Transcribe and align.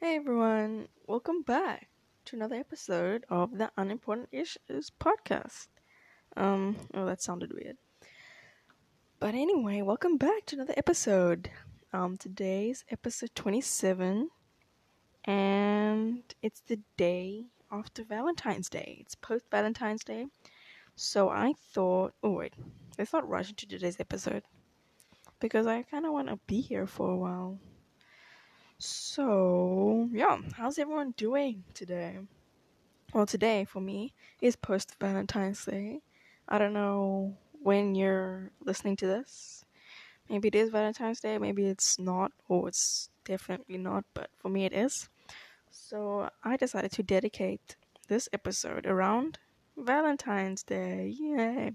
Hey 0.00 0.14
everyone, 0.14 0.86
welcome 1.08 1.42
back 1.42 1.88
to 2.26 2.36
another 2.36 2.54
episode 2.54 3.26
of 3.28 3.58
the 3.58 3.72
Unimportant 3.76 4.28
Issues 4.30 4.92
podcast. 5.00 5.66
Um, 6.36 6.76
oh, 6.94 7.04
that 7.04 7.20
sounded 7.20 7.52
weird. 7.52 7.78
But 9.18 9.34
anyway, 9.34 9.82
welcome 9.82 10.16
back 10.16 10.46
to 10.46 10.54
another 10.54 10.74
episode. 10.76 11.50
Um, 11.92 12.16
today's 12.16 12.84
episode 12.92 13.34
27, 13.34 14.30
and 15.24 16.22
it's 16.42 16.60
the 16.68 16.78
day 16.96 17.46
after 17.72 18.04
Valentine's 18.04 18.68
Day. 18.68 18.98
It's 19.00 19.16
post 19.16 19.46
Valentine's 19.50 20.04
Day. 20.04 20.26
So 20.94 21.28
I 21.28 21.54
thought, 21.74 22.14
oh 22.22 22.30
wait, 22.30 22.54
let's 22.96 23.12
not 23.12 23.28
rush 23.28 23.48
into 23.48 23.66
today's 23.66 23.98
episode 23.98 24.44
because 25.40 25.66
I 25.66 25.82
kind 25.82 26.06
of 26.06 26.12
want 26.12 26.28
to 26.28 26.38
be 26.46 26.60
here 26.60 26.86
for 26.86 27.10
a 27.10 27.16
while. 27.16 27.58
So, 28.80 30.08
yeah, 30.12 30.38
how's 30.54 30.78
everyone 30.78 31.10
doing 31.16 31.64
today? 31.74 32.18
Well, 33.12 33.26
today 33.26 33.64
for 33.64 33.80
me 33.80 34.14
is 34.40 34.54
post 34.54 34.94
Valentine's 35.00 35.64
Day. 35.64 36.00
I 36.48 36.58
don't 36.58 36.74
know 36.74 37.36
when 37.60 37.96
you're 37.96 38.52
listening 38.64 38.94
to 38.98 39.06
this. 39.08 39.64
Maybe 40.30 40.46
it 40.46 40.54
is 40.54 40.70
Valentine's 40.70 41.18
Day, 41.18 41.38
maybe 41.38 41.66
it's 41.66 41.98
not, 41.98 42.30
or 42.48 42.68
it's 42.68 43.10
definitely 43.24 43.78
not, 43.78 44.04
but 44.14 44.30
for 44.36 44.48
me 44.48 44.64
it 44.64 44.72
is. 44.72 45.08
So, 45.72 46.30
I 46.44 46.56
decided 46.56 46.92
to 46.92 47.02
dedicate 47.02 47.74
this 48.06 48.28
episode 48.32 48.86
around 48.86 49.40
Valentine's 49.76 50.62
Day. 50.62 51.16
Yay! 51.18 51.72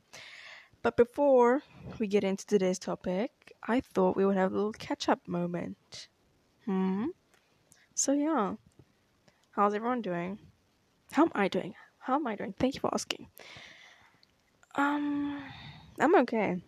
But 0.82 0.96
before 0.96 1.64
we 2.00 2.08
get 2.08 2.24
into 2.24 2.46
today's 2.46 2.80
topic, 2.80 3.54
I 3.62 3.82
thought 3.82 4.16
we 4.16 4.26
would 4.26 4.38
have 4.38 4.54
a 4.54 4.56
little 4.56 4.72
catch 4.72 5.10
up 5.10 5.28
moment. 5.28 6.08
Hmm. 6.66 7.08
So 7.96 8.14
yeah, 8.14 8.56
how's 9.52 9.74
everyone 9.74 10.02
doing? 10.02 10.40
How 11.12 11.24
am 11.24 11.32
I 11.36 11.48
doing? 11.48 11.76
How 12.00 12.16
am 12.16 12.28
I 12.28 12.36
doing? 12.36 12.54
Thank 12.58 12.76
you 12.76 12.80
for 12.82 12.94
asking. 12.94 13.28
Um, 14.76 15.44
I'm 16.00 16.16
okay. 16.16 16.62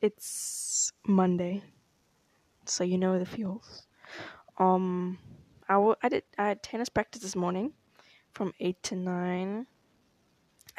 It's 0.00 0.92
Monday, 1.06 1.62
so 2.66 2.84
you 2.84 2.98
know 2.98 3.18
the 3.18 3.26
feels. 3.26 3.86
Um, 4.58 5.18
I, 5.68 5.74
w- 5.74 5.96
I 6.02 6.08
did 6.08 6.22
I 6.38 6.48
had 6.48 6.62
tennis 6.62 6.88
practice 6.88 7.22
this 7.22 7.34
morning, 7.36 7.72
from 8.32 8.52
eight 8.60 8.82
to 8.84 8.96
nine. 8.96 9.66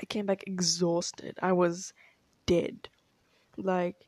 I 0.02 0.06
came 0.06 0.26
back 0.26 0.44
exhausted. 0.48 1.38
I 1.42 1.52
was 1.54 1.94
dead. 2.46 2.90
Like, 3.58 4.08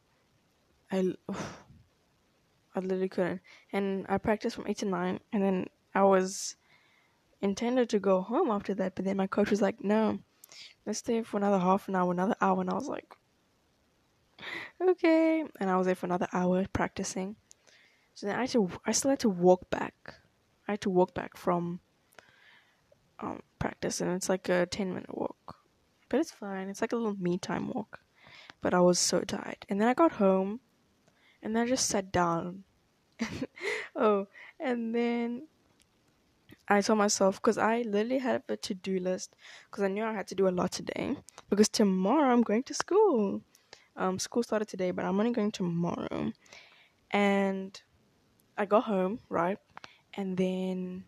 I. 0.91 1.15
I 2.75 2.79
literally 2.79 3.09
couldn't. 3.09 3.41
And 3.71 4.05
I 4.09 4.17
practiced 4.17 4.55
from 4.55 4.67
8 4.67 4.77
to 4.79 4.85
9, 4.85 5.19
and 5.33 5.43
then 5.43 5.67
I 5.93 6.03
was 6.03 6.55
intended 7.41 7.89
to 7.89 7.99
go 7.99 8.21
home 8.21 8.49
after 8.49 8.73
that, 8.75 8.95
but 8.95 9.05
then 9.05 9.17
my 9.17 9.27
coach 9.27 9.49
was 9.49 9.61
like, 9.61 9.83
no, 9.83 10.19
let's 10.85 10.99
stay 10.99 11.21
for 11.23 11.37
another 11.37 11.59
half 11.59 11.87
an 11.87 11.95
hour, 11.95 12.11
another 12.11 12.35
hour. 12.39 12.61
And 12.61 12.69
I 12.69 12.75
was 12.75 12.87
like, 12.87 13.13
okay. 14.81 15.43
And 15.59 15.69
I 15.69 15.77
was 15.77 15.85
there 15.85 15.95
for 15.95 16.05
another 16.05 16.27
hour 16.31 16.65
practicing. 16.71 17.35
So 18.13 18.27
then 18.27 18.35
I 18.35 18.41
had 18.41 18.51
to, 18.51 18.69
I 18.85 18.91
still 18.91 19.09
had 19.09 19.19
to 19.19 19.29
walk 19.29 19.69
back. 19.69 20.15
I 20.67 20.73
had 20.73 20.81
to 20.81 20.89
walk 20.89 21.13
back 21.13 21.35
from 21.35 21.79
um, 23.19 23.41
practice, 23.59 24.01
and 24.01 24.11
it's 24.11 24.29
like 24.29 24.47
a 24.49 24.65
10 24.65 24.93
minute 24.93 25.15
walk. 25.15 25.57
But 26.09 26.19
it's 26.19 26.31
fine. 26.31 26.69
It's 26.69 26.81
like 26.81 26.91
a 26.91 26.95
little 26.95 27.15
me 27.15 27.37
time 27.37 27.69
walk. 27.69 27.99
But 28.61 28.73
I 28.73 28.79
was 28.79 28.99
so 28.99 29.21
tired. 29.21 29.65
And 29.69 29.81
then 29.81 29.87
I 29.87 29.93
got 29.93 30.13
home 30.13 30.59
and 31.41 31.55
then 31.55 31.63
I 31.63 31.67
just 31.67 31.87
sat 31.87 32.11
down. 32.11 32.63
oh, 33.95 34.27
and 34.59 34.93
then 34.95 35.47
I 36.67 36.81
told 36.81 36.99
myself 36.99 37.35
because 37.35 37.57
I 37.57 37.81
literally 37.81 38.19
had 38.19 38.43
a 38.47 38.55
to 38.57 38.73
do 38.73 38.99
list 38.99 39.35
because 39.69 39.83
I 39.83 39.87
knew 39.87 40.03
I 40.03 40.13
had 40.13 40.27
to 40.27 40.35
do 40.35 40.47
a 40.47 40.49
lot 40.49 40.71
today 40.71 41.17
because 41.49 41.69
tomorrow 41.69 42.31
I'm 42.31 42.43
going 42.43 42.63
to 42.63 42.73
school. 42.73 43.41
Um, 43.95 44.19
school 44.19 44.43
started 44.43 44.69
today, 44.69 44.91
but 44.91 45.03
I'm 45.03 45.19
only 45.19 45.33
going 45.33 45.51
tomorrow, 45.51 46.31
and 47.11 47.81
I 48.57 48.65
got 48.65 48.85
home 48.85 49.19
right, 49.29 49.57
and 50.13 50.37
then 50.37 51.03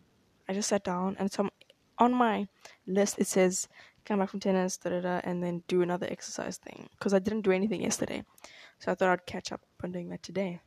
I 0.48 0.52
just 0.52 0.68
sat 0.68 0.84
down 0.84 1.16
and 1.18 1.32
some 1.32 1.50
on 1.98 2.12
my 2.12 2.46
list 2.86 3.18
it 3.18 3.26
says 3.26 3.68
come 4.04 4.18
back 4.18 4.28
from 4.28 4.40
tennis, 4.40 4.76
da 4.76 4.90
da 4.90 5.00
da, 5.00 5.20
and 5.24 5.42
then 5.42 5.62
do 5.66 5.82
another 5.82 6.06
exercise 6.10 6.58
thing 6.58 6.88
because 6.98 7.14
I 7.14 7.18
didn't 7.18 7.42
do 7.42 7.52
anything 7.52 7.82
yesterday. 7.82 8.24
So 8.84 8.92
I 8.92 8.96
thought 8.96 9.08
I'd 9.08 9.24
catch 9.24 9.50
up 9.50 9.62
on 9.82 9.92
doing 9.92 10.10
that 10.10 10.22
today. 10.22 10.60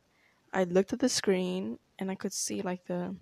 I 0.52 0.64
looked 0.64 0.92
at 0.92 0.98
the 0.98 1.08
screen 1.08 1.78
and 2.00 2.10
I 2.10 2.16
could 2.16 2.32
see 2.32 2.62
like 2.62 2.84
the 2.86 3.14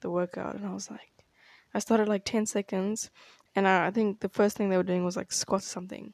the 0.00 0.10
workout 0.10 0.56
and 0.56 0.66
I 0.66 0.74
was 0.74 0.90
like 0.90 1.24
I 1.72 1.78
started 1.78 2.06
like 2.06 2.26
10 2.26 2.44
seconds 2.44 3.10
and 3.56 3.66
I, 3.66 3.86
I 3.86 3.90
think 3.90 4.20
the 4.20 4.28
first 4.28 4.58
thing 4.58 4.68
they 4.68 4.76
were 4.76 4.82
doing 4.82 5.06
was 5.06 5.16
like 5.16 5.32
squat 5.32 5.62
something. 5.62 6.12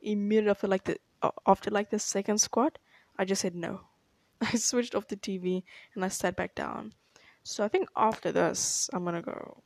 Immediately 0.00 0.50
after 0.50 0.68
like 0.68 0.84
the 0.84 0.98
after 1.44 1.68
like 1.72 1.90
the 1.90 1.98
second 1.98 2.38
squat, 2.38 2.78
I 3.18 3.24
just 3.24 3.42
said 3.42 3.56
no. 3.56 3.80
I 4.40 4.54
switched 4.54 4.94
off 4.94 5.08
the 5.08 5.16
TV 5.16 5.64
and 5.96 6.04
I 6.04 6.08
sat 6.08 6.36
back 6.36 6.54
down. 6.54 6.92
So 7.42 7.64
I 7.64 7.68
think 7.68 7.88
after 7.96 8.30
this 8.30 8.88
I'm 8.92 9.04
gonna 9.04 9.20
go. 9.20 9.64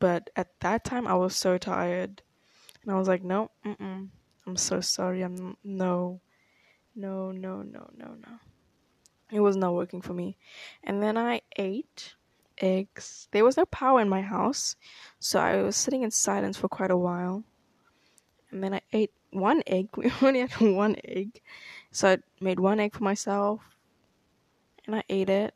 But 0.00 0.30
at 0.34 0.58
that 0.58 0.82
time 0.82 1.06
I 1.06 1.14
was 1.14 1.36
so 1.36 1.56
tired, 1.56 2.22
and 2.82 2.90
I 2.90 2.98
was 2.98 3.06
like, 3.06 3.22
no, 3.22 3.52
mm 3.64 4.08
I'm 4.44 4.56
so 4.56 4.80
sorry. 4.80 5.22
I'm 5.22 5.56
no. 5.62 6.20
No, 6.94 7.32
no, 7.32 7.62
no, 7.62 7.90
no, 7.96 8.14
no. 8.14 8.38
It 9.30 9.40
was 9.40 9.56
not 9.56 9.74
working 9.74 10.02
for 10.02 10.12
me. 10.12 10.36
And 10.82 11.02
then 11.02 11.16
I 11.16 11.42
ate 11.56 12.14
eggs. 12.58 13.28
There 13.30 13.44
was 13.44 13.56
no 13.56 13.64
power 13.66 14.00
in 14.00 14.08
my 14.08 14.22
house, 14.22 14.76
so 15.18 15.40
I 15.40 15.62
was 15.62 15.76
sitting 15.76 16.02
in 16.02 16.10
silence 16.10 16.56
for 16.58 16.68
quite 16.68 16.90
a 16.90 16.96
while. 16.96 17.44
And 18.50 18.62
then 18.62 18.74
I 18.74 18.80
ate 18.92 19.12
one 19.30 19.62
egg. 19.66 19.88
We 19.96 20.12
only 20.22 20.40
had 20.40 20.52
one 20.60 20.96
egg. 21.04 21.40
So 21.92 22.08
I 22.10 22.18
made 22.40 22.60
one 22.60 22.80
egg 22.80 22.94
for 22.94 23.04
myself 23.04 23.60
and 24.86 24.96
I 24.96 25.02
ate 25.08 25.30
it. 25.30 25.54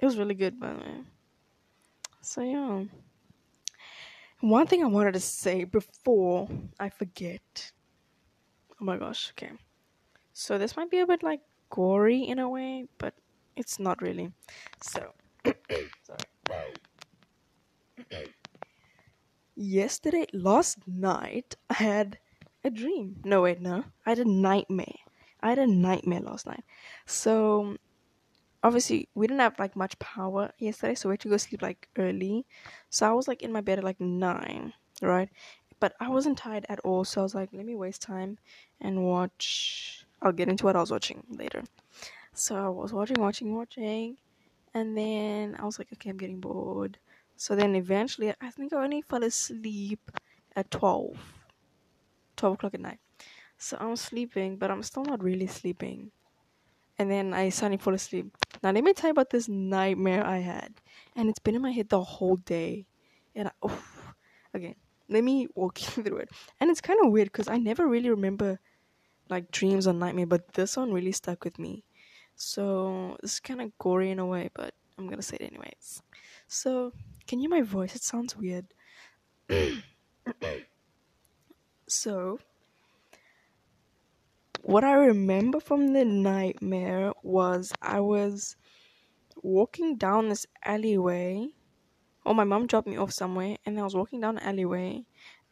It 0.00 0.04
was 0.04 0.18
really 0.18 0.34
good, 0.34 0.60
by 0.60 0.72
the 0.72 0.78
way. 0.80 1.04
So, 2.20 2.42
yeah. 2.42 2.84
One 4.40 4.66
thing 4.66 4.82
I 4.84 4.86
wanted 4.86 5.14
to 5.14 5.20
say 5.20 5.64
before 5.64 6.48
I 6.78 6.90
forget. 6.90 7.72
Oh 8.80 8.84
my 8.84 8.96
gosh, 8.96 9.32
okay. 9.32 9.52
So 10.38 10.56
this 10.56 10.76
might 10.76 10.88
be 10.88 11.00
a 11.00 11.06
bit 11.06 11.24
like 11.24 11.40
gory 11.68 12.22
in 12.22 12.38
a 12.38 12.48
way, 12.48 12.86
but 12.98 13.12
it's 13.56 13.80
not 13.80 14.00
really. 14.00 14.30
So, 14.80 15.10
sorry. 15.44 16.74
Yesterday, 19.56 20.26
last 20.32 20.78
night, 20.86 21.56
I 21.68 21.74
had 21.74 22.18
a 22.62 22.70
dream. 22.70 23.16
No, 23.24 23.42
wait, 23.42 23.60
no. 23.60 23.82
I 24.06 24.10
had 24.10 24.20
a 24.20 24.24
nightmare. 24.24 25.02
I 25.42 25.48
had 25.48 25.58
a 25.58 25.66
nightmare 25.66 26.20
last 26.20 26.46
night. 26.46 26.62
So, 27.04 27.76
obviously, 28.62 29.08
we 29.16 29.26
didn't 29.26 29.40
have 29.40 29.58
like 29.58 29.74
much 29.74 29.98
power 29.98 30.52
yesterday, 30.58 30.94
so 30.94 31.08
we 31.08 31.14
had 31.14 31.20
to 31.20 31.30
go 31.30 31.36
sleep 31.36 31.62
like 31.62 31.88
early. 31.98 32.46
So, 32.90 33.10
I 33.10 33.12
was 33.12 33.26
like 33.26 33.42
in 33.42 33.50
my 33.50 33.60
bed 33.60 33.78
at 33.78 33.84
like 33.84 34.00
9, 34.00 34.72
right? 35.02 35.30
But 35.80 35.94
I 35.98 36.08
wasn't 36.10 36.38
tired 36.38 36.64
at 36.68 36.78
all, 36.84 37.04
so 37.04 37.22
I 37.22 37.24
was 37.24 37.34
like, 37.34 37.48
let 37.52 37.66
me 37.66 37.74
waste 37.74 38.02
time 38.02 38.38
and 38.80 39.02
watch 39.02 40.04
I'll 40.22 40.32
get 40.32 40.48
into 40.48 40.64
what 40.64 40.76
I 40.76 40.80
was 40.80 40.90
watching 40.90 41.24
later. 41.30 41.64
So 42.32 42.56
I 42.56 42.68
was 42.68 42.92
watching, 42.92 43.20
watching, 43.20 43.54
watching, 43.54 44.16
and 44.74 44.96
then 44.96 45.56
I 45.58 45.64
was 45.64 45.78
like, 45.78 45.92
okay, 45.94 46.10
I'm 46.10 46.16
getting 46.16 46.40
bored. 46.40 46.98
So 47.36 47.54
then 47.54 47.74
eventually, 47.76 48.32
I 48.40 48.50
think 48.50 48.72
I 48.72 48.82
only 48.82 49.02
fell 49.02 49.22
asleep 49.24 50.10
at 50.56 50.70
12, 50.70 51.16
12 52.36 52.54
o'clock 52.54 52.74
at 52.74 52.80
night. 52.80 52.98
So 53.58 53.76
I'm 53.80 53.96
sleeping, 53.96 54.56
but 54.56 54.70
I'm 54.70 54.82
still 54.82 55.04
not 55.04 55.22
really 55.22 55.46
sleeping. 55.46 56.10
And 56.98 57.10
then 57.10 57.32
I 57.32 57.48
suddenly 57.48 57.78
fall 57.78 57.94
asleep. 57.94 58.36
Now 58.62 58.72
let 58.72 58.82
me 58.82 58.92
tell 58.92 59.08
you 59.08 59.12
about 59.12 59.30
this 59.30 59.48
nightmare 59.48 60.24
I 60.24 60.38
had, 60.38 60.74
and 61.14 61.28
it's 61.28 61.38
been 61.38 61.54
in 61.54 61.62
my 61.62 61.70
head 61.70 61.88
the 61.88 62.02
whole 62.02 62.36
day. 62.36 62.86
And 63.34 63.48
I, 63.48 63.50
oh, 63.62 63.82
again, 64.52 64.74
let 65.08 65.22
me 65.22 65.48
walk 65.54 65.80
you 65.96 66.02
through 66.02 66.18
it. 66.18 66.30
And 66.60 66.70
it's 66.70 66.80
kind 66.80 66.98
of 67.04 67.12
weird 67.12 67.28
because 67.32 67.48
I 67.48 67.58
never 67.58 67.86
really 67.86 68.10
remember 68.10 68.58
like 69.28 69.50
dreams 69.50 69.86
or 69.86 69.92
nightmare, 69.92 70.26
but 70.26 70.54
this 70.54 70.76
one 70.76 70.92
really 70.92 71.12
stuck 71.12 71.44
with 71.44 71.58
me. 71.58 71.84
So 72.36 73.16
it's 73.22 73.40
kind 73.40 73.60
of 73.60 73.76
gory 73.78 74.10
in 74.10 74.18
a 74.18 74.26
way, 74.26 74.50
but 74.54 74.74
I'm 74.96 75.08
gonna 75.08 75.22
say 75.22 75.36
it 75.40 75.52
anyways. 75.52 76.02
So 76.46 76.92
can 77.26 77.40
you 77.40 77.48
hear 77.48 77.58
my 77.58 77.62
voice? 77.62 77.94
It 77.94 78.02
sounds 78.02 78.36
weird. 78.36 78.66
so 81.88 82.38
what 84.62 84.84
I 84.84 84.92
remember 84.92 85.60
from 85.60 85.92
the 85.92 86.04
nightmare 86.04 87.12
was 87.22 87.72
I 87.80 88.00
was 88.00 88.56
walking 89.42 89.96
down 89.96 90.28
this 90.28 90.46
alleyway. 90.64 91.48
Oh, 92.26 92.34
my 92.34 92.44
mom 92.44 92.66
dropped 92.66 92.86
me 92.86 92.96
off 92.96 93.12
somewhere, 93.12 93.56
and 93.64 93.78
I 93.78 93.82
was 93.82 93.94
walking 93.94 94.20
down 94.20 94.38
an 94.38 94.44
alleyway. 94.44 95.04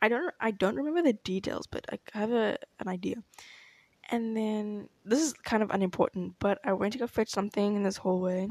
I 0.02 0.08
don't 0.08 0.34
I 0.40 0.50
don't 0.50 0.76
remember 0.76 1.02
the 1.02 1.14
details, 1.14 1.66
but 1.66 1.86
I 1.90 1.98
have 2.18 2.32
a 2.32 2.58
an 2.78 2.88
idea. 2.88 3.16
And 4.08 4.36
then 4.36 4.88
this 5.04 5.20
is 5.20 5.32
kind 5.32 5.62
of 5.62 5.70
unimportant, 5.70 6.36
but 6.38 6.58
I 6.64 6.72
went 6.72 6.92
to 6.92 6.98
go 6.98 7.06
fetch 7.06 7.30
something 7.30 7.74
in 7.74 7.82
this 7.82 7.96
hallway. 7.96 8.48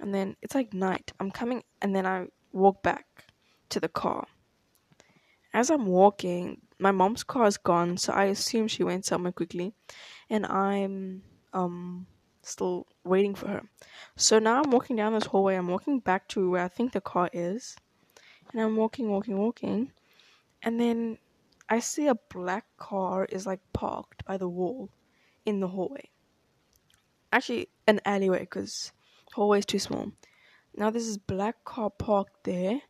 And 0.00 0.14
then 0.14 0.36
it's 0.42 0.54
like 0.54 0.72
night. 0.72 1.12
I'm 1.20 1.30
coming, 1.30 1.62
and 1.82 1.94
then 1.94 2.06
I 2.06 2.26
walk 2.52 2.82
back 2.82 3.26
to 3.70 3.80
the 3.80 3.88
car. 3.88 4.26
As 5.52 5.70
I'm 5.70 5.86
walking, 5.86 6.62
my 6.78 6.90
mom's 6.90 7.22
car 7.22 7.46
is 7.46 7.58
gone, 7.58 7.96
so 7.96 8.12
I 8.12 8.24
assume 8.24 8.68
she 8.68 8.84
went 8.84 9.04
somewhere 9.04 9.32
quickly, 9.32 9.72
and 10.28 10.46
I'm 10.46 11.22
um 11.52 12.06
still 12.42 12.86
waiting 13.04 13.34
for 13.34 13.48
her. 13.48 13.62
So 14.16 14.38
now 14.38 14.62
I'm 14.62 14.70
walking 14.70 14.96
down 14.96 15.14
this 15.14 15.26
hallway. 15.26 15.56
I'm 15.56 15.68
walking 15.68 16.00
back 16.00 16.28
to 16.28 16.50
where 16.50 16.64
I 16.64 16.68
think 16.68 16.92
the 16.92 17.00
car 17.00 17.30
is, 17.32 17.76
and 18.50 18.60
I'm 18.60 18.76
walking, 18.76 19.08
walking, 19.10 19.38
walking, 19.38 19.92
and 20.62 20.80
then 20.80 21.18
I 21.68 21.80
see 21.80 22.06
a 22.06 22.14
black 22.14 22.66
car 22.76 23.24
is 23.24 23.46
like 23.46 23.60
parked 23.72 24.24
by 24.24 24.36
the 24.36 24.48
wall 24.48 24.90
in 25.44 25.60
the 25.60 25.68
hallway. 25.68 26.10
Actually, 27.32 27.68
an 27.86 28.00
alleyway 28.04 28.40
because 28.40 28.92
hallway 29.32 29.58
is 29.60 29.66
too 29.66 29.78
small. 29.78 30.12
Now 30.76 30.90
this 30.90 31.06
is 31.06 31.18
black 31.18 31.64
car 31.64 31.90
parked 31.90 32.44
there, 32.44 32.80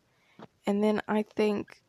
and 0.66 0.82
then 0.82 1.00
I 1.06 1.22
think, 1.22 1.82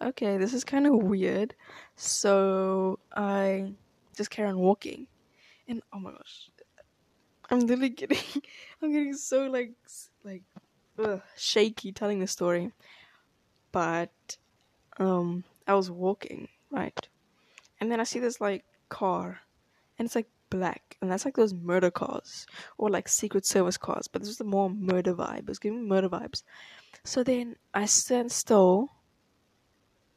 okay, 0.00 0.38
this 0.38 0.54
is 0.54 0.64
kind 0.64 0.86
of 0.86 0.94
weird. 0.94 1.54
So 1.96 2.98
I 3.14 3.74
just 4.16 4.30
carry 4.30 4.48
on 4.48 4.58
walking, 4.58 5.06
and 5.68 5.82
oh 5.92 5.98
my 5.98 6.12
gosh, 6.12 6.50
I'm 7.50 7.60
literally 7.60 7.88
getting, 7.90 8.42
I'm 8.82 8.92
getting 8.92 9.14
so 9.14 9.46
like 9.46 9.72
like 10.24 10.42
ugh, 10.98 11.20
shaky 11.36 11.92
telling 11.92 12.20
the 12.20 12.26
story. 12.26 12.72
But 13.72 14.36
um, 14.98 15.44
I 15.66 15.74
was 15.74 15.90
walking 15.90 16.48
right, 16.70 17.08
and 17.80 17.90
then 17.90 18.00
I 18.00 18.04
see 18.04 18.18
this 18.18 18.40
like 18.40 18.64
car, 18.88 19.40
and 19.98 20.06
it's 20.06 20.14
like 20.14 20.28
black, 20.50 20.96
and 21.00 21.10
that's 21.10 21.24
like 21.24 21.36
those 21.36 21.54
murder 21.54 21.90
cars 21.90 22.46
or 22.78 22.90
like 22.90 23.08
Secret 23.08 23.46
Service 23.46 23.76
cars, 23.76 24.08
but 24.08 24.22
this 24.22 24.30
is 24.30 24.38
the 24.38 24.44
more 24.44 24.70
murder 24.70 25.14
vibe. 25.14 25.48
It's 25.48 25.58
giving 25.58 25.82
me 25.82 25.88
murder 25.88 26.08
vibes. 26.08 26.42
So 27.04 27.22
then 27.22 27.56
I 27.72 27.86
stand 27.86 28.32
still, 28.32 28.92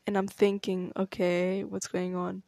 and 0.05 0.17
I'm 0.17 0.27
thinking, 0.27 0.91
okay, 0.95 1.63
what's 1.63 1.87
going 1.87 2.15
on? 2.15 2.43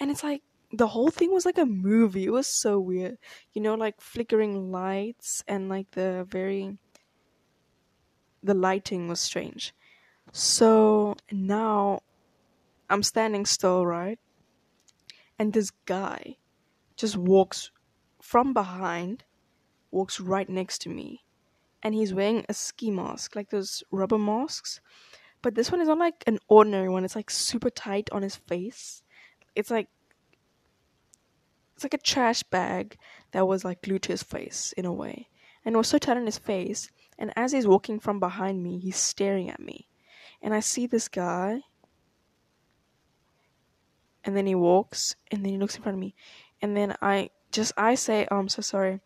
And 0.00 0.10
it's 0.10 0.24
like 0.24 0.42
the 0.72 0.86
whole 0.86 1.10
thing 1.10 1.32
was 1.32 1.44
like 1.44 1.58
a 1.58 1.66
movie. 1.66 2.24
It 2.24 2.32
was 2.32 2.46
so 2.46 2.78
weird, 2.80 3.18
you 3.52 3.60
know, 3.60 3.74
like 3.74 4.00
flickering 4.00 4.72
lights 4.72 5.44
and 5.46 5.68
like 5.68 5.90
the 5.92 6.26
very 6.28 6.78
the 8.42 8.54
lighting 8.54 9.08
was 9.08 9.20
strange. 9.20 9.74
So 10.32 11.16
now 11.30 12.00
I'm 12.92 13.02
standing 13.02 13.46
still, 13.46 13.86
right? 13.86 14.18
And 15.38 15.52
this 15.52 15.70
guy 15.86 16.36
just 16.94 17.16
walks 17.16 17.70
from 18.20 18.52
behind, 18.52 19.24
walks 19.90 20.20
right 20.20 20.48
next 20.48 20.82
to 20.82 20.90
me. 20.90 21.24
And 21.82 21.94
he's 21.94 22.12
wearing 22.12 22.44
a 22.48 22.54
ski 22.54 22.90
mask, 22.90 23.34
like 23.34 23.50
those 23.50 23.82
rubber 23.90 24.18
masks. 24.18 24.80
But 25.40 25.54
this 25.54 25.72
one 25.72 25.80
is 25.80 25.88
not 25.88 25.98
like 25.98 26.22
an 26.26 26.38
ordinary 26.48 26.88
one, 26.90 27.04
it's 27.04 27.16
like 27.16 27.30
super 27.30 27.70
tight 27.70 28.10
on 28.12 28.22
his 28.22 28.36
face. 28.36 29.02
It's 29.56 29.70
like 29.70 29.88
it's 31.74 31.84
like 31.84 31.94
a 31.94 31.98
trash 31.98 32.42
bag 32.44 32.96
that 33.32 33.48
was 33.48 33.64
like 33.64 33.82
glued 33.82 34.02
to 34.02 34.12
his 34.12 34.22
face 34.22 34.72
in 34.76 34.84
a 34.84 34.92
way. 34.92 35.28
And 35.64 35.74
it 35.74 35.78
was 35.78 35.88
so 35.88 35.98
tight 35.98 36.18
on 36.18 36.26
his 36.26 36.38
face. 36.38 36.90
And 37.18 37.32
as 37.36 37.52
he's 37.52 37.66
walking 37.66 37.98
from 37.98 38.20
behind 38.20 38.62
me, 38.62 38.78
he's 38.78 38.96
staring 38.96 39.48
at 39.48 39.60
me. 39.60 39.88
And 40.42 40.52
I 40.52 40.60
see 40.60 40.86
this 40.86 41.08
guy. 41.08 41.62
And 44.24 44.36
then 44.36 44.46
he 44.46 44.54
walks 44.54 45.16
and 45.30 45.44
then 45.44 45.52
he 45.52 45.58
looks 45.58 45.76
in 45.76 45.82
front 45.82 45.96
of 45.96 46.00
me 46.00 46.14
and 46.62 46.76
then 46.76 46.94
I 47.02 47.30
just 47.50 47.72
I 47.76 47.96
say, 47.96 48.26
"Oh, 48.30 48.38
I'm 48.38 48.48
so 48.48 48.62
sorry," 48.62 49.00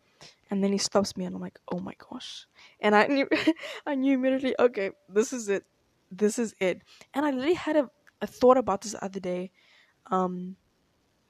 and 0.49 0.63
then 0.63 0.71
he 0.71 0.77
stops 0.77 1.17
me, 1.17 1.25
and 1.25 1.35
I'm 1.35 1.41
like, 1.41 1.59
"Oh 1.69 1.79
my 1.79 1.93
gosh!" 1.97 2.45
And 2.79 2.95
I 2.95 3.07
knew, 3.07 3.27
I 3.85 3.95
knew 3.95 4.13
immediately. 4.13 4.55
Okay, 4.57 4.91
this 5.09 5.33
is 5.33 5.49
it. 5.49 5.65
This 6.11 6.39
is 6.39 6.55
it. 6.61 6.81
And 7.13 7.25
I 7.25 7.31
literally 7.31 7.55
had 7.55 7.75
a, 7.75 7.89
a 8.21 8.27
thought 8.27 8.57
about 8.57 8.81
this 8.81 8.93
the 8.93 9.03
other 9.03 9.19
day. 9.19 9.51
Um, 10.09 10.55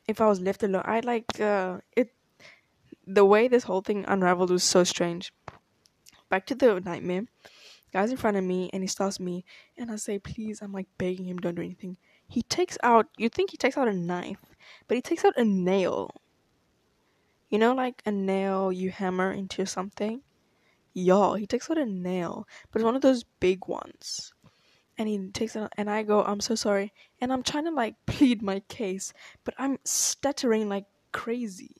if 0.07 0.21
I 0.21 0.27
was 0.27 0.39
left 0.39 0.61
alone, 0.61 0.83
I 0.85 0.99
like 0.99 1.39
uh, 1.39 1.79
it. 1.95 2.13
The 3.07 3.25
way 3.25 3.47
this 3.47 3.63
whole 3.63 3.81
thing 3.81 4.05
unraveled 4.07 4.51
was 4.51 4.63
so 4.63 4.83
strange. 4.83 5.33
Back 6.29 6.45
to 6.47 6.55
the 6.55 6.79
nightmare. 6.81 7.23
Guy's 7.93 8.11
in 8.11 8.17
front 8.17 8.35
of 8.35 8.43
me, 8.43 8.69
and 8.73 8.83
he 8.83 8.87
stops 8.87 9.17
me, 9.17 9.45
and 9.77 9.89
I 9.89 9.95
say, 9.95 10.19
"Please," 10.19 10.61
I'm 10.61 10.73
like 10.73 10.87
begging 10.97 11.25
him, 11.25 11.37
"Don't 11.37 11.55
do 11.55 11.61
anything." 11.61 11.97
He 12.27 12.41
takes 12.41 12.77
out. 12.83 13.07
You 13.17 13.29
think 13.29 13.51
he 13.51 13.57
takes 13.57 13.77
out 13.77 13.87
a 13.87 13.93
knife? 13.93 14.39
but 14.87 14.95
he 14.95 15.01
takes 15.01 15.25
out 15.25 15.37
a 15.37 15.43
nail. 15.43 16.21
You 17.49 17.59
know, 17.59 17.73
like 17.73 18.01
a 18.05 18.11
nail 18.11 18.71
you 18.71 18.89
hammer 18.89 19.31
into 19.31 19.65
something? 19.65 20.21
Y'all, 20.93 21.35
he 21.35 21.45
takes 21.45 21.69
out 21.69 21.77
a 21.77 21.85
nail, 21.85 22.47
but 22.71 22.79
it's 22.79 22.85
one 22.85 22.95
of 22.95 23.01
those 23.01 23.23
big 23.39 23.67
ones. 23.67 24.33
And 24.97 25.07
he 25.07 25.29
takes 25.29 25.55
it, 25.55 25.71
and 25.77 25.89
I 25.89 26.03
go, 26.03 26.23
I'm 26.23 26.41
so 26.41 26.55
sorry. 26.55 26.91
And 27.21 27.31
I'm 27.31 27.43
trying 27.43 27.65
to 27.65 27.71
like 27.71 27.95
plead 28.05 28.41
my 28.41 28.61
case, 28.61 29.13
but 29.43 29.53
I'm 29.57 29.77
stuttering 29.83 30.67
like 30.69 30.85
crazy. 31.11 31.75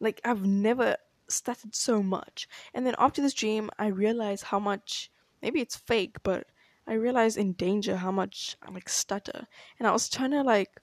Like, 0.00 0.20
I've 0.24 0.44
never 0.44 0.96
stuttered 1.28 1.74
so 1.74 2.02
much. 2.02 2.48
And 2.74 2.84
then 2.84 2.94
after 2.98 3.22
this 3.22 3.34
dream, 3.34 3.70
I 3.78 3.86
realize 3.86 4.42
how 4.42 4.58
much, 4.58 5.10
maybe 5.40 5.60
it's 5.60 5.76
fake, 5.76 6.16
but 6.22 6.46
I 6.86 6.94
realized 6.94 7.38
in 7.38 7.52
danger 7.52 7.96
how 7.96 8.10
much 8.10 8.56
I 8.62 8.70
like 8.70 8.88
stutter. 8.88 9.46
And 9.78 9.86
I 9.86 9.92
was 9.92 10.08
trying 10.08 10.32
to 10.32 10.42
like 10.42 10.80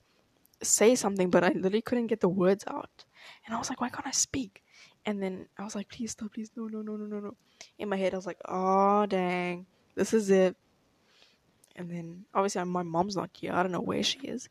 say 0.62 0.94
something, 0.94 1.30
but 1.30 1.44
I 1.44 1.48
literally 1.48 1.82
couldn't 1.82 2.08
get 2.08 2.20
the 2.20 2.28
words 2.28 2.64
out. 2.66 3.04
And 3.44 3.54
I 3.54 3.58
was 3.58 3.68
like, 3.68 3.80
why 3.80 3.88
can't 3.88 4.06
I 4.06 4.12
speak? 4.12 4.62
And 5.06 5.22
then 5.22 5.46
I 5.58 5.64
was 5.64 5.74
like, 5.74 5.88
please 5.88 6.12
stop, 6.12 6.34
please, 6.34 6.50
no, 6.56 6.66
no, 6.66 6.82
no, 6.82 6.96
no, 6.96 7.06
no, 7.06 7.20
no. 7.20 7.36
In 7.78 7.88
my 7.88 7.96
head, 7.96 8.12
I 8.12 8.16
was 8.16 8.26
like, 8.26 8.40
oh, 8.46 9.06
dang, 9.06 9.66
this 9.94 10.12
is 10.12 10.30
it. 10.30 10.56
And 11.76 11.90
then 11.90 12.24
obviously, 12.34 12.62
my 12.64 12.82
mom's 12.82 13.16
not 13.16 13.30
here. 13.32 13.52
I 13.52 13.62
don't 13.62 13.72
know 13.72 13.80
where 13.80 14.02
she 14.02 14.18
is. 14.18 14.48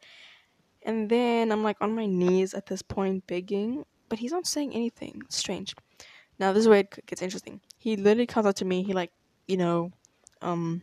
And 0.84 1.10
then 1.10 1.52
I'm 1.52 1.64
like 1.64 1.78
on 1.82 1.94
my 1.94 2.06
knees 2.06 2.54
at 2.54 2.66
this 2.66 2.82
point, 2.82 3.28
begging, 3.28 3.86
but 4.08 4.20
he's 4.20 4.32
not 4.32 4.48
saying 4.48 4.74
anything. 4.74 5.22
Strange. 5.30 5.76
Now, 6.40 6.54
this 6.54 6.62
is 6.62 6.68
where 6.68 6.80
it 6.80 7.06
gets 7.06 7.22
interesting. 7.22 7.62
He 7.78 7.98
literally 7.98 8.26
comes 8.26 8.48
up 8.48 8.56
to 8.56 8.66
me. 8.66 8.82
He, 8.84 8.94
like, 8.94 9.12
you 9.48 9.58
know, 9.58 9.92
um, 10.42 10.82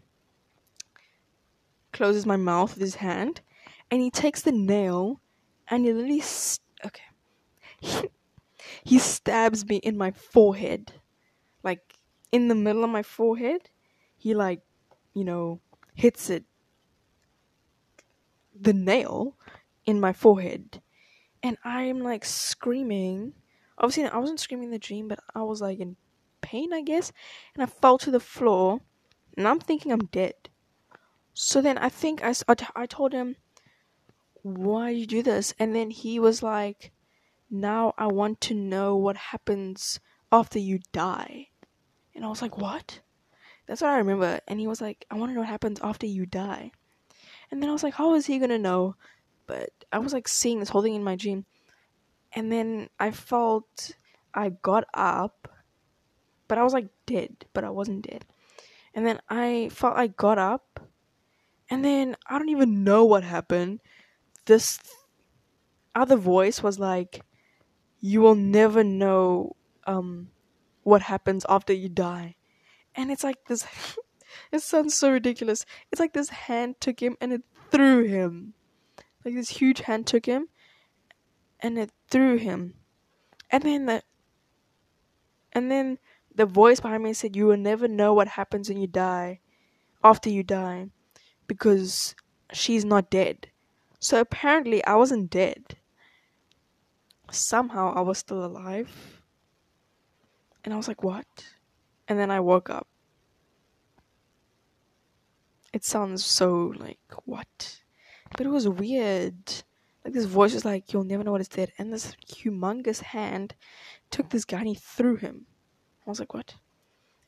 closes 1.97 2.27
my 2.27 2.37
mouth 2.37 2.75
with 2.75 2.83
his 2.83 2.97
hand 2.97 3.41
and 3.91 4.03
he 4.03 4.11
takes 4.11 4.43
the 4.43 4.53
nail 4.53 5.21
and 5.69 5.85
he 5.87 5.93
literally 5.93 6.21
st- 6.21 6.61
okay. 6.85 7.03
He, 8.85 8.99
stabs 8.99 9.67
me 9.67 9.77
in 9.77 9.97
my 9.97 10.11
forehead. 10.11 10.93
Like 11.63 11.95
in 12.33 12.49
the 12.49 12.55
middle 12.55 12.85
of 12.85 12.91
my 12.91 13.03
forehead 13.03 13.71
he 14.17 14.35
like 14.35 14.61
you 15.15 15.25
know 15.25 15.61
hits 15.95 16.31
it 16.31 16.45
the 18.59 18.73
nail 18.73 19.37
in 19.85 20.01
my 20.01 20.13
forehead. 20.13 20.83
And 21.43 21.57
i'm 21.65 22.01
like 22.01 22.25
screaming. 22.25 23.35
Obviously 23.79 24.05
i 24.07 24.19
wasn't 24.19 24.41
screaming 24.41 24.67
in 24.67 24.73
the 24.73 24.79
dream 24.79 25.09
but 25.09 25.21
i 25.35 25.43
was 25.43 25.61
like 25.61 25.79
in 25.81 25.97
pain 26.43 26.73
i 26.73 26.83
guess. 26.83 27.13
And 27.55 27.63
i 27.63 27.67
fell 27.67 27.99
to 27.99 28.11
the 28.11 28.21
floor 28.21 28.81
and 29.37 29.49
i'm 29.49 29.61
thinking 29.61 29.93
i'm 29.93 30.07
dead 30.07 30.35
so 31.39 31.61
then 31.61 31.77
i 31.79 31.89
think 31.89 32.23
i, 32.25 32.33
I 32.75 32.87
told 32.87 33.13
him 33.13 33.37
why 34.47 34.91
you 34.91 35.07
do 35.07 35.23
this? 35.23 35.55
And 35.59 35.75
then 35.75 35.91
he 35.91 36.21
was 36.21 36.43
like, 36.43 36.93
now 37.51 37.95
I 37.99 38.07
want 38.07 38.41
to 38.43 38.55
know 38.55 38.97
what 38.97 39.17
happens 39.17 39.99
after 40.31 40.59
you 40.59 40.79
die. 40.93 41.49
And 42.15 42.25
I 42.25 42.29
was 42.29 42.43
like, 42.43 42.57
what? 42.57 43.01
That's 43.67 43.81
what 43.81 43.91
I 43.91 43.99
remember. 43.99 44.41
And 44.47 44.61
he 44.61 44.69
was 44.69 44.81
like, 44.81 45.05
I 45.11 45.17
want 45.17 45.31
to 45.31 45.35
know 45.35 45.41
what 45.41 45.49
happens 45.49 45.81
after 45.83 46.07
you 46.07 46.27
die. 46.27 46.71
And 47.51 47.61
then 47.61 47.69
I 47.69 47.73
was 47.73 47.83
like, 47.83 47.95
how 47.95 48.15
is 48.15 48.27
he 48.27 48.39
going 48.39 48.51
to 48.51 48.59
know? 48.59 48.95
But 49.47 49.71
I 49.93 49.99
was 49.99 50.13
like 50.13 50.29
seeing 50.29 50.61
this 50.61 50.69
whole 50.69 50.83
thing 50.83 50.95
in 50.95 51.05
my 51.05 51.17
dream. 51.17 51.45
And 52.33 52.51
then 52.53 52.89
I 53.01 53.11
felt 53.11 53.93
I 54.33 54.51
got 54.51 54.85
up, 54.95 55.49
but 56.47 56.59
I 56.59 56.63
was 56.63 56.73
like 56.73 56.89
dead, 57.07 57.47
but 57.53 57.65
I 57.65 57.71
wasn't 57.71 58.09
dead. 58.09 58.25
And 58.95 59.05
then 59.05 59.21
I 59.29 59.71
felt 59.73 59.97
I 59.97 60.07
got 60.07 60.39
up, 60.39 60.86
and 61.71 61.85
then 61.85 62.17
I 62.27 62.39
don't 62.39 62.49
even 62.49 62.85
know 62.85 63.05
what 63.05 63.25
happened 63.25 63.81
this 64.47 64.79
other 65.95 66.17
voice 66.17 66.63
was 66.63 66.79
like, 66.79 67.23
"You 68.01 68.21
will 68.23 68.35
never 68.35 68.83
know 68.83 69.57
um, 69.87 70.31
what 70.83 71.03
happens 71.03 71.45
after 71.49 71.73
you 71.73 71.89
die," 71.89 72.37
and 72.95 73.11
it's 73.11 73.25
like 73.25 73.45
this. 73.47 73.67
it 74.53 74.63
sounds 74.63 74.95
so 74.95 75.11
ridiculous. 75.13 75.67
It's 75.93 76.01
like 76.01 76.13
this 76.13 76.31
hand 76.31 76.81
took 76.81 77.01
him 77.01 77.17
and 77.21 77.33
it 77.33 77.43
threw 77.71 78.05
him, 78.05 78.55
like 79.25 79.35
this 79.35 79.49
huge 79.51 79.81
hand 79.81 80.07
took 80.07 80.27
him, 80.27 80.49
and 81.61 81.79
it 81.79 81.91
threw 82.09 82.37
him, 82.37 82.75
and 83.51 83.63
then 83.65 83.87
the, 83.87 84.03
and 85.53 85.71
then 85.71 85.99
the 86.35 86.47
voice 86.47 86.81
behind 86.81 87.03
me 87.03 87.13
said, 87.13 87.35
"You 87.37 87.47
will 87.47 87.57
never 87.57 87.89
know 87.89 88.15
what 88.15 88.29
happens 88.29 88.69
when 88.69 88.79
you 88.79 88.87
die, 88.87 89.41
after 90.05 90.31
you 90.31 90.45
die, 90.45 90.91
because 91.47 92.15
she's 92.53 92.85
not 92.85 93.11
dead." 93.11 93.49
So 94.01 94.21
apparently, 94.21 94.85
I 94.85 94.95
wasn't 94.97 95.31
dead. 95.31 95.79
Somehow, 97.31 97.93
I 97.95 98.01
was 98.03 98.19
still 98.19 98.45
alive. 98.45 99.23
And 100.65 100.75
I 100.75 100.77
was 100.77 100.89
like, 100.89 101.03
what? 101.03 101.27
and 102.09 102.19
then 102.19 102.31
I 102.31 102.41
woke 102.41 102.71
up. 102.71 102.87
It 105.73 105.85
sounds 105.85 106.25
so 106.25 106.73
like 106.77 106.99
what? 107.25 107.81
But 108.37 108.47
it 108.47 108.51
was 108.51 108.69
weird. 108.69 109.35
Like 110.05 110.15
this 110.15 110.25
voice 110.25 110.55
was 110.55 110.65
like, 110.65 110.93
You'll 110.93 111.05
never 111.05 111.25
know 111.25 111.33
what 111.33 111.41
it's 111.41 111.51
dead 111.51 111.73
and 111.79 111.93
this 111.93 112.15
humongous 112.27 113.03
hand 113.03 113.55
took 114.11 114.31
this 114.31 114.45
guy 114.45 114.59
and 114.59 114.69
he 114.69 114.75
threw 114.75 115.17
him. 115.17 115.47
I 116.07 116.11
was 116.11 116.21
like, 116.21 116.33
What? 116.33 116.55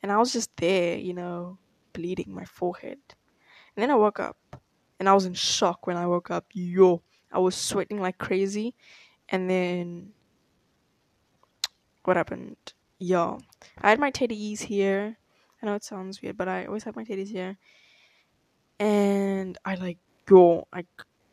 And 0.03 0.13
I 0.13 0.17
was 0.17 0.33
just 0.33 0.57
there, 0.57 0.97
you 0.97 1.13
know, 1.13 1.59
bleeding 1.93 2.33
my 2.33 2.45
forehead. 2.45 2.99
And 3.79 3.85
then 3.85 3.93
I 3.93 3.95
woke 3.95 4.19
up 4.19 4.37
and 4.99 5.09
I 5.09 5.15
was 5.15 5.25
in 5.25 5.35
shock 5.35 5.87
when 5.87 5.97
I 5.97 6.05
woke 6.05 6.33
up. 6.33 6.47
Yo, 6.53 7.01
I 7.31 7.39
was 7.39 7.55
sweating 7.55 8.01
like 8.01 8.19
crazy. 8.19 8.75
And 9.29 9.49
then 9.49 10.09
what 12.03 12.17
happened? 12.17 12.57
Yo, 12.99 13.39
I 13.81 13.91
had 13.91 14.01
my 14.01 14.11
teddies 14.11 14.63
here. 14.63 15.17
I 15.63 15.67
know 15.67 15.77
it 15.77 15.85
sounds 15.85 16.21
weird, 16.21 16.37
but 16.37 16.49
I 16.49 16.65
always 16.65 16.83
have 16.83 16.97
my 16.97 17.05
teddies 17.05 17.29
here. 17.31 17.57
And 18.81 19.57
I 19.65 19.77
like 19.77 19.99
go, 20.27 20.67
I. 20.73 20.83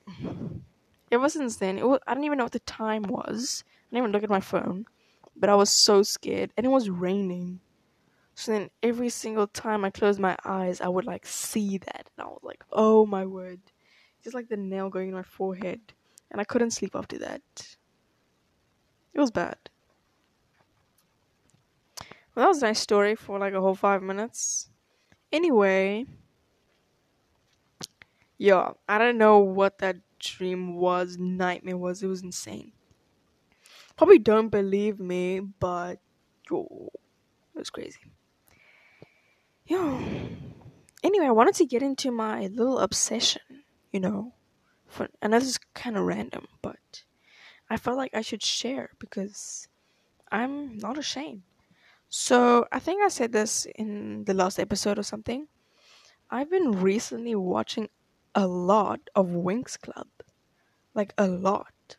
Ever 1.11 1.29
since 1.29 1.55
then, 1.55 1.77
was, 1.77 1.99
I 2.05 2.13
don't 2.13 2.25
even 2.25 2.37
know 2.37 2.45
what 2.45 2.51
the 2.51 2.59
time 2.59 3.01
was. 3.09 3.63
I 3.65 3.95
didn't 3.95 4.03
even 4.03 4.11
look 4.11 4.23
at 4.23 4.29
my 4.29 4.39
phone, 4.39 4.85
but 5.35 5.49
I 5.49 5.55
was 5.55 5.71
so 5.71 6.03
scared, 6.03 6.51
and 6.55 6.63
it 6.63 6.69
was 6.69 6.91
raining. 6.91 7.59
So 8.35 8.51
then 8.51 8.69
every 8.83 9.09
single 9.09 9.47
time 9.47 9.85
I 9.85 9.89
closed 9.89 10.19
my 10.19 10.37
eyes, 10.43 10.81
I 10.81 10.89
would 10.89 11.05
like 11.05 11.25
see 11.25 11.77
that. 11.77 12.09
And 12.17 12.25
I 12.25 12.29
was 12.29 12.41
like, 12.43 12.63
oh 12.71 13.05
my 13.05 13.25
word. 13.25 13.61
Just 14.23 14.35
like 14.35 14.49
the 14.49 14.57
nail 14.57 14.89
going 14.89 15.09
in 15.09 15.15
my 15.15 15.23
forehead. 15.23 15.93
And 16.31 16.41
I 16.41 16.43
couldn't 16.43 16.71
sleep 16.71 16.95
after 16.95 17.17
that. 17.19 17.77
It 19.13 19.19
was 19.19 19.31
bad. 19.31 19.57
Well, 22.35 22.43
that 22.43 22.47
was 22.49 22.61
a 22.61 22.65
nice 22.65 22.79
story 22.79 23.15
for 23.15 23.39
like 23.39 23.53
a 23.53 23.61
whole 23.61 23.75
five 23.75 24.03
minutes. 24.03 24.69
Anyway, 25.31 26.05
yeah, 28.37 28.73
I 28.89 28.97
don't 28.97 29.17
know 29.17 29.39
what 29.39 29.79
that 29.79 29.97
dream 30.19 30.75
was, 30.75 31.17
nightmare 31.17 31.77
was. 31.77 32.03
It 32.03 32.07
was 32.07 32.21
insane. 32.23 32.73
Probably 33.97 34.19
don't 34.19 34.49
believe 34.49 34.99
me, 34.99 35.39
but 35.39 35.99
yo, 36.49 36.89
it 37.55 37.59
was 37.59 37.69
crazy. 37.69 37.99
Yeah. 39.67 39.99
Anyway, 41.03 41.25
I 41.25 41.31
wanted 41.31 41.55
to 41.55 41.65
get 41.65 41.81
into 41.81 42.11
my 42.11 42.47
little 42.47 42.79
obsession, 42.79 43.41
you 43.91 43.99
know. 43.99 44.33
For, 44.87 45.07
and 45.21 45.33
this 45.33 45.45
is 45.45 45.57
kind 45.73 45.97
of 45.97 46.05
random, 46.05 46.47
but 46.61 47.03
I 47.69 47.77
felt 47.77 47.97
like 47.97 48.13
I 48.13 48.21
should 48.21 48.43
share 48.43 48.91
because 48.99 49.67
I'm 50.31 50.77
not 50.77 50.97
ashamed. 50.97 51.41
So, 52.09 52.65
I 52.71 52.79
think 52.79 53.03
I 53.03 53.09
said 53.09 53.31
this 53.31 53.65
in 53.75 54.23
the 54.25 54.33
last 54.33 54.59
episode 54.59 54.99
or 54.99 55.03
something. 55.03 55.47
I've 56.29 56.49
been 56.49 56.71
recently 56.71 57.35
watching 57.35 57.89
a 58.35 58.47
lot 58.47 58.99
of 59.15 59.27
Winx 59.27 59.79
Club. 59.79 60.07
Like, 60.93 61.13
a 61.17 61.27
lot. 61.27 61.97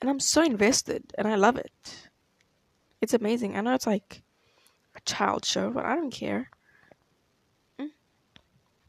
And 0.00 0.10
I'm 0.10 0.20
so 0.20 0.42
invested, 0.42 1.12
and 1.16 1.28
I 1.28 1.36
love 1.36 1.56
it. 1.56 2.08
It's 3.00 3.14
amazing. 3.14 3.56
I 3.56 3.60
know 3.60 3.74
it's 3.74 3.86
like 3.86 4.22
a 4.96 5.00
child 5.00 5.44
show, 5.44 5.70
but 5.70 5.84
I 5.84 5.94
don't 5.94 6.10
care. 6.10 6.50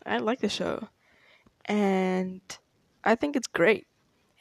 I 0.05 0.17
like 0.17 0.39
the 0.39 0.49
show. 0.49 0.87
And 1.65 2.41
I 3.03 3.15
think 3.15 3.35
it's 3.35 3.47
great. 3.47 3.87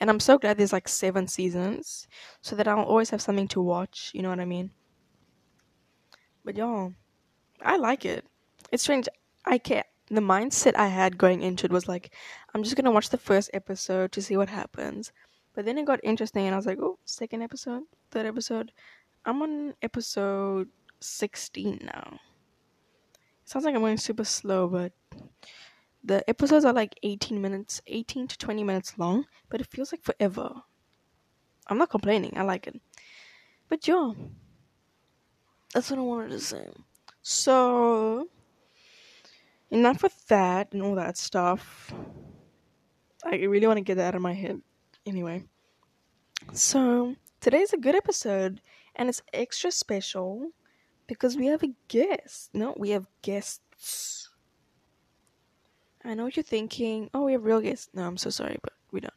And 0.01 0.11
I'm 0.11 0.21
so 0.21 0.39
glad 0.39 0.59
there's 0.59 0.73
like 0.73 0.89
seven 0.89 1.29
seasons 1.29 2.07
so 2.41 2.57
that 2.57 2.69
I'll 2.69 2.85
always 2.85 3.11
have 3.11 3.23
something 3.23 3.49
to 3.49 3.61
watch, 3.61 4.11
you 4.13 4.23
know 4.23 4.29
what 4.29 4.41
I 4.41 4.45
mean? 4.45 4.71
But 6.45 6.57
y'all, 6.57 6.93
I 7.63 7.77
like 7.77 8.05
it. 8.05 8.27
It's 8.71 8.83
strange. 8.83 9.09
I 9.47 9.59
can't. 9.59 9.87
The 10.11 10.21
mindset 10.21 10.77
I 10.77 10.89
had 10.89 11.17
going 11.17 11.41
into 11.41 11.65
it 11.65 11.73
was 11.73 11.89
like, 11.89 12.13
I'm 12.55 12.63
just 12.63 12.77
gonna 12.77 12.91
watch 12.91 13.09
the 13.09 13.17
first 13.17 13.49
episode 13.55 14.13
to 14.13 14.21
see 14.21 14.37
what 14.37 14.51
happens. 14.51 15.13
But 15.55 15.65
then 15.65 15.79
it 15.79 15.87
got 15.87 16.01
interesting, 16.03 16.45
and 16.45 16.55
I 16.55 16.59
was 16.59 16.67
like, 16.67 16.79
oh, 16.81 16.99
second 17.05 17.43
episode, 17.43 17.85
third 18.11 18.27
episode. 18.27 18.73
I'm 19.25 19.41
on 19.41 19.75
episode 19.81 20.69
16 21.01 21.81
now. 21.85 22.21
Sounds 23.55 23.67
like 23.67 23.77
I'm 23.77 23.83
going 23.83 23.99
super 23.99 24.25
slow, 24.25 24.67
but 24.67 24.93
the 26.03 26.29
episodes 26.29 26.65
are 26.65 26.73
like 26.73 26.99
18 27.05 27.41
minutes, 27.41 27.81
18 27.87 28.27
to 28.27 28.37
20 28.37 28.65
minutes 28.65 28.99
long, 28.99 29.27
but 29.49 29.61
it 29.61 29.69
feels 29.69 29.93
like 29.93 30.03
forever. 30.03 30.51
I'm 31.69 31.79
not 31.79 31.89
complaining, 31.89 32.33
I 32.37 32.43
like 32.43 32.67
it. 32.67 32.81
But 33.69 33.87
yeah, 33.87 34.11
that's 35.73 35.89
what 35.89 36.01
I 36.01 36.03
wanted 36.03 36.31
to 36.31 36.41
say. 36.41 36.67
So, 37.23 38.27
enough 39.71 40.03
with 40.03 40.27
that 40.27 40.73
and 40.73 40.83
all 40.83 40.97
that 40.97 41.17
stuff. 41.17 41.95
I 43.25 43.37
really 43.37 43.69
want 43.69 43.77
to 43.77 43.83
get 43.83 43.99
that 43.99 44.09
out 44.09 44.15
of 44.17 44.23
my 44.23 44.35
head. 44.35 44.61
Anyway, 45.07 45.45
so 46.53 47.15
today's 47.41 47.73
a 47.73 47.79
good 47.79 47.95
episode, 47.95 48.61
and 48.97 49.09
it's 49.09 49.23
extra 49.33 49.71
special 49.71 50.51
because 51.07 51.37
we 51.37 51.47
have 51.47 51.63
a 51.63 51.75
guest. 51.89 52.51
No, 52.55 52.75
we 52.77 52.91
have 52.91 53.07
guests. 53.23 54.31
I 56.05 56.15
know 56.15 56.25
what 56.25 56.37
you're 56.37 56.43
thinking. 56.43 57.11
Oh, 57.15 57.25
we 57.25 57.33
have 57.33 57.45
real 57.45 57.61
guests. 57.61 57.89
No, 57.95 58.07
I'm 58.07 58.17
so 58.17 58.31
sorry, 58.31 58.59
but 58.63 58.75
we 58.91 59.01
don't. 59.01 59.15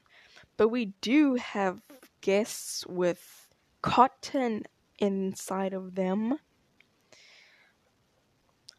But 0.56 0.70
we 0.70 0.94
do 1.02 1.36
have 1.36 1.82
guests 2.22 2.86
with 2.88 3.48
cotton 3.82 4.64
inside 5.00 5.74
of 5.74 5.96
them. 5.96 6.40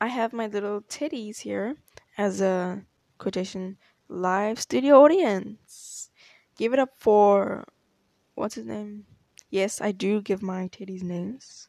I 0.00 0.08
have 0.08 0.32
my 0.32 0.46
little 0.46 0.80
titties 0.82 1.40
here 1.40 1.76
as 2.16 2.40
a 2.40 2.84
quotation 3.18 3.78
live 4.08 4.60
studio 4.60 5.02
audience. 5.02 6.10
Give 6.56 6.72
it 6.72 6.78
up 6.78 6.90
for 6.96 7.64
what's 8.34 8.54
his 8.54 8.66
name? 8.66 9.06
Yes, 9.50 9.80
I 9.80 9.92
do 9.92 10.20
give 10.22 10.42
my 10.42 10.68
titties 10.68 11.02
names. 11.02 11.67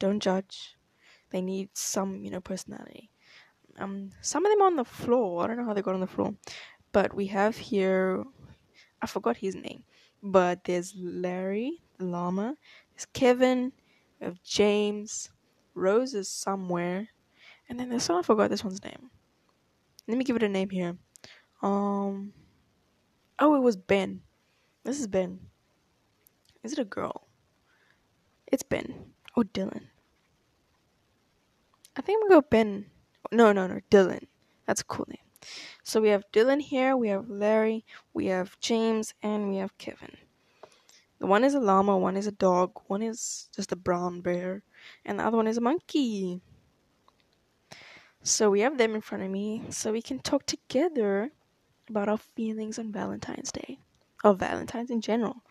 Don't 0.00 0.18
judge. 0.18 0.76
They 1.30 1.40
need 1.40 1.68
some, 1.74 2.24
you 2.24 2.30
know, 2.30 2.40
personality. 2.40 3.10
Um, 3.78 4.10
some 4.20 4.44
of 4.44 4.50
them 4.50 4.62
on 4.62 4.74
the 4.74 4.84
floor. 4.84 5.44
I 5.44 5.46
don't 5.46 5.58
know 5.58 5.64
how 5.64 5.74
they 5.74 5.82
got 5.82 5.94
on 5.94 6.00
the 6.00 6.06
floor, 6.08 6.34
but 6.90 7.14
we 7.14 7.26
have 7.26 7.56
here. 7.56 8.24
I 9.00 9.06
forgot 9.06 9.36
his 9.36 9.54
name, 9.54 9.84
but 10.22 10.64
there's 10.64 10.94
Larry 10.96 11.80
the 11.98 12.06
llama. 12.06 12.56
There's 12.94 13.06
Kevin. 13.12 13.72
We 14.18 14.26
have 14.26 14.42
James. 14.42 15.30
Rose 15.74 16.14
is 16.14 16.28
somewhere, 16.28 17.08
and 17.68 17.78
then 17.78 17.88
there's 17.88 18.02
someone 18.02 18.24
I 18.24 18.26
forgot 18.26 18.50
this 18.50 18.64
one's 18.64 18.82
name. 18.82 19.10
Let 20.08 20.18
me 20.18 20.24
give 20.24 20.36
it 20.36 20.42
a 20.42 20.48
name 20.48 20.70
here. 20.70 20.96
Um. 21.62 22.32
Oh, 23.38 23.54
it 23.54 23.60
was 23.60 23.76
Ben. 23.76 24.22
This 24.84 24.98
is 24.98 25.06
Ben. 25.06 25.38
Is 26.64 26.72
it 26.72 26.78
a 26.78 26.84
girl? 26.84 27.28
It's 28.48 28.62
Ben. 28.62 29.12
Oh, 29.36 29.42
Dylan. 29.42 29.89
I 32.00 32.02
think 32.02 32.22
I'm 32.22 32.30
gonna 32.30 32.40
go 32.40 32.46
Ben. 32.48 32.86
No, 33.30 33.52
no, 33.52 33.66
no, 33.66 33.78
Dylan. 33.90 34.24
That's 34.64 34.80
a 34.80 34.84
cool 34.84 35.04
name. 35.06 35.18
So 35.82 36.00
we 36.00 36.08
have 36.08 36.24
Dylan 36.32 36.62
here, 36.62 36.96
we 36.96 37.08
have 37.08 37.28
Larry, 37.28 37.84
we 38.14 38.28
have 38.28 38.58
James, 38.58 39.12
and 39.22 39.50
we 39.50 39.56
have 39.56 39.76
Kevin. 39.76 40.16
The 41.18 41.26
one 41.26 41.44
is 41.44 41.52
a 41.52 41.60
llama, 41.60 41.98
one 41.98 42.16
is 42.16 42.26
a 42.26 42.32
dog, 42.32 42.80
one 42.86 43.02
is 43.02 43.50
just 43.54 43.70
a 43.70 43.76
brown 43.76 44.22
bear, 44.22 44.62
and 45.04 45.18
the 45.18 45.26
other 45.26 45.36
one 45.36 45.46
is 45.46 45.58
a 45.58 45.60
monkey. 45.60 46.40
So 48.22 48.48
we 48.48 48.60
have 48.60 48.78
them 48.78 48.94
in 48.94 49.02
front 49.02 49.24
of 49.24 49.30
me, 49.30 49.64
so 49.68 49.92
we 49.92 50.00
can 50.00 50.20
talk 50.20 50.46
together 50.46 51.32
about 51.90 52.08
our 52.08 52.16
feelings 52.16 52.78
on 52.78 52.92
Valentine's 52.92 53.52
Day, 53.52 53.78
or 54.24 54.32
Valentine's 54.32 54.90
in 54.90 55.02
general. 55.02 55.42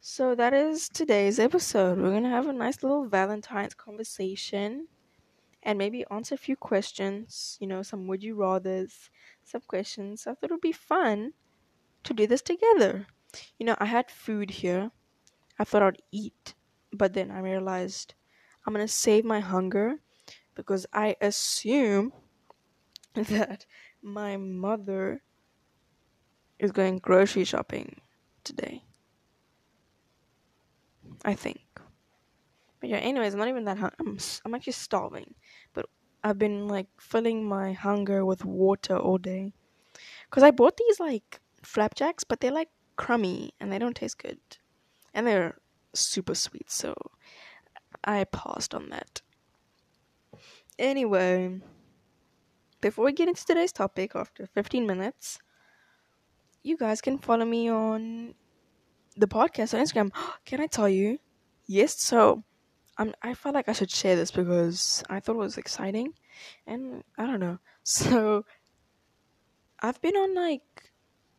So 0.00 0.34
that 0.34 0.54
is 0.54 0.88
today's 0.88 1.38
episode. 1.38 1.98
We're 1.98 2.14
gonna 2.14 2.30
have 2.30 2.46
a 2.46 2.54
nice 2.54 2.82
little 2.82 3.04
Valentine's 3.04 3.74
conversation 3.74 4.88
and 5.62 5.78
maybe 5.78 6.04
answer 6.10 6.34
a 6.34 6.38
few 6.38 6.56
questions, 6.56 7.56
you 7.60 7.66
know, 7.66 7.82
some 7.82 8.06
would 8.08 8.22
you 8.22 8.36
rathers, 8.36 9.10
some 9.44 9.62
questions. 9.62 10.26
I 10.26 10.34
thought 10.34 10.50
it 10.50 10.52
would 10.52 10.60
be 10.60 10.72
fun 10.72 11.34
to 12.04 12.14
do 12.14 12.26
this 12.26 12.42
together. 12.42 13.06
You 13.58 13.66
know, 13.66 13.76
I 13.78 13.86
had 13.86 14.10
food 14.10 14.50
here. 14.50 14.90
I 15.58 15.64
thought 15.64 15.82
I'd 15.82 16.02
eat, 16.12 16.54
but 16.92 17.14
then 17.14 17.30
I 17.30 17.40
realized 17.40 18.14
I'm 18.66 18.74
going 18.74 18.86
to 18.86 18.92
save 18.92 19.24
my 19.24 19.40
hunger 19.40 20.00
because 20.54 20.86
I 20.92 21.16
assume 21.20 22.12
that 23.14 23.66
my 24.02 24.36
mother 24.36 25.22
is 26.58 26.72
going 26.72 26.98
grocery 26.98 27.44
shopping 27.44 28.00
today. 28.44 28.84
I 31.24 31.34
think. 31.34 31.71
But 32.82 32.90
yeah, 32.90 32.96
anyways, 32.96 33.32
I'm 33.32 33.38
not 33.38 33.48
even 33.48 33.64
that 33.66 33.78
hungry. 33.78 33.96
I'm, 34.00 34.18
I'm 34.44 34.54
actually 34.56 34.72
starving. 34.72 35.34
But 35.72 35.86
I've 36.24 36.36
been 36.36 36.66
like 36.66 36.88
filling 36.98 37.48
my 37.48 37.72
hunger 37.72 38.24
with 38.24 38.44
water 38.44 38.96
all 38.96 39.18
day. 39.18 39.52
Because 40.28 40.42
I 40.42 40.50
bought 40.50 40.76
these 40.76 40.98
like 40.98 41.40
flapjacks, 41.62 42.24
but 42.24 42.40
they're 42.40 42.50
like 42.50 42.70
crummy 42.96 43.52
and 43.60 43.72
they 43.72 43.78
don't 43.78 43.94
taste 43.94 44.18
good. 44.18 44.40
And 45.14 45.28
they're 45.28 45.58
super 45.94 46.34
sweet, 46.34 46.72
so 46.72 46.94
I 48.02 48.24
passed 48.24 48.74
on 48.74 48.90
that. 48.90 49.22
Anyway, 50.76 51.60
before 52.80 53.04
we 53.04 53.12
get 53.12 53.28
into 53.28 53.46
today's 53.46 53.70
topic, 53.70 54.16
after 54.16 54.48
15 54.48 54.88
minutes, 54.88 55.38
you 56.64 56.76
guys 56.76 57.00
can 57.00 57.18
follow 57.18 57.44
me 57.44 57.70
on 57.70 58.34
the 59.16 59.28
podcast 59.28 59.72
on 59.72 59.84
Instagram. 59.84 60.10
Can 60.44 60.60
I 60.60 60.66
tell 60.66 60.88
you? 60.88 61.20
Yes, 61.66 62.00
so 62.00 62.42
I'm, 62.98 63.14
I 63.22 63.34
felt 63.34 63.54
like 63.54 63.68
I 63.68 63.72
should 63.72 63.90
share 63.90 64.16
this 64.16 64.30
because 64.30 65.02
I 65.08 65.20
thought 65.20 65.36
it 65.36 65.38
was 65.38 65.58
exciting, 65.58 66.14
and 66.66 67.02
I 67.18 67.26
don't 67.26 67.40
know. 67.40 67.58
So 67.84 68.44
I've 69.80 70.00
been 70.00 70.14
on 70.16 70.34
like 70.34 70.92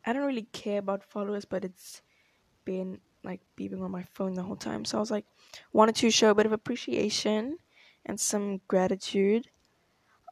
I 0.06 0.12
don't 0.12 0.26
really 0.26 0.48
care 0.52 0.80
about 0.80 1.04
followers, 1.04 1.46
but 1.46 1.64
it's 1.64 2.02
been 2.66 3.00
like 3.24 3.42
beeping 3.58 3.82
on 3.82 3.92
my 3.92 4.04
phone 4.04 4.34
the 4.34 4.44
whole 4.44 4.58
time. 4.58 4.84
So 4.84 4.98
I 4.98 5.00
was 5.00 5.12
like, 5.12 5.26
wanted 5.72 5.96
to 5.98 6.12
show 6.12 6.32
a 6.32 6.36
bit 6.36 6.46
of 6.46 6.52
appreciation 6.52 7.58
and 8.06 8.20
some 8.20 8.60
gratitude. 8.68 9.48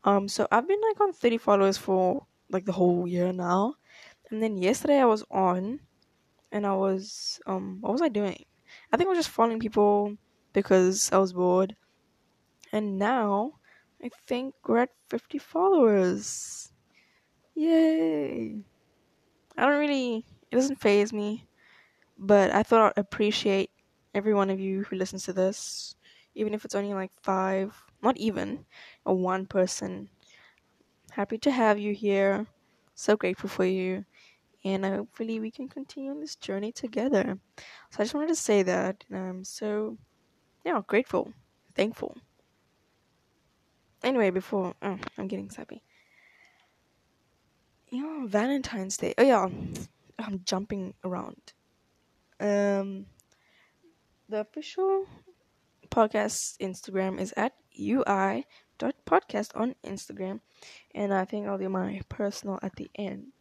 Um, 0.04 0.28
so 0.28 0.48
I've 0.52 0.68
been 0.68 0.82
like 0.90 1.00
on 1.00 1.14
30 1.14 1.38
followers 1.38 1.78
for 1.78 2.26
like 2.50 2.66
the 2.66 2.74
whole 2.74 3.08
year 3.08 3.32
now. 3.32 3.76
And 4.30 4.42
then 4.44 4.58
yesterday 4.58 5.00
I 5.00 5.06
was 5.06 5.24
on 5.32 5.80
and 6.52 6.66
I 6.66 6.74
was 6.74 7.40
um 7.46 7.78
what 7.82 7.94
was 7.94 8.02
I 8.02 8.10
doing? 8.10 8.46
I 8.92 8.98
think 8.98 9.08
I 9.08 9.12
was 9.12 9.20
just 9.20 9.30
following 9.30 9.60
people 9.60 10.18
because 10.54 11.12
I 11.12 11.18
was 11.18 11.34
bored. 11.34 11.76
And 12.72 12.98
now 13.00 13.60
I 14.04 14.10
think 14.28 14.56
we're 14.68 14.80
at 14.80 14.92
50 15.10 15.38
followers. 15.38 16.74
Yay. 17.56 18.64
I 19.58 19.66
don't 19.66 19.80
really 19.80 20.26
it 20.52 20.56
doesn't 20.56 20.82
phase 20.82 21.14
me, 21.14 21.48
but 22.18 22.52
I 22.54 22.64
thought 22.64 22.94
I'd 22.98 23.02
appreciate 23.02 23.72
every 24.14 24.34
one 24.34 24.50
of 24.50 24.60
you 24.60 24.84
who 24.84 24.98
listens 24.98 25.26
to 25.26 25.34
this, 25.34 25.96
even 26.36 26.54
if 26.54 26.66
it's 26.66 26.76
only 26.76 26.94
like 26.94 27.12
5, 27.24 27.86
not 28.04 28.18
even, 28.18 28.66
a 29.06 29.14
one 29.14 29.48
person. 29.48 30.10
Happy 31.12 31.38
to 31.38 31.52
have 31.52 31.78
you 31.80 31.94
here. 31.94 32.48
So 32.96 33.16
grateful 33.16 33.50
for 33.50 33.66
you 33.66 34.06
and 34.64 34.86
hopefully 34.86 35.40
we 35.40 35.52
can 35.52 35.70
continue 35.70 36.12
on 36.12 36.20
this 36.20 36.36
journey 36.36 36.72
together. 36.72 37.40
So 37.92 38.00
I 38.00 38.04
just 38.04 38.14
wanted 38.16 38.30
to 38.30 38.36
say 38.36 38.64
that 38.64 39.06
I'm 39.12 39.44
so 39.44 39.98
yeah 40.66 40.82
grateful, 40.88 41.34
thankful. 41.76 42.18
Anyway, 44.04 44.32
before 44.32 44.74
oh, 44.82 44.98
I'm 45.18 45.28
getting 45.28 45.50
sappy. 45.50 45.84
You 47.90 48.02
know, 48.02 48.28
Valentine's 48.28 48.98
Day. 48.98 49.14
Oh 49.18 49.24
yeah, 49.24 49.48
I'm 50.18 50.42
jumping 50.46 50.94
around. 51.04 51.54
Um, 52.40 53.06
the 54.30 54.40
official 54.40 55.06
podcast 55.90 56.58
Instagram 56.60 57.20
is 57.20 57.34
at 57.38 57.54
ui 57.80 58.46
dot 58.80 58.96
podcast 59.06 59.52
on 59.56 59.76
Instagram, 59.86 60.40
and 60.96 61.14
I 61.14 61.26
think 61.26 61.48
I'll 61.48 61.58
do 61.58 61.70
my 61.70 62.02
personal 62.10 62.58
at 62.64 62.76
the 62.78 62.90
end. 62.96 63.34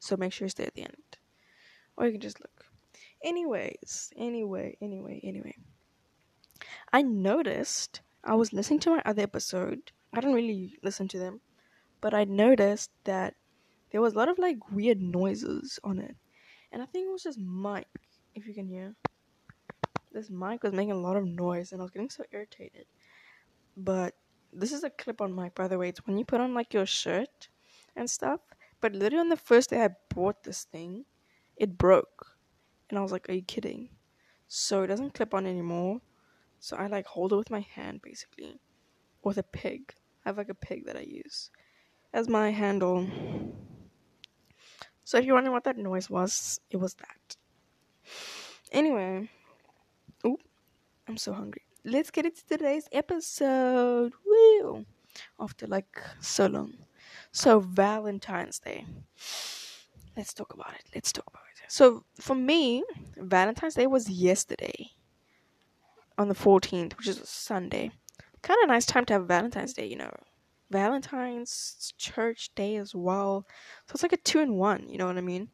So 0.00 0.16
make 0.16 0.32
sure 0.32 0.46
you 0.46 0.50
stay 0.50 0.64
at 0.64 0.74
the 0.74 0.82
end. 0.82 1.18
Or 1.96 2.06
you 2.06 2.12
can 2.12 2.20
just 2.20 2.40
look. 2.40 2.64
Anyways, 3.22 4.10
anyway, 4.16 4.76
anyway, 4.80 5.20
anyway. 5.22 5.54
I 6.92 7.02
noticed 7.02 8.00
I 8.24 8.34
was 8.34 8.52
listening 8.52 8.80
to 8.80 8.90
my 8.90 9.02
other 9.04 9.22
episode. 9.22 9.92
I 10.12 10.20
don't 10.20 10.34
really 10.34 10.78
listen 10.82 11.08
to 11.08 11.18
them, 11.18 11.40
but 12.00 12.14
I 12.14 12.24
noticed 12.24 12.90
that 13.04 13.34
there 13.90 14.00
was 14.00 14.14
a 14.14 14.18
lot 14.18 14.28
of 14.28 14.38
like 14.38 14.70
weird 14.70 15.00
noises 15.00 15.78
on 15.84 15.98
it. 15.98 16.16
And 16.72 16.82
I 16.82 16.86
think 16.86 17.06
it 17.06 17.12
was 17.12 17.22
just 17.22 17.38
mic, 17.38 17.86
if 18.34 18.46
you 18.46 18.54
can 18.54 18.66
hear. 18.66 18.94
This 20.12 20.30
mic 20.30 20.62
was 20.62 20.72
making 20.72 20.92
a 20.92 20.96
lot 21.00 21.16
of 21.16 21.26
noise 21.26 21.72
and 21.72 21.80
I 21.80 21.84
was 21.84 21.90
getting 21.90 22.10
so 22.10 22.24
irritated. 22.32 22.86
But 23.76 24.14
this 24.52 24.72
is 24.72 24.82
a 24.84 24.90
clip 24.90 25.20
on 25.20 25.34
mic 25.34 25.54
by 25.54 25.68
the 25.68 25.78
way. 25.78 25.88
It's 25.88 26.06
when 26.06 26.18
you 26.18 26.24
put 26.24 26.40
on 26.40 26.54
like 26.54 26.74
your 26.74 26.86
shirt 26.86 27.48
and 27.96 28.10
stuff 28.10 28.40
but 28.80 28.92
literally 28.94 29.20
on 29.20 29.28
the 29.28 29.36
first 29.36 29.70
day 29.70 29.84
I 29.84 29.90
bought 30.14 30.42
this 30.42 30.64
thing, 30.64 31.04
it 31.56 31.76
broke. 31.76 32.38
And 32.88 32.98
I 32.98 33.02
was 33.02 33.12
like, 33.12 33.28
Are 33.28 33.34
you 33.34 33.42
kidding? 33.42 33.90
So 34.48 34.82
it 34.82 34.88
doesn't 34.88 35.14
clip 35.14 35.34
on 35.34 35.46
anymore. 35.46 36.00
So 36.60 36.76
I 36.76 36.86
like 36.86 37.06
hold 37.06 37.32
it 37.32 37.36
with 37.36 37.50
my 37.50 37.66
hand 37.74 38.00
basically. 38.02 38.60
With 39.24 39.38
a 39.38 39.42
pig. 39.42 39.94
I 40.24 40.28
have 40.28 40.38
like 40.38 40.50
a 40.50 40.54
pig 40.54 40.86
that 40.86 40.96
I 40.96 41.00
use 41.00 41.50
as 42.12 42.28
my 42.28 42.50
handle. 42.50 43.06
So 45.04 45.18
if 45.18 45.24
you're 45.24 45.34
wondering 45.34 45.54
what 45.54 45.64
that 45.64 45.78
noise 45.78 46.08
was, 46.08 46.60
it 46.70 46.76
was 46.76 46.94
that. 46.94 47.36
Anyway. 48.70 49.28
Ooh, 50.26 50.38
I'm 51.08 51.16
so 51.16 51.32
hungry. 51.32 51.62
Let's 51.84 52.10
get 52.10 52.26
into 52.26 52.46
today's 52.46 52.88
episode. 52.92 54.12
Woo! 54.24 54.84
After 55.40 55.66
like 55.66 55.98
so 56.20 56.46
long. 56.46 56.74
So 57.32 57.60
Valentine's 57.60 58.58
Day. 58.58 58.84
Let's 60.16 60.34
talk 60.34 60.52
about 60.52 60.74
it. 60.74 60.84
Let's 60.94 61.12
talk 61.12 61.26
about 61.28 61.42
it. 61.56 61.62
So 61.68 62.04
for 62.20 62.34
me, 62.34 62.84
Valentine's 63.16 63.74
Day 63.74 63.86
was 63.86 64.08
yesterday. 64.10 64.90
On 66.18 66.28
the 66.28 66.34
14th, 66.34 66.96
which 66.96 67.08
is 67.08 67.18
a 67.18 67.26
Sunday. 67.26 67.90
Kind 68.42 68.58
of 68.62 68.68
nice 68.68 68.86
time 68.86 69.04
to 69.06 69.14
have 69.14 69.26
Valentine's 69.26 69.72
Day, 69.72 69.86
you 69.86 69.96
know. 69.96 70.12
Valentine's 70.70 71.92
church 71.98 72.54
day 72.54 72.76
as 72.76 72.94
well. 72.94 73.46
So 73.86 73.94
it's 73.94 74.02
like 74.02 74.12
a 74.12 74.16
two 74.18 74.40
in 74.40 74.54
one, 74.54 74.88
you 74.88 74.98
know 74.98 75.06
what 75.06 75.18
I 75.18 75.22
mean? 75.22 75.48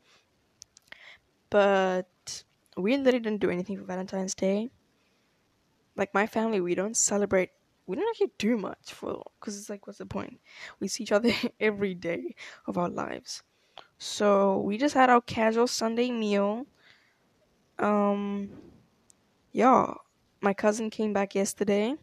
But 1.51 2.45
we 2.77 2.97
literally 2.97 3.21
didn't 3.21 3.41
do 3.41 3.51
anything 3.51 3.79
for 3.79 3.85
Valentine's 3.85 4.35
Day. 4.35 4.71
Like 5.97 6.13
my 6.13 6.27
family, 6.27 6.61
we 6.61 6.75
don't 6.75 6.97
celebrate 6.97 7.51
we 7.87 7.97
don't 7.97 8.09
actually 8.09 8.33
do 8.39 8.57
much 8.57 8.93
for 8.93 9.23
because 9.39 9.59
it's 9.59 9.71
like 9.71 9.87
what's 9.87 9.99
the 9.99 10.07
point 10.07 10.41
we 10.81 10.89
see 10.89 11.05
each 11.05 11.13
other 11.13 11.31
every 11.61 11.95
day 11.95 12.35
of 12.67 12.77
our 12.77 12.89
lives 12.89 13.43
so 13.99 14.59
we 14.59 14.77
just 14.77 14.95
had 14.95 15.09
our 15.09 15.21
casual 15.21 15.67
sunday 15.67 16.11
meal 16.11 16.67
um 17.79 18.51
yeah 19.53 19.95
my 20.41 20.55
cousin 20.55 20.91
came 20.91 21.13
back 21.13 21.35
yesterday 21.35 21.95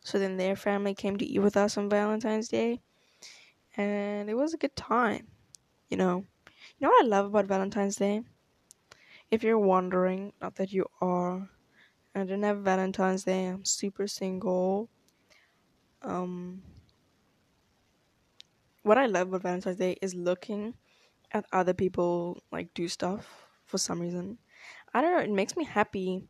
so 0.00 0.18
then 0.18 0.36
their 0.36 0.56
family 0.56 0.94
came 0.94 1.16
to 1.16 1.26
eat 1.26 1.40
with 1.40 1.56
us 1.56 1.76
on 1.76 1.88
valentine's 1.90 2.48
day 2.48 2.80
and 3.76 4.30
it 4.30 4.34
was 4.34 4.54
a 4.54 4.58
good 4.58 4.76
time 4.76 5.28
you 5.88 5.96
know 5.96 6.18
you 6.78 6.86
know 6.86 6.90
what 6.90 7.04
i 7.04 7.08
love 7.08 7.26
about 7.26 7.46
valentine's 7.46 7.96
day 7.96 8.22
if 9.30 9.42
you're 9.42 9.58
wondering 9.58 10.32
not 10.40 10.56
that 10.56 10.72
you 10.72 10.86
are 11.00 11.48
I 12.14 12.20
didn't 12.24 12.44
have 12.44 12.62
Valentine's 12.62 13.24
Day. 13.24 13.46
I'm 13.46 13.64
super 13.64 14.06
single 14.06 14.90
um 16.02 16.62
what 18.82 18.98
I 18.98 19.06
love 19.06 19.28
about 19.28 19.42
Valentine's 19.42 19.76
Day 19.76 19.96
is 20.00 20.14
looking 20.14 20.74
at 21.32 21.46
other 21.52 21.74
people 21.74 22.42
like 22.52 22.72
do 22.74 22.88
stuff 22.88 23.46
for 23.64 23.78
some 23.78 24.00
reason. 24.00 24.38
I 24.94 25.00
don't 25.00 25.12
know, 25.16 25.22
it 25.22 25.30
makes 25.30 25.56
me 25.56 25.64
happy 25.64 26.28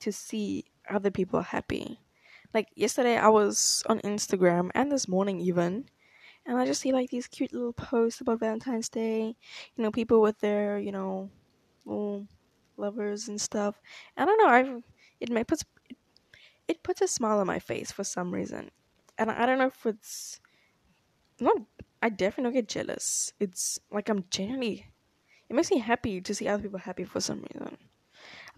to 0.00 0.12
see 0.12 0.64
other 0.90 1.10
people 1.10 1.42
happy. 1.42 2.00
Like 2.54 2.68
yesterday 2.74 3.16
I 3.16 3.28
was 3.28 3.82
on 3.88 4.00
Instagram 4.00 4.70
and 4.74 4.90
this 4.90 5.08
morning 5.08 5.40
even 5.40 5.86
and 6.46 6.58
I 6.58 6.64
just 6.66 6.80
see 6.80 6.92
like 6.92 7.10
these 7.10 7.26
cute 7.28 7.52
little 7.52 7.74
posts 7.74 8.20
about 8.20 8.40
Valentine's 8.40 8.88
Day, 8.88 9.36
you 9.76 9.82
know, 9.84 9.90
people 9.90 10.20
with 10.22 10.38
their, 10.40 10.78
you 10.78 10.92
know, 10.92 11.30
little 11.84 12.26
lovers 12.76 13.28
and 13.28 13.40
stuff. 13.40 13.80
I 14.16 14.24
don't 14.24 14.38
know, 14.38 14.48
I 14.48 14.82
it 15.20 15.30
may 15.30 15.44
puts 15.44 15.64
it 16.68 16.82
puts 16.82 17.00
a 17.00 17.08
smile 17.08 17.40
on 17.40 17.46
my 17.46 17.58
face 17.58 17.90
for 17.92 18.04
some 18.04 18.32
reason 18.32 18.70
and 19.18 19.30
I 19.30 19.46
don't 19.46 19.58
know 19.58 19.66
if 19.66 19.86
it's 19.86 20.40
not. 21.40 21.56
I 22.02 22.08
definitely 22.10 22.44
don't 22.44 22.52
get 22.54 22.68
jealous. 22.68 23.32
It's 23.40 23.80
like 23.90 24.08
I'm 24.08 24.24
genuinely. 24.30 24.86
It 25.48 25.56
makes 25.56 25.70
me 25.70 25.78
happy 25.78 26.20
to 26.20 26.34
see 26.34 26.46
other 26.48 26.62
people 26.62 26.78
happy 26.78 27.04
for 27.04 27.20
some 27.20 27.42
reason. 27.42 27.78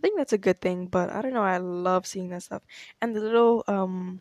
I 0.00 0.02
think 0.02 0.16
that's 0.16 0.32
a 0.32 0.38
good 0.38 0.62
thing, 0.62 0.86
but 0.86 1.10
I 1.10 1.20
don't 1.20 1.34
know. 1.34 1.42
I 1.42 1.58
love 1.58 2.06
seeing 2.06 2.30
that 2.30 2.42
stuff 2.42 2.62
and 3.02 3.14
the 3.14 3.20
little 3.20 3.64
um 3.68 4.20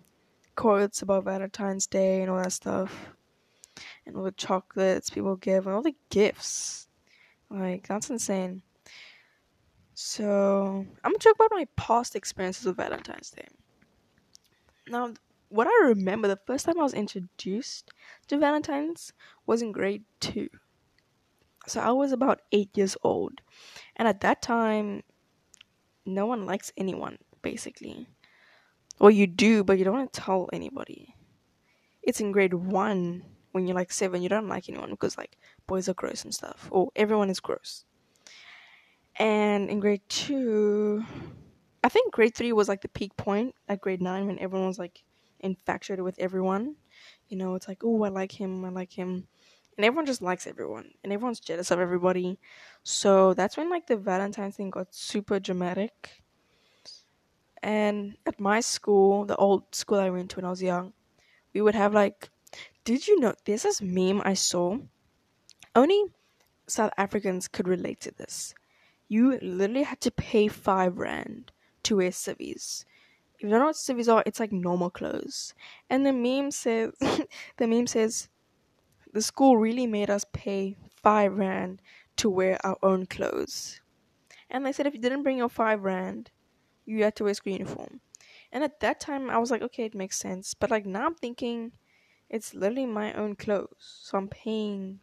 quotes 0.57 1.01
about 1.01 1.23
Valentine's 1.23 1.87
Day 1.87 2.21
and 2.21 2.29
all 2.29 2.43
that 2.43 2.51
stuff, 2.51 3.13
and 4.05 4.17
all 4.17 4.23
the 4.23 4.33
chocolates 4.33 5.09
people 5.09 5.37
give 5.37 5.67
and 5.67 5.73
all 5.73 5.81
the 5.81 5.95
gifts. 6.09 6.89
Like 7.49 7.87
that's 7.87 8.09
insane. 8.09 8.61
So 9.93 10.85
I'm 11.01 11.11
gonna 11.11 11.17
talk 11.17 11.35
about 11.35 11.51
my 11.51 11.65
past 11.77 12.13
experiences 12.13 12.65
with 12.65 12.75
Valentine's 12.75 13.31
Day. 13.31 13.47
Now, 14.89 15.13
what 15.47 15.67
I 15.67 15.87
remember, 15.87 16.27
the 16.27 16.41
first 16.45 16.65
time 16.65 16.77
I 16.77 16.83
was 16.83 16.93
introduced 16.93 17.89
to 18.27 18.37
Valentine's 18.37 19.13
was 19.45 19.61
in 19.61 19.71
grade 19.71 20.03
two. 20.19 20.49
So 21.67 21.79
I 21.79 21.91
was 21.91 22.11
about 22.11 22.41
eight 22.51 22.77
years 22.77 22.97
old. 23.01 23.39
And 23.95 24.09
at 24.09 24.19
that 24.21 24.41
time, 24.41 25.03
no 26.09 26.25
one 26.25 26.45
likes 26.45 26.71
anyone, 26.77 27.17
basically. 27.41 28.07
Well, 28.99 29.11
you 29.11 29.27
do, 29.27 29.63
but 29.63 29.77
you 29.77 29.85
don't 29.85 29.95
want 29.95 30.13
to 30.13 30.21
tell 30.21 30.49
anybody. 30.51 31.15
It's 32.01 32.19
in 32.19 32.31
grade 32.31 32.53
one 32.53 33.23
when 33.51 33.67
you're 33.67 33.75
like 33.75 33.91
seven, 33.91 34.21
you 34.21 34.29
don't 34.29 34.47
like 34.47 34.69
anyone 34.69 34.91
because, 34.91 35.17
like, 35.17 35.37
boys 35.67 35.89
are 35.89 35.93
gross 35.93 36.23
and 36.23 36.33
stuff, 36.33 36.67
or 36.71 36.91
everyone 36.95 37.29
is 37.29 37.39
gross. 37.39 37.85
And 39.15 39.69
in 39.69 39.79
grade 39.79 40.01
two, 40.07 41.03
I 41.83 41.89
think 41.89 42.13
grade 42.13 42.35
three 42.35 42.53
was 42.53 42.69
like 42.69 42.81
the 42.81 42.87
peak 42.89 43.15
point 43.17 43.55
at 43.67 43.81
grade 43.81 44.01
nine 44.01 44.27
when 44.27 44.39
everyone 44.39 44.67
was 44.67 44.79
like 44.79 45.03
infatuated 45.39 46.03
with 46.03 46.19
everyone. 46.19 46.75
You 47.27 47.37
know, 47.37 47.55
it's 47.55 47.67
like, 47.67 47.83
oh, 47.83 48.03
I 48.03 48.09
like 48.09 48.31
him, 48.31 48.63
I 48.65 48.69
like 48.69 48.91
him. 48.91 49.27
And 49.79 49.85
everyone 49.85 50.07
just 50.07 50.21
likes 50.21 50.45
everyone. 50.45 50.91
And 51.05 51.13
everyone's 51.13 51.39
jealous 51.39 51.71
of 51.71 51.79
everybody. 51.79 52.37
So 52.83 53.33
that's 53.33 53.55
when 53.55 53.69
like 53.69 53.87
the 53.87 53.95
Valentine's 53.95 54.57
thing 54.57 54.71
got 54.71 54.93
super 54.93 55.39
dramatic. 55.39 56.21
And 57.63 58.17
at 58.25 58.41
my 58.41 58.59
school, 58.59 59.23
the 59.23 59.37
old 59.37 59.73
school 59.73 59.97
I 59.97 60.09
went 60.09 60.31
to 60.31 60.35
when 60.35 60.43
I 60.43 60.49
was 60.49 60.61
young, 60.61 60.91
we 61.53 61.61
would 61.61 61.75
have 61.75 61.93
like 61.93 62.29
did 62.83 63.07
you 63.07 63.21
know 63.21 63.33
there's 63.45 63.63
this 63.63 63.81
meme 63.81 64.21
I 64.25 64.33
saw? 64.33 64.79
Only 65.73 66.03
South 66.67 66.91
Africans 66.97 67.47
could 67.47 67.69
relate 67.69 68.01
to 68.01 68.11
this. 68.11 68.53
You 69.07 69.39
literally 69.41 69.83
had 69.83 70.01
to 70.01 70.11
pay 70.11 70.49
five 70.49 70.97
rand 70.97 71.53
to 71.83 71.95
wear 71.95 72.11
civvies. 72.11 72.83
If 73.35 73.43
you 73.43 73.49
don't 73.49 73.59
know 73.59 73.67
what 73.67 73.77
civvies 73.77 74.09
are, 74.09 74.23
it's 74.25 74.41
like 74.41 74.51
normal 74.51 74.89
clothes. 74.89 75.53
And 75.89 76.05
the 76.05 76.11
meme 76.11 76.51
says 76.51 76.91
the 77.55 77.65
meme 77.65 77.87
says 77.87 78.27
the 79.13 79.21
school 79.21 79.57
really 79.57 79.87
made 79.87 80.09
us 80.09 80.25
pay 80.33 80.77
five 81.01 81.37
rand 81.37 81.81
to 82.17 82.29
wear 82.29 82.57
our 82.65 82.77
own 82.83 83.05
clothes. 83.05 83.81
And 84.49 84.65
they 84.65 84.71
said 84.73 84.87
if 84.87 84.93
you 84.93 85.01
didn't 85.01 85.23
bring 85.23 85.37
your 85.37 85.49
five 85.49 85.83
rand, 85.83 86.31
you 86.85 87.03
had 87.03 87.15
to 87.17 87.25
wear 87.25 87.33
school 87.33 87.53
uniform. 87.53 88.01
And 88.51 88.63
at 88.63 88.79
that 88.81 88.99
time 88.99 89.29
I 89.29 89.37
was 89.39 89.51
like, 89.51 89.61
okay, 89.63 89.85
it 89.85 89.95
makes 89.95 90.17
sense. 90.17 90.53
But 90.53 90.71
like 90.71 90.85
now 90.85 91.07
I'm 91.07 91.15
thinking 91.15 91.73
it's 92.29 92.53
literally 92.53 92.87
my 92.87 93.13
own 93.13 93.35
clothes. 93.35 93.99
So 94.03 94.17
I'm 94.17 94.29
paying 94.29 95.01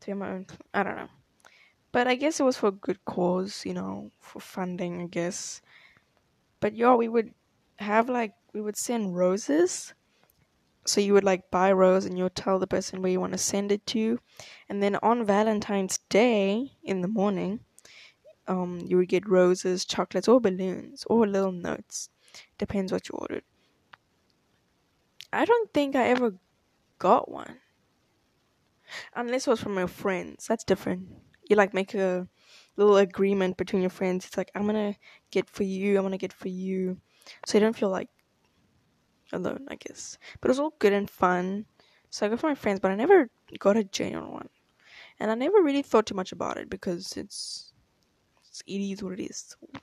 to 0.00 0.12
wear 0.12 0.16
my 0.16 0.30
own 0.30 0.46
cl- 0.48 0.60
I 0.74 0.82
don't 0.84 0.96
know. 0.96 1.10
But 1.92 2.08
I 2.08 2.16
guess 2.16 2.40
it 2.40 2.44
was 2.44 2.58
for 2.58 2.68
a 2.68 2.72
good 2.72 3.04
cause, 3.04 3.66
you 3.66 3.74
know, 3.74 4.10
for 4.20 4.40
funding, 4.40 5.02
I 5.02 5.06
guess. 5.06 5.62
But 6.60 6.74
yo, 6.74 6.96
we 6.96 7.08
would 7.08 7.34
have 7.78 8.08
like 8.08 8.34
we 8.54 8.60
would 8.62 8.76
send 8.76 9.16
roses. 9.16 9.94
So 10.84 11.00
you 11.00 11.12
would 11.14 11.24
like 11.24 11.50
buy 11.50 11.72
rose 11.72 12.04
and 12.04 12.16
you 12.18 12.24
would 12.24 12.34
tell 12.34 12.58
the 12.58 12.66
person 12.66 13.02
where 13.02 13.12
you 13.12 13.20
want 13.20 13.32
to 13.32 13.38
send 13.38 13.70
it 13.70 13.86
to. 13.88 14.18
And 14.68 14.82
then 14.82 14.96
on 14.96 15.24
Valentine's 15.24 15.98
Day 16.08 16.72
in 16.82 17.00
the 17.02 17.08
morning, 17.08 17.60
um, 18.48 18.80
you 18.84 18.96
would 18.96 19.08
get 19.08 19.28
roses, 19.28 19.84
chocolates, 19.84 20.28
or 20.28 20.40
balloons, 20.40 21.04
or 21.08 21.26
little 21.26 21.52
notes. 21.52 22.10
Depends 22.58 22.92
what 22.92 23.08
you 23.08 23.14
ordered. 23.14 23.44
I 25.32 25.44
don't 25.44 25.72
think 25.72 25.96
I 25.96 26.08
ever 26.08 26.34
got 26.98 27.30
one. 27.30 27.60
Unless 29.14 29.46
it 29.46 29.50
was 29.50 29.60
from 29.60 29.76
your 29.78 29.88
friends. 29.88 30.46
That's 30.46 30.64
different. 30.64 31.08
You 31.48 31.56
like 31.56 31.74
make 31.74 31.94
a 31.94 32.28
little 32.76 32.96
agreement 32.96 33.56
between 33.56 33.82
your 33.82 33.90
friends. 33.90 34.26
It's 34.26 34.36
like, 34.36 34.50
I'm 34.54 34.66
gonna 34.66 34.96
get 35.30 35.48
for 35.48 35.62
you, 35.62 35.96
I'm 35.96 36.04
gonna 36.04 36.18
get 36.18 36.32
for 36.32 36.48
you. 36.48 37.00
So 37.46 37.56
you 37.58 37.60
don't 37.64 37.76
feel 37.76 37.90
like 37.90 38.08
alone, 39.32 39.66
I 39.68 39.76
guess. 39.76 40.18
But 40.40 40.48
it 40.48 40.52
was 40.52 40.60
all 40.60 40.74
good 40.78 40.92
and 40.92 41.08
fun. 41.08 41.66
So 42.10 42.26
I 42.26 42.28
got 42.28 42.40
for 42.40 42.48
my 42.48 42.54
friends, 42.54 42.80
but 42.80 42.90
I 42.90 42.94
never 42.94 43.28
got 43.58 43.76
a 43.76 43.84
genuine 43.84 44.30
one. 44.30 44.48
And 45.18 45.30
I 45.30 45.34
never 45.34 45.62
really 45.62 45.82
thought 45.82 46.06
too 46.06 46.14
much 46.14 46.32
about 46.32 46.58
it 46.58 46.68
because 46.68 47.16
it's, 47.16 47.72
it's 48.46 48.62
it 48.66 48.78
is 48.78 49.02
what 49.02 49.18
it 49.18 49.22
is. 49.22 49.56
I'm 49.74 49.80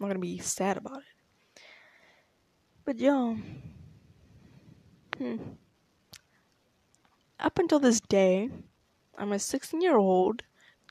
not 0.00 0.08
gonna 0.08 0.20
be 0.20 0.38
sad 0.38 0.76
about 0.76 0.98
it. 0.98 1.62
But 2.84 2.98
yeah. 2.98 3.34
Hmm. 5.18 5.36
Up 7.40 7.58
until 7.58 7.80
this 7.80 8.00
day, 8.00 8.50
I'm 9.16 9.32
a 9.32 9.38
16 9.38 9.80
year 9.80 9.96
old 9.96 10.42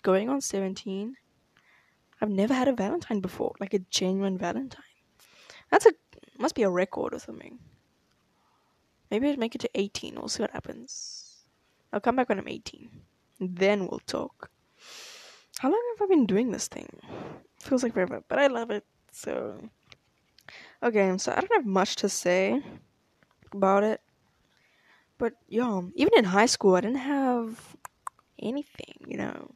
going 0.02 0.30
on 0.30 0.42
17. 0.42 1.16
I've 2.22 2.30
never 2.30 2.54
had 2.54 2.68
a 2.68 2.74
Valentine 2.74 3.20
before, 3.20 3.54
like 3.60 3.74
a 3.74 3.80
genuine 3.80 4.38
Valentine. 4.38 4.84
That's 5.70 5.86
a 5.86 5.94
must 6.38 6.56
be 6.56 6.64
a 6.64 6.70
record 6.70 7.14
or 7.14 7.20
something. 7.20 7.60
Maybe 9.10 9.30
I'd 9.30 9.40
make 9.40 9.56
it 9.56 9.62
to 9.62 9.70
18. 9.76 10.16
We'll 10.16 10.28
see 10.28 10.44
what 10.44 10.52
happens. 10.52 11.46
I'll 11.94 12.00
come 12.00 12.16
back 12.16 12.30
when 12.30 12.40
I'm 12.40 12.48
18. 12.48 12.90
Then 13.40 13.88
we'll 13.88 14.02
talk. 14.06 14.50
How 15.60 15.70
long 15.70 15.82
have 15.96 16.06
I 16.06 16.10
been 16.10 16.26
doing 16.26 16.52
this 16.52 16.68
thing? 16.68 16.90
Feels 17.60 17.84
like 17.84 17.94
forever, 17.94 18.24
but 18.28 18.40
I 18.40 18.48
love 18.48 18.70
it. 18.70 18.86
So, 19.12 19.60
okay, 20.84 21.18
so 21.18 21.32
I 21.32 21.40
don't 21.40 21.54
have 21.54 21.66
much 21.66 21.96
to 21.98 22.10
say 22.10 22.62
about 23.52 23.84
it. 23.84 24.02
But 25.18 25.34
yeah, 25.48 25.82
even 25.96 26.14
in 26.16 26.26
high 26.26 26.46
school, 26.46 26.76
I 26.76 26.82
didn't 26.82 26.98
have 26.98 27.76
anything, 28.40 29.06
you 29.08 29.18
know. 29.18 29.56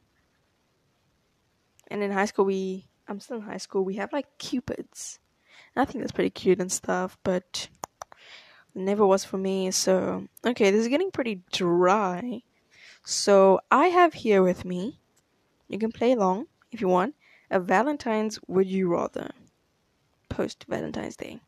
And 1.90 2.02
in 2.02 2.12
high 2.12 2.26
school, 2.26 2.46
we 2.46 2.88
I'm 3.08 3.20
still 3.20 3.38
in 3.38 3.44
high 3.44 3.58
school. 3.58 3.84
We 3.84 3.96
have 3.96 4.14
like 4.14 4.38
cupids. 4.38 5.20
And 5.76 5.82
I 5.82 5.86
think 5.86 6.02
that's 6.02 6.14
pretty 6.14 6.30
cute 6.30 6.60
and 6.60 6.72
stuff, 6.72 7.18
but 7.24 7.68
never 8.74 9.06
was 9.06 9.24
for 9.24 9.38
me. 9.38 9.72
So 9.72 10.28
okay, 10.46 10.72
this 10.72 10.82
is 10.82 10.88
getting 10.88 11.12
pretty 11.12 11.42
dry. 11.52 12.44
So 13.04 13.60
I 13.72 13.88
have 13.88 14.14
here 14.14 14.44
with 14.44 14.66
me. 14.66 15.00
You 15.68 15.80
can 15.80 15.92
play 15.92 16.12
along 16.12 16.48
if 16.72 16.82
you 16.82 16.88
want. 16.88 17.16
A 17.50 17.60
Valentine's 17.60 18.40
Would 18.48 18.68
You 18.68 18.88
Rather. 18.88 19.32
Post 20.30 20.66
Valentine's 20.70 21.18
Day. 21.18 21.42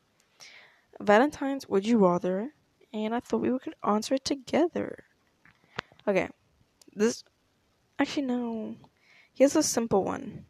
Valentine's 0.99 1.69
Would 1.69 1.87
You 1.87 1.97
Rather 1.97 2.53
and 2.93 3.15
I 3.15 3.19
thought 3.19 3.41
we 3.41 3.57
could 3.59 3.75
answer 3.83 4.15
it 4.15 4.25
together. 4.25 5.03
Okay, 6.07 6.29
this 6.95 7.23
actually 7.97 8.27
no. 8.27 8.75
Here's 9.33 9.55
a 9.55 9.63
simple 9.63 10.03
one. 10.03 10.45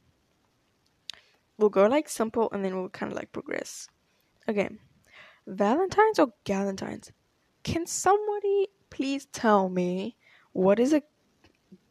We'll 1.57 1.69
go 1.69 1.88
like 1.88 2.09
simple 2.09 2.49
and 2.51 2.65
then 2.65 2.75
we'll 2.75 2.89
kind 2.89 3.12
of 3.12 3.15
like 3.15 3.31
progress. 3.31 3.88
Okay, 4.49 4.69
Valentine's 5.47 6.19
or 6.19 6.34
Galentine's? 6.45 7.12
Can 7.63 7.86
somebody 7.86 8.67
please 8.89 9.25
tell 9.27 9.69
me 9.69 10.15
what 10.51 10.79
is 10.79 10.93
a 10.93 11.03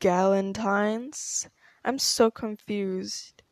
Galentine's? 0.01 1.49
I'm 1.85 1.99
so 1.99 2.31
confused. 2.31 3.43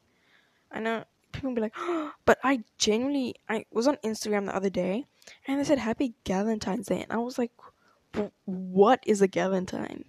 I 0.70 0.80
know 0.80 1.04
people 1.32 1.54
be 1.54 1.60
like, 1.60 1.74
oh, 1.76 2.12
but 2.24 2.38
I 2.44 2.64
genuinely 2.78 3.34
I 3.48 3.64
was 3.72 3.88
on 3.88 3.96
Instagram 4.04 4.46
the 4.46 4.56
other 4.56 4.70
day 4.70 5.06
and 5.46 5.58
they 5.58 5.64
said 5.64 5.78
Happy 5.78 6.14
Galentine's 6.24 6.86
Day, 6.86 7.02
and 7.02 7.12
I 7.12 7.18
was 7.18 7.38
like, 7.38 7.52
what 8.44 9.00
is 9.06 9.22
a 9.22 9.28
Galentine? 9.28 10.04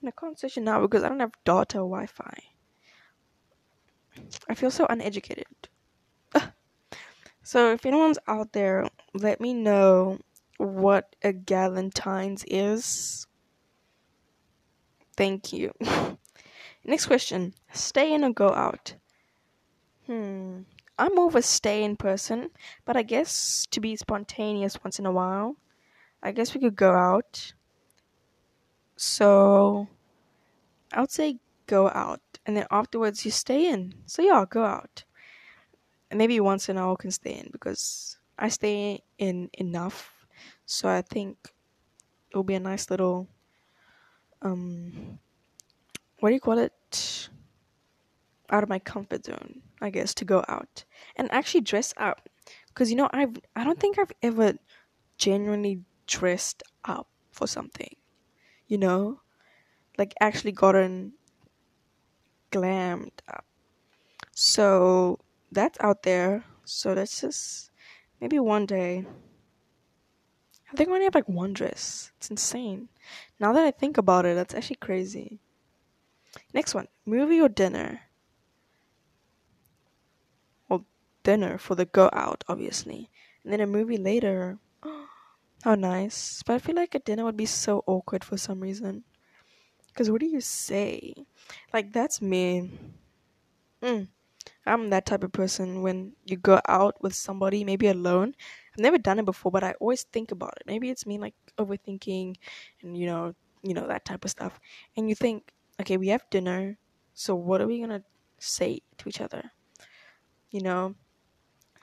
And 0.00 0.08
I 0.08 0.10
can't 0.10 0.38
search 0.38 0.56
it 0.56 0.62
now 0.62 0.80
because 0.80 1.02
I 1.02 1.08
don't 1.08 1.20
have 1.20 1.32
data 1.44 1.78
or 1.78 1.88
Wi-Fi. 1.88 2.42
I 4.48 4.54
feel 4.54 4.70
so 4.70 4.86
uneducated. 4.88 5.46
so 7.42 7.72
if 7.72 7.84
anyone's 7.84 8.18
out 8.26 8.52
there, 8.52 8.88
let 9.14 9.40
me 9.40 9.54
know 9.54 10.18
what 10.58 11.14
a 11.22 11.32
Galentine's 11.32 12.44
is. 12.46 13.26
Thank 15.16 15.52
you. 15.52 15.72
Next 16.84 17.06
question: 17.06 17.54
Stay 17.72 18.12
in 18.12 18.24
or 18.24 18.32
go 18.32 18.48
out? 18.48 18.94
Hmm. 20.06 20.62
I'm 20.98 21.14
more 21.14 21.28
of 21.28 21.36
a 21.36 21.42
stay 21.42 21.82
in 21.82 21.96
person, 21.96 22.50
but 22.84 22.96
I 22.96 23.02
guess 23.02 23.66
to 23.70 23.80
be 23.80 23.96
spontaneous 23.96 24.82
once 24.84 24.98
in 24.98 25.06
a 25.06 25.12
while, 25.12 25.56
I 26.22 26.32
guess 26.32 26.54
we 26.54 26.60
could 26.60 26.76
go 26.76 26.92
out. 26.92 27.54
So 28.96 29.88
I 30.92 31.00
would 31.00 31.10
say 31.10 31.38
go 31.66 31.88
out, 31.88 32.20
and 32.46 32.56
then 32.56 32.66
afterwards 32.70 33.24
you 33.24 33.30
stay 33.30 33.68
in. 33.68 33.94
So 34.06 34.22
yeah, 34.22 34.44
go 34.48 34.64
out. 34.64 35.04
Maybe 36.14 36.40
once 36.40 36.68
in 36.68 36.76
a 36.78 36.86
while 36.86 36.96
can 36.96 37.10
stay 37.10 37.34
in 37.38 37.48
because 37.52 38.18
I 38.38 38.48
stay 38.48 39.02
in 39.18 39.50
enough. 39.54 40.26
So 40.66 40.88
I 40.88 41.02
think 41.02 41.52
it'll 42.30 42.44
be 42.44 42.54
a 42.54 42.60
nice 42.60 42.90
little 42.90 43.28
um 44.42 45.18
what 46.20 46.30
do 46.30 46.34
you 46.34 46.40
call 46.40 46.58
it? 46.58 47.28
Out 48.50 48.62
of 48.62 48.68
my 48.68 48.78
comfort 48.78 49.24
zone. 49.24 49.62
I 49.80 49.90
guess, 49.90 50.14
to 50.14 50.24
go 50.24 50.44
out 50.46 50.84
and 51.16 51.30
actually 51.32 51.62
dress 51.62 51.92
up. 51.96 52.28
Because 52.68 52.88
you 52.90 52.96
know, 52.96 53.10
I've 53.12 53.36
I 53.56 53.64
don't 53.64 53.80
think 53.80 53.98
I've 53.98 54.12
ever 54.22 54.54
genuinely 55.18 55.84
dressed 56.06 56.62
up 56.84 57.08
for 57.32 57.46
something. 57.48 57.96
You 58.68 58.78
know, 58.78 59.20
like 59.98 60.14
actually 60.20 60.52
gotten 60.52 61.14
glammed 62.50 63.22
up. 63.28 63.44
So 64.32 65.20
that's 65.52 65.78
out 65.80 66.02
there. 66.02 66.44
So 66.64 66.94
that's 66.94 67.20
just 67.20 67.70
maybe 68.20 68.38
one 68.38 68.66
day. 68.66 69.04
I 70.72 70.76
think 70.76 70.88
I 70.88 70.92
only 70.92 71.04
have 71.04 71.14
like 71.14 71.28
one 71.28 71.52
dress. 71.52 72.12
It's 72.16 72.30
insane. 72.30 72.88
Now 73.38 73.52
that 73.52 73.64
I 73.64 73.70
think 73.70 73.98
about 73.98 74.24
it, 74.24 74.34
that's 74.34 74.54
actually 74.54 74.76
crazy. 74.76 75.38
Next 76.54 76.74
one 76.74 76.88
movie 77.04 77.40
or 77.40 77.48
dinner? 77.48 78.00
Well, 80.68 80.86
dinner 81.22 81.58
for 81.58 81.74
the 81.74 81.84
go 81.84 82.08
out, 82.12 82.42
obviously. 82.48 83.10
And 83.44 83.52
then 83.52 83.60
a 83.60 83.66
movie 83.66 83.98
later. 83.98 84.58
How 85.62 85.74
nice. 85.74 86.42
But 86.42 86.54
I 86.54 86.58
feel 86.58 86.74
like 86.74 86.94
a 86.94 86.98
dinner 87.00 87.24
would 87.24 87.36
be 87.36 87.46
so 87.46 87.84
awkward 87.86 88.24
for 88.24 88.36
some 88.36 88.60
reason. 88.60 89.04
Because 89.88 90.10
what 90.10 90.20
do 90.20 90.26
you 90.26 90.40
say? 90.40 91.14
Like, 91.72 91.92
that's 91.92 92.22
me. 92.22 92.70
Mm. 93.82 94.08
I'm 94.66 94.90
that 94.90 95.06
type 95.06 95.24
of 95.24 95.32
person 95.32 95.82
when 95.82 96.12
you 96.24 96.36
go 96.36 96.60
out 96.68 97.02
with 97.02 97.14
somebody, 97.14 97.64
maybe 97.64 97.88
alone. 97.88 98.34
I've 98.72 98.80
never 98.82 98.98
done 98.98 99.18
it 99.18 99.24
before, 99.24 99.50
but 99.52 99.64
I 99.64 99.72
always 99.80 100.04
think 100.04 100.30
about 100.30 100.54
it. 100.60 100.66
Maybe 100.66 100.90
it's 100.90 101.06
me 101.06 101.18
like 101.18 101.34
overthinking 101.58 102.36
and 102.82 102.96
you 102.96 103.06
know, 103.06 103.34
you 103.62 103.74
know 103.74 103.86
that 103.88 104.04
type 104.04 104.24
of 104.24 104.30
stuff. 104.30 104.60
And 104.96 105.08
you 105.08 105.14
think, 105.14 105.52
okay, 105.80 105.96
we 105.96 106.08
have 106.08 106.28
dinner, 106.30 106.78
so 107.14 107.34
what 107.34 107.60
are 107.60 107.66
we 107.66 107.80
gonna 107.80 108.04
say 108.38 108.80
to 108.98 109.08
each 109.08 109.20
other? 109.20 109.52
You 110.50 110.60
know, 110.60 110.94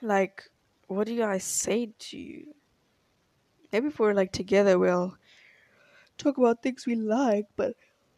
like 0.01 0.43
what 0.87 1.07
do 1.07 1.13
you 1.13 1.21
guys 1.21 1.43
say 1.45 1.93
to 1.99 2.17
you? 2.17 2.55
Maybe 3.71 3.87
if 3.87 3.99
we're 3.99 4.13
like 4.13 4.31
together, 4.31 4.77
we'll 4.77 5.17
talk 6.17 6.37
about 6.37 6.61
things 6.61 6.85
we 6.85 6.95
like, 6.95 7.45
but 7.55 7.75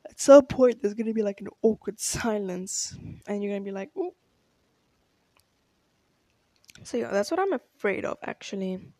at 0.09 0.19
some 0.19 0.45
point 0.45 0.81
there's 0.81 0.93
gonna 0.93 1.13
be 1.13 1.23
like 1.23 1.41
an 1.41 1.47
awkward 1.61 1.99
silence, 1.99 2.97
and 3.27 3.43
you're 3.43 3.53
gonna 3.53 3.65
be 3.65 3.71
like, 3.71 3.95
"Ooh." 3.97 4.13
So 6.83 6.97
yeah, 6.97 7.11
that's 7.11 7.31
what 7.31 7.39
I'm 7.39 7.53
afraid 7.53 8.05
of 8.05 8.17
actually. 8.23 8.93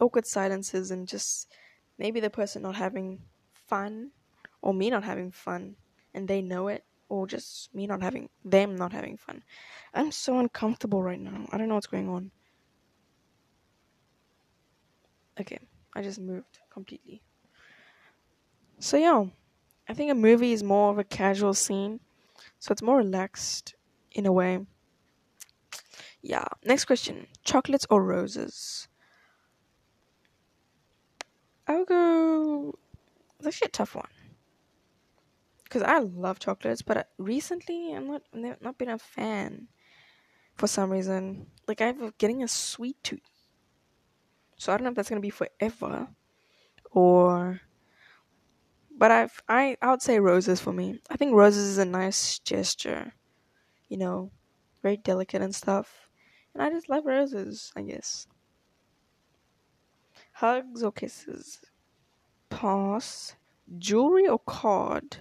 Awkward 0.00 0.26
silences 0.26 0.90
and 0.90 1.06
just 1.06 1.52
maybe 1.98 2.20
the 2.20 2.30
person 2.30 2.62
not 2.62 2.74
having 2.74 3.20
fun, 3.52 4.10
or 4.60 4.74
me 4.74 4.90
not 4.90 5.04
having 5.04 5.30
fun, 5.30 5.76
and 6.12 6.26
they 6.26 6.42
know 6.42 6.68
it, 6.68 6.84
or 7.08 7.26
just 7.26 7.74
me 7.74 7.86
not 7.86 8.02
having 8.02 8.28
them 8.44 8.76
not 8.76 8.92
having 8.92 9.16
fun. 9.16 9.42
I'm 9.94 10.10
so 10.10 10.38
uncomfortable 10.38 11.02
right 11.02 11.20
now. 11.20 11.46
I 11.52 11.58
don't 11.58 11.68
know 11.68 11.74
what's 11.74 11.86
going 11.86 12.08
on. 12.08 12.32
Okay, 15.40 15.58
I 15.94 16.02
just 16.02 16.20
moved 16.20 16.58
completely. 16.70 17.22
So 18.78 18.96
yeah, 18.96 19.24
I 19.88 19.94
think 19.94 20.10
a 20.10 20.14
movie 20.14 20.52
is 20.52 20.62
more 20.62 20.90
of 20.90 20.98
a 20.98 21.04
casual 21.04 21.54
scene, 21.54 22.00
so 22.58 22.72
it's 22.72 22.82
more 22.82 22.98
relaxed 22.98 23.74
in 24.12 24.26
a 24.26 24.32
way. 24.32 24.66
Yeah. 26.24 26.46
Next 26.64 26.86
question: 26.86 27.28
chocolates 27.44 27.86
or 27.88 28.02
roses? 28.02 28.88
I'll 31.66 31.84
go. 31.84 32.78
It's 33.38 33.46
actually 33.48 33.66
a 33.66 33.70
tough 33.70 33.94
one 33.96 34.08
because 35.64 35.82
I 35.82 35.98
love 35.98 36.38
chocolates, 36.38 36.82
but 36.82 36.96
uh, 36.96 37.04
recently 37.18 37.92
I'm 37.92 38.06
not 38.06 38.22
I've 38.34 38.62
not 38.62 38.78
been 38.78 38.88
a 38.90 38.98
fan 38.98 39.68
for 40.56 40.66
some 40.68 40.90
reason. 40.90 41.48
Like 41.68 41.80
I'm 41.80 42.12
getting 42.18 42.42
a 42.42 42.48
sweet 42.48 43.02
tooth, 43.04 43.20
so 44.56 44.72
I 44.72 44.76
don't 44.76 44.84
know 44.84 44.90
if 44.90 44.96
that's 44.96 45.08
gonna 45.08 45.20
be 45.20 45.30
forever 45.30 46.08
or 46.92 47.60
but 48.90 49.10
I've 49.10 49.42
I 49.48 49.76
I 49.82 49.90
would 49.90 50.02
say 50.02 50.20
roses 50.20 50.60
for 50.60 50.72
me. 50.72 51.00
I 51.10 51.16
think 51.16 51.34
roses 51.34 51.66
is 51.68 51.78
a 51.78 51.84
nice 51.84 52.38
gesture, 52.38 53.12
you 53.88 53.98
know, 53.98 54.32
very 54.82 54.96
delicate 54.98 55.42
and 55.42 55.54
stuff, 55.54 56.03
and 56.54 56.62
I 56.62 56.70
just 56.70 56.88
love 56.88 57.04
roses. 57.04 57.72
I 57.76 57.82
guess. 57.82 58.26
Hugs 60.32 60.82
or 60.82 60.92
kisses? 60.92 61.60
Pass. 62.50 63.36
Jewelry 63.78 64.28
or 64.28 64.38
card? 64.38 65.18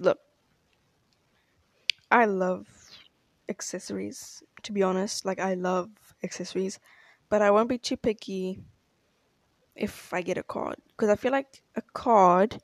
Look, 0.00 0.18
I 2.10 2.24
love 2.24 2.66
accessories. 3.48 4.42
To 4.62 4.72
be 4.72 4.82
honest, 4.82 5.24
like 5.24 5.40
I 5.40 5.54
love 5.54 5.90
accessories, 6.22 6.78
but 7.28 7.42
I 7.42 7.50
won't 7.50 7.68
be 7.68 7.78
too 7.78 7.96
picky 7.96 8.62
if 9.74 10.12
I 10.12 10.20
get 10.22 10.38
a 10.38 10.42
card 10.42 10.76
because 10.88 11.08
I 11.08 11.16
feel 11.16 11.32
like 11.32 11.62
a 11.74 11.82
card 11.94 12.60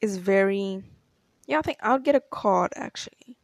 is 0.00 0.16
very 0.18 0.82
yeah 1.46 1.58
I 1.58 1.62
think 1.62 1.78
I'll 1.80 1.98
get 1.98 2.14
a 2.14 2.20
card 2.20 2.72
actually 2.76 3.36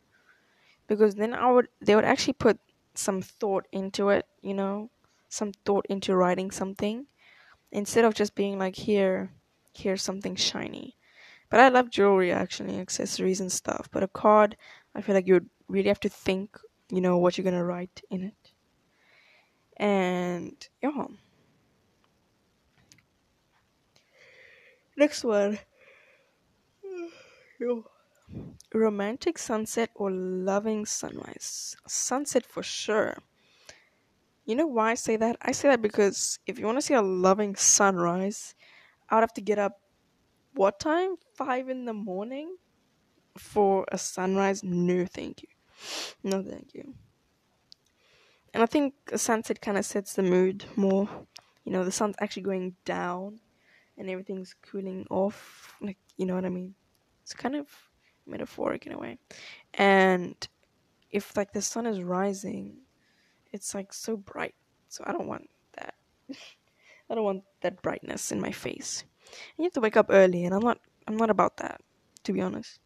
because 0.97 1.17
then 1.17 1.35
I 1.35 1.51
would 1.51 1.69
they 1.81 1.95
would 1.97 2.05
actually 2.05 2.35
put 2.35 2.59
some 2.95 3.23
thought 3.23 3.67
into 3.73 4.11
it 4.11 4.27
you 4.43 4.55
know 4.55 4.91
some 5.29 5.53
thought 5.65 5.87
into 5.89 6.15
writing 6.17 6.51
something 6.51 7.07
instead 7.73 8.05
of 8.05 8.15
just 8.15 8.35
being 8.35 8.59
like 8.59 8.77
here 8.77 9.33
here's 9.75 10.03
something 10.03 10.37
shiny 10.37 10.97
but 11.51 11.61
I 11.61 11.69
love 11.71 11.91
jewelry 11.91 12.33
actually 12.33 12.79
accessories 12.81 13.41
and 13.41 13.53
stuff 13.53 13.89
but 13.93 14.05
a 14.05 14.09
card 14.09 14.57
I 14.95 15.03
feel 15.03 15.15
like 15.17 15.27
you 15.29 15.35
would 15.35 15.51
really 15.69 15.89
have 15.89 16.01
to 16.01 16.11
think 16.11 16.59
you 16.91 17.01
know 17.03 17.19
what 17.19 17.39
you're 17.39 17.45
gonna 17.45 17.65
write 17.65 18.03
in 18.11 18.23
it 18.25 18.53
and 19.77 20.69
yeah. 20.83 21.07
Next 24.97 25.23
one. 25.25 25.59
Romantic 28.75 29.39
sunset 29.39 29.91
or 29.95 30.11
loving 30.11 30.87
sunrise? 30.87 31.77
Sunset 31.87 32.47
for 32.47 32.63
sure. 32.63 33.19
You 34.45 34.57
know 34.57 34.67
why 34.67 34.93
I 34.93 34.95
say 34.95 35.17
that? 35.17 35.37
I 35.43 35.53
say 35.53 35.69
that 35.69 35.83
because 35.83 36.39
if 36.47 36.59
you 36.59 36.67
want 36.67 36.79
to 36.79 36.83
see 36.83 36.95
a 36.95 37.03
loving 37.03 37.55
sunrise, 37.55 38.55
I 39.09 39.17
would 39.17 39.23
have 39.23 39.35
to 39.35 39.41
get 39.41 39.59
up 39.59 39.79
what 40.55 40.81
time? 40.81 41.17
Five 41.35 41.69
in 41.69 41.85
the 41.85 41.93
morning 41.93 42.57
for 43.39 43.87
a 43.91 43.99
sunrise? 43.99 44.63
No, 44.63 45.07
thank 45.07 45.43
you. 45.43 45.49
No, 46.23 46.43
thank 46.43 46.75
you. 46.75 46.95
And 48.53 48.63
I 48.63 48.67
think 48.67 48.95
a 49.11 49.19
sunset 49.19 49.61
kind 49.61 49.79
of 49.79 49.87
sets 49.87 50.15
the 50.15 50.23
mood 50.23 50.65
more. 50.77 51.09
You 51.65 51.73
know, 51.73 51.85
the 51.85 51.93
sun's 51.93 52.17
actually 52.21 52.43
going 52.43 52.77
down 52.85 53.41
and 53.97 54.11
everything's 54.11 54.55
cooling 54.61 55.07
off. 55.11 55.75
Like, 55.81 55.99
you 56.17 56.27
know 56.27 56.35
what 56.35 56.45
I 56.45 56.51
mean? 56.51 56.75
It's 57.23 57.33
kind 57.33 57.57
of 57.57 57.67
metaphoric 58.27 58.87
in 58.87 58.93
a 58.93 58.99
way. 58.99 59.19
And 59.75 60.37
if, 61.11 61.37
like, 61.37 61.53
the 61.53 61.63
sun 61.63 61.87
is 61.87 62.03
rising, 62.03 62.79
it's, 63.53 63.75
like, 63.75 63.93
so 63.93 64.17
bright. 64.17 64.55
So 64.89 65.05
I 65.07 65.13
don't 65.13 65.29
want 65.29 65.49
that. 65.77 65.95
I 67.11 67.15
don't 67.15 67.25
want 67.25 67.45
that 67.61 67.83
brightness 67.83 68.33
in 68.33 68.41
my 68.41 68.53
face. 68.53 69.05
And 69.25 69.59
you 69.59 69.65
have 69.65 69.73
to 69.75 69.81
wake 69.81 69.97
up 69.97 70.07
early, 70.11 70.45
and 70.45 70.55
I'm 70.55 70.63
not. 70.63 70.79
I'm 71.07 71.17
not 71.17 71.31
about 71.31 71.57
that, 71.57 71.81
to 72.25 72.33
be 72.33 72.41
honest. 72.41 72.79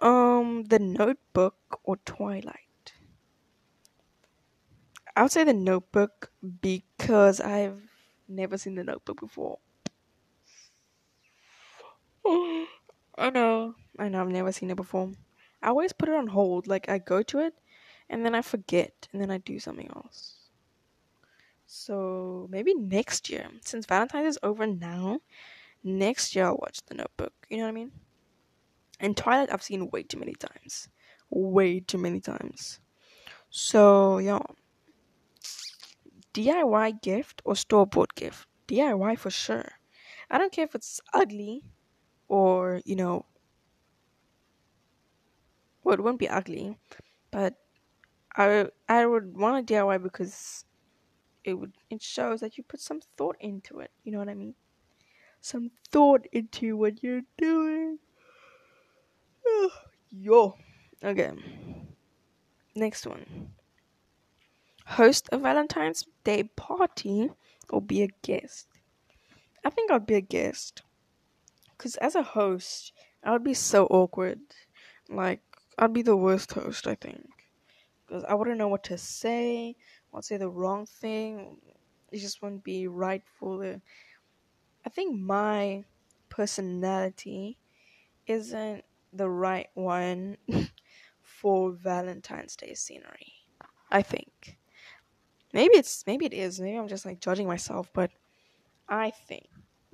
Um, 0.00 0.64
The 0.64 0.78
Notebook 0.78 1.80
or 1.84 1.96
Twilight. 2.04 2.92
I 5.14 5.22
would 5.22 5.32
say 5.32 5.44
The 5.44 5.52
Notebook 5.54 6.30
because 6.60 7.40
I've 7.40 7.80
never 8.28 8.58
seen 8.58 8.74
The 8.74 8.84
Notebook 8.84 9.20
before. 9.20 9.58
I 13.18 13.30
know, 13.30 13.74
I 13.98 14.08
know, 14.08 14.20
I've 14.20 14.28
never 14.28 14.52
seen 14.52 14.70
it 14.70 14.76
before. 14.76 15.12
I 15.62 15.68
always 15.68 15.92
put 15.92 16.08
it 16.08 16.14
on 16.14 16.28
hold. 16.28 16.66
Like 16.66 16.88
I 16.88 16.98
go 16.98 17.22
to 17.22 17.38
it, 17.40 17.54
and 18.08 18.24
then 18.24 18.34
I 18.34 18.42
forget, 18.42 19.08
and 19.12 19.20
then 19.20 19.30
I 19.30 19.38
do 19.38 19.58
something 19.58 19.90
else. 19.94 20.34
So 21.66 22.46
maybe 22.50 22.74
next 22.74 23.28
year, 23.30 23.48
since 23.62 23.86
Valentine's 23.86 24.36
is 24.36 24.38
over 24.42 24.66
now, 24.66 25.20
next 25.82 26.36
year 26.36 26.46
I'll 26.46 26.58
watch 26.58 26.80
The 26.86 26.94
Notebook. 26.94 27.32
You 27.50 27.58
know 27.58 27.64
what 27.64 27.70
I 27.70 27.72
mean? 27.72 27.92
And 29.00 29.16
Twilight, 29.16 29.52
I've 29.52 29.62
seen 29.62 29.90
way 29.90 30.02
too 30.02 30.18
many 30.18 30.34
times, 30.34 30.88
way 31.30 31.80
too 31.80 31.98
many 31.98 32.20
times. 32.20 32.80
So 33.50 34.18
yeah, 34.18 34.40
DIY 36.34 37.02
gift 37.02 37.42
or 37.44 37.56
store 37.56 37.86
bought 37.86 38.14
gift? 38.14 38.46
DIY 38.68 39.18
for 39.18 39.30
sure. 39.30 39.72
I 40.30 40.38
don't 40.38 40.52
care 40.52 40.64
if 40.64 40.74
it's 40.74 41.00
ugly 41.12 41.64
or, 42.28 42.80
you 42.84 42.96
know, 42.96 43.26
well, 45.84 45.94
it 45.94 46.02
won't 46.02 46.18
be 46.18 46.28
ugly, 46.28 46.78
but 47.30 47.54
I 48.36 48.68
I 48.88 49.06
would 49.06 49.36
want 49.36 49.70
a 49.70 49.74
DIY 49.74 50.02
because 50.02 50.64
it 51.44 51.54
would 51.54 51.72
it 51.90 52.02
shows 52.02 52.40
that 52.40 52.58
you 52.58 52.64
put 52.64 52.80
some 52.80 53.00
thought 53.16 53.36
into 53.40 53.80
it. 53.80 53.90
You 54.02 54.12
know 54.12 54.18
what 54.18 54.28
I 54.28 54.34
mean? 54.34 54.54
Some 55.40 55.70
thought 55.92 56.26
into 56.32 56.76
what 56.76 57.02
you're 57.02 57.22
doing. 57.38 57.98
Yo. 60.10 60.56
Okay. 61.04 61.32
Next 62.74 63.06
one 63.06 63.54
host 64.86 65.28
a 65.32 65.38
Valentine's 65.38 66.06
Day 66.24 66.44
party 66.44 67.30
or 67.68 67.82
be 67.82 68.02
a 68.02 68.08
guest? 68.22 68.68
I 69.64 69.70
think 69.70 69.90
I'd 69.90 70.06
be 70.06 70.14
a 70.14 70.20
guest. 70.20 70.82
Because 71.76 71.96
as 71.96 72.14
a 72.14 72.22
host, 72.22 72.92
I 73.22 73.32
would 73.32 73.44
be 73.44 73.54
so 73.54 73.86
awkward. 73.86 74.40
Like, 75.08 75.42
I'd 75.78 75.92
be 75.92 76.02
the 76.02 76.16
worst 76.16 76.52
host, 76.52 76.86
I 76.86 76.94
think. 76.94 77.28
Because 78.06 78.24
I 78.24 78.34
wouldn't 78.34 78.58
know 78.58 78.68
what 78.68 78.84
to 78.84 78.98
say. 78.98 79.76
I'd 80.14 80.24
say 80.24 80.36
the 80.36 80.48
wrong 80.48 80.86
thing. 80.86 81.58
It 82.10 82.18
just 82.18 82.40
wouldn't 82.40 82.64
be 82.64 82.86
right 82.86 83.22
for 83.38 83.58
the. 83.58 83.80
I 84.84 84.88
think 84.88 85.18
my 85.18 85.84
personality 86.28 87.58
isn't 88.26 88.84
the 89.12 89.28
right 89.28 89.68
one 89.74 90.36
for 91.22 91.72
Valentine's 91.72 92.56
Day 92.56 92.74
scenery. 92.74 93.32
I 93.90 94.02
think. 94.02 94.58
Maybe 95.52 95.76
it's 95.76 96.06
maybe 96.06 96.26
it 96.26 96.34
is. 96.34 96.60
Maybe 96.60 96.76
I'm 96.76 96.88
just 96.88 97.06
like 97.06 97.20
judging 97.20 97.46
myself, 97.46 97.90
but 97.92 98.10
I 98.88 99.10
think 99.10 99.46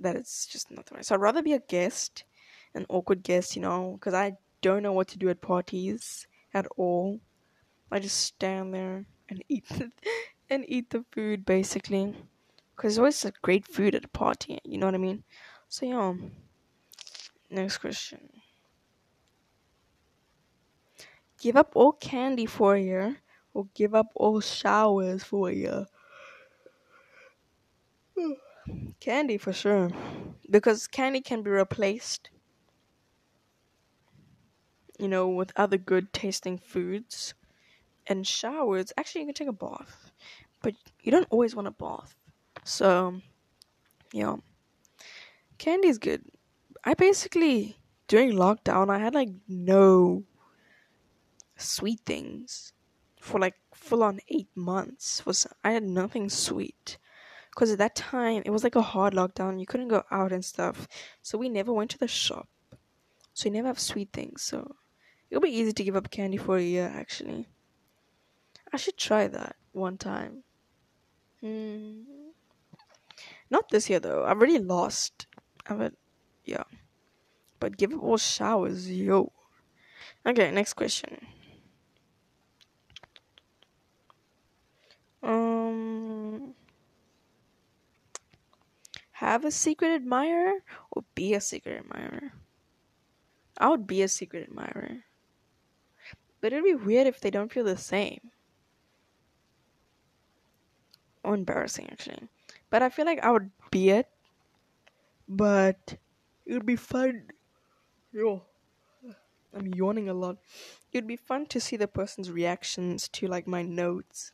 that 0.02 0.16
it's 0.16 0.46
just 0.46 0.70
not 0.70 0.86
the 0.86 0.94
right. 0.96 1.04
So 1.04 1.14
I'd 1.14 1.20
rather 1.20 1.42
be 1.42 1.52
a 1.52 1.60
guest, 1.60 2.24
an 2.74 2.86
awkward 2.88 3.22
guest, 3.22 3.56
you 3.56 3.62
know, 3.62 3.92
because 3.94 4.14
I 4.14 4.36
don't 4.60 4.82
know 4.82 4.92
what 4.92 5.08
to 5.08 5.18
do 5.18 5.28
at 5.28 5.40
parties 5.40 6.26
at 6.54 6.66
all. 6.76 7.20
I 7.90 8.00
just 8.00 8.18
stand 8.18 8.74
there 8.74 9.06
and 9.28 9.44
eat 9.48 9.68
the, 9.68 9.92
and 10.50 10.64
eat 10.68 10.90
the 10.90 11.04
food 11.12 11.44
basically, 11.44 12.14
because 12.76 12.94
it's 12.94 12.98
always 12.98 13.24
a 13.24 13.32
great 13.42 13.66
food 13.66 13.94
at 13.94 14.04
a 14.04 14.08
party. 14.08 14.58
You 14.64 14.78
know 14.78 14.86
what 14.86 14.94
I 14.94 14.98
mean? 14.98 15.24
So 15.68 15.86
yeah. 15.86 16.14
Next 17.50 17.78
question. 17.78 18.42
Give 21.38 21.56
up 21.56 21.76
all 21.76 21.92
candy 21.92 22.46
for 22.46 22.74
a 22.74 22.80
year, 22.80 23.18
or 23.52 23.66
give 23.74 23.94
up 23.94 24.06
all 24.14 24.40
showers 24.40 25.22
for 25.24 25.50
a 25.50 25.54
year. 25.54 25.86
candy 29.01 29.38
for 29.38 29.53
sure, 29.53 29.90
because 30.51 30.87
candy 30.87 31.20
can 31.20 31.42
be 31.42 31.51
replaced 31.51 32.31
you 35.03 35.09
know, 35.09 35.29
with 35.29 35.53
other 35.57 35.77
good 35.77 36.12
tasting 36.12 36.57
foods 36.57 37.35
and 38.07 38.25
showers. 38.25 38.92
Actually, 38.96 39.22
you 39.22 39.27
can 39.27 39.35
take 39.35 39.48
a 39.48 39.53
bath, 39.53 40.12
but 40.62 40.75
you 41.03 41.11
don't 41.11 41.27
always 41.31 41.57
want 41.57 41.66
a 41.66 41.72
bath. 41.72 42.14
So, 42.62 43.20
yeah, 44.12 44.37
candy 45.59 45.88
is 45.88 45.98
good. 45.98 46.25
I 46.85 46.94
basically 46.94 47.77
during 48.07 48.33
lockdown 48.33 48.90
I 48.90 48.98
had 48.98 49.14
like 49.14 49.31
no 49.48 50.22
sweet 51.57 52.01
things 52.07 52.72
for 53.20 53.40
like 53.40 53.55
full 53.75 54.05
on 54.05 54.20
eight 54.29 54.48
months. 54.55 55.27
Was 55.27 55.48
I 55.64 55.72
had 55.72 55.83
nothing 55.83 56.29
sweet 56.29 56.98
because 57.54 57.70
at 57.70 57.78
that 57.78 57.94
time 57.94 58.42
it 58.44 58.50
was 58.50 58.64
like 58.64 58.76
a 58.76 58.82
hard 58.82 59.14
lockdown. 59.14 59.60
You 59.60 59.66
couldn't 59.66 59.88
go 59.88 60.02
out 60.10 60.32
and 60.32 60.44
stuff, 60.44 60.88
so 61.22 61.38
we 61.38 61.48
never 61.48 61.72
went 61.72 61.90
to 61.92 61.98
the 61.98 62.08
shop. 62.08 62.48
So 63.34 63.48
you 63.48 63.52
never 63.52 63.68
have 63.68 63.80
sweet 63.80 64.12
things. 64.12 64.42
So 64.42 64.76
It'll 65.32 65.40
be 65.40 65.48
easy 65.48 65.72
to 65.72 65.82
give 65.84 65.96
up 65.96 66.10
candy 66.10 66.36
for 66.36 66.58
a 66.58 66.62
year, 66.62 66.92
actually. 66.94 67.48
I 68.70 68.76
should 68.76 68.98
try 68.98 69.28
that 69.28 69.56
one 69.72 69.96
time. 69.96 70.44
Hmm. 71.40 72.02
Not 73.48 73.70
this 73.70 73.88
year, 73.88 73.98
though. 73.98 74.26
I've 74.26 74.36
already 74.36 74.58
lost. 74.58 75.26
I 75.66 75.72
have 75.74 75.94
yeah. 76.44 76.64
But 77.60 77.78
give 77.78 77.94
up 77.94 78.02
all 78.02 78.18
showers, 78.18 78.90
yo. 78.92 79.32
Okay, 80.26 80.50
next 80.50 80.74
question. 80.74 81.26
Um, 85.22 86.01
have 89.22 89.44
a 89.44 89.52
secret 89.52 89.94
admirer 89.94 90.64
or 90.90 91.04
be 91.14 91.32
a 91.32 91.40
secret 91.40 91.78
admirer? 91.78 92.32
I 93.56 93.68
would 93.68 93.87
be 93.87 94.02
a 94.02 94.08
secret 94.08 94.48
admirer. 94.48 95.04
But 96.40 96.52
it'd 96.52 96.64
be 96.64 96.74
weird 96.74 97.06
if 97.06 97.20
they 97.20 97.30
don't 97.30 97.52
feel 97.52 97.62
the 97.62 97.76
same. 97.76 98.32
Or 101.22 101.35
embarrassing, 101.35 101.88
actually. 101.92 102.28
But 102.68 102.82
I 102.82 102.88
feel 102.88 103.06
like 103.06 103.22
I 103.22 103.30
would 103.30 103.50
be 103.70 103.90
it. 103.90 104.08
But 105.28 105.98
it 106.44 106.54
would 106.54 106.66
be 106.66 106.74
fun. 106.74 107.30
Yo. 108.12 108.42
I'm 109.54 109.72
yawning 109.72 110.08
a 110.08 110.14
lot. 110.14 110.38
It'd 110.92 111.06
be 111.06 111.14
fun 111.16 111.46
to 111.46 111.61
see 111.61 111.76
the 111.76 111.87
person's 111.87 112.28
reactions 112.28 113.06
to 113.11 113.28
like 113.28 113.46
my 113.46 113.62
notes 113.62 114.32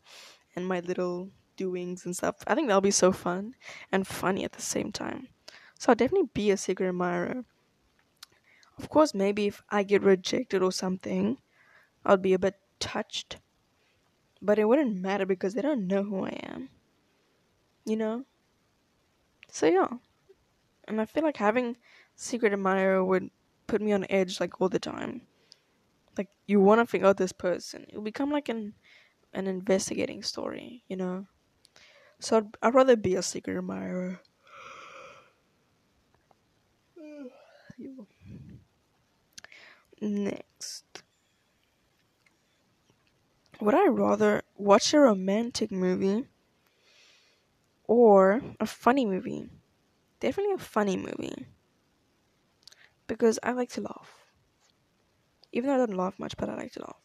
and 0.56 0.66
my 0.66 0.80
little 0.80 1.28
doings 1.58 2.06
and 2.06 2.16
stuff. 2.16 2.36
I 2.46 2.54
think 2.54 2.68
that'll 2.68 2.80
be 2.80 2.92
so 2.92 3.12
fun 3.12 3.54
and 3.92 4.06
funny 4.06 4.44
at 4.44 4.52
the 4.52 4.62
same 4.62 4.92
time. 4.92 5.28
So 5.78 5.90
I'll 5.92 5.96
definitely 5.96 6.30
be 6.34 6.50
a 6.50 6.56
secret 6.56 6.88
admirer. 6.88 7.44
Of 8.78 8.88
course, 8.88 9.12
maybe 9.12 9.46
if 9.46 9.62
I 9.68 9.82
get 9.82 10.02
rejected 10.02 10.62
or 10.62 10.72
something, 10.72 11.38
I'll 12.04 12.18
be 12.18 12.34
a 12.34 12.38
bit 12.38 12.60
touched. 12.80 13.38
But 14.42 14.58
it 14.58 14.64
wouldn't 14.64 14.96
matter 14.96 15.24
because 15.26 15.54
they 15.54 15.62
don't 15.62 15.86
know 15.86 16.02
who 16.02 16.24
I 16.24 16.30
am. 16.42 16.70
You 17.84 17.96
know? 17.96 18.24
So 19.50 19.66
yeah. 19.66 19.98
And 20.88 21.00
I 21.00 21.06
feel 21.06 21.22
like 21.24 21.36
having 21.38 21.76
secret 22.16 22.52
admirer 22.52 23.04
would 23.04 23.30
put 23.68 23.82
me 23.82 23.92
on 23.92 24.06
edge 24.10 24.40
like 24.40 24.60
all 24.60 24.68
the 24.70 24.80
time. 24.80 25.28
Like 26.18 26.30
you 26.46 26.60
wanna 26.60 26.86
figure 26.86 27.08
out 27.08 27.18
this 27.18 27.32
person. 27.32 27.86
It'll 27.88 28.02
become 28.02 28.30
like 28.32 28.48
an 28.50 28.74
an 29.34 29.46
investigating 29.48 30.22
story, 30.22 30.84
you 30.88 30.96
know? 30.96 31.26
So 32.20 32.36
I'd, 32.38 32.56
I'd 32.62 32.74
rather 32.74 32.94
be 32.96 33.16
a 33.16 33.22
secret 33.22 33.58
admirer. 33.58 34.20
Next. 40.00 41.02
Would 43.60 43.76
I 43.76 43.86
rather 43.86 44.42
watch 44.56 44.92
a 44.92 44.98
romantic 44.98 45.70
movie 45.70 46.26
or 47.88 48.40
a 48.60 48.66
funny 48.66 49.04
movie? 49.04 49.48
Definitely 50.20 50.54
a 50.54 50.58
funny 50.58 50.96
movie. 50.96 51.46
Because 53.08 53.40
I 53.42 53.50
like 53.52 53.70
to 53.70 53.80
laugh. 53.80 54.28
Even 55.52 55.68
though 55.68 55.74
I 55.74 55.76
don't 55.86 55.94
laugh 55.94 56.18
much, 56.18 56.38
but 56.38 56.48
I 56.48 56.54
like 56.54 56.72
to 56.72 56.80
laugh. 56.80 57.02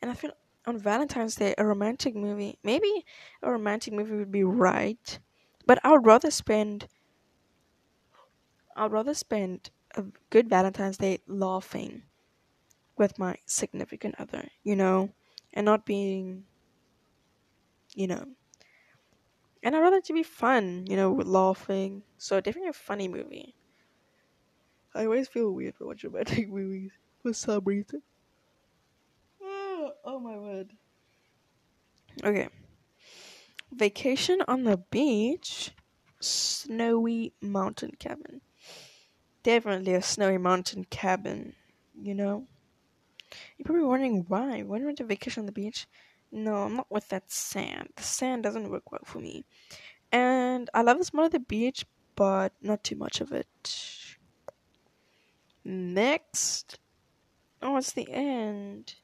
And 0.00 0.10
I 0.10 0.14
feel 0.14 0.32
on 0.66 0.78
Valentine's 0.78 1.36
Day, 1.36 1.54
a 1.58 1.64
romantic 1.66 2.14
movie, 2.14 2.58
maybe 2.62 3.04
a 3.42 3.50
romantic 3.50 3.92
movie 3.94 4.16
would 4.16 4.32
be 4.32 4.44
right, 4.44 5.18
but 5.66 5.78
I 5.84 5.92
would 5.92 6.06
rather 6.06 6.30
spend. 6.30 6.88
I'd 8.76 8.92
rather 8.92 9.14
spend 9.14 9.70
a 9.96 10.04
good 10.30 10.48
Valentine's 10.48 10.98
Day 10.98 11.18
laughing 11.26 12.04
with 12.96 13.18
my 13.18 13.36
significant 13.46 14.16
other, 14.18 14.50
you 14.64 14.76
know, 14.76 15.14
and 15.52 15.64
not 15.66 15.86
being, 15.86 16.46
you 17.94 18.06
know, 18.06 18.24
and 19.64 19.74
I'd 19.74 19.80
rather 19.80 19.96
it 19.96 20.04
to 20.04 20.12
be 20.12 20.22
fun, 20.22 20.86
you 20.86 20.94
know, 20.94 21.10
with 21.12 21.26
laughing. 21.26 22.04
So 22.18 22.40
definitely 22.40 22.68
a 22.70 22.72
funny 22.72 23.08
movie. 23.08 23.56
I 24.94 25.04
always 25.04 25.28
feel 25.28 25.52
weird 25.52 25.74
for 25.76 25.86
watching 25.86 26.10
romantic 26.10 26.48
movies 26.48 26.92
for 27.20 27.34
some 27.34 27.64
reason. 27.64 28.02
Oh, 30.04 30.18
my 30.18 30.36
word. 30.36 30.72
Okay. 32.22 32.48
Vacation 33.72 34.42
on 34.46 34.64
the 34.64 34.76
beach, 34.76 35.72
snowy 36.20 37.32
mountain 37.40 37.92
cabin. 37.98 38.40
Definitely 39.42 39.94
a 39.94 40.02
snowy 40.02 40.38
mountain 40.38 40.84
cabin, 40.84 41.54
you 42.00 42.14
know? 42.14 42.46
You're 43.58 43.64
probably 43.64 43.84
wondering 43.84 44.24
why. 44.28 44.62
When 44.62 44.82
I 44.82 44.84
went 44.84 44.98
to 44.98 45.04
vacation 45.04 45.42
on 45.42 45.46
the 45.46 45.52
beach, 45.52 45.86
no, 46.30 46.54
I'm 46.56 46.76
not 46.76 46.90
with 46.90 47.08
that 47.08 47.30
sand. 47.30 47.90
The 47.96 48.02
sand 48.02 48.42
doesn't 48.42 48.70
work 48.70 48.92
well 48.92 49.02
for 49.04 49.18
me. 49.18 49.44
And 50.12 50.70
I 50.72 50.82
love 50.82 50.98
the 50.98 51.04
smell 51.04 51.26
of 51.26 51.32
the 51.32 51.40
beach, 51.40 51.84
but 52.14 52.52
not 52.62 52.84
too 52.84 52.96
much 52.96 53.20
of 53.20 53.32
it. 53.32 54.16
Next. 55.64 56.78
Oh, 57.60 57.76
it's 57.76 57.92
the 57.92 58.10
end. 58.10 58.94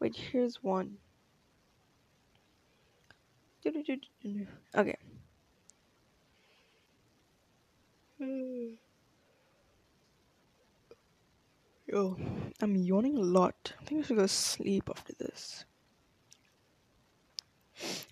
Wait, 0.00 0.16
here's 0.16 0.62
one. 0.62 0.98
Okay. 4.76 4.96
Yo, 11.86 12.16
I'm 12.60 12.76
yawning 12.76 13.16
a 13.16 13.22
lot. 13.22 13.74
I 13.80 13.84
think 13.84 14.04
I 14.04 14.06
should 14.06 14.16
go 14.16 14.26
sleep 14.26 14.90
after 14.90 15.12
this. 15.18 15.64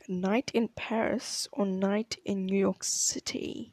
Night 0.09 0.51
in 0.55 0.69
Paris 0.69 1.49
or 1.53 1.67
night 1.67 2.19
in 2.25 2.47
New 2.47 2.59
York 2.59 2.83
City? 2.83 3.73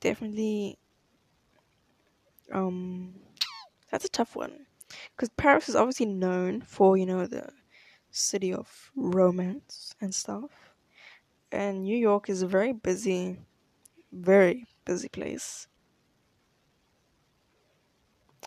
Definitely. 0.00 0.78
Um, 2.52 3.14
that's 3.90 4.04
a 4.04 4.08
tough 4.08 4.36
one, 4.36 4.66
because 5.16 5.30
Paris 5.30 5.68
is 5.68 5.76
obviously 5.76 6.06
known 6.06 6.60
for 6.62 6.96
you 6.96 7.06
know 7.06 7.26
the 7.26 7.50
city 8.10 8.52
of 8.52 8.90
romance 8.96 9.94
and 10.00 10.14
stuff, 10.14 10.74
and 11.52 11.82
New 11.82 11.96
York 11.96 12.28
is 12.30 12.42
a 12.42 12.46
very 12.48 12.72
busy, 12.72 13.38
very 14.12 14.66
busy 14.84 15.08
place. 15.08 15.68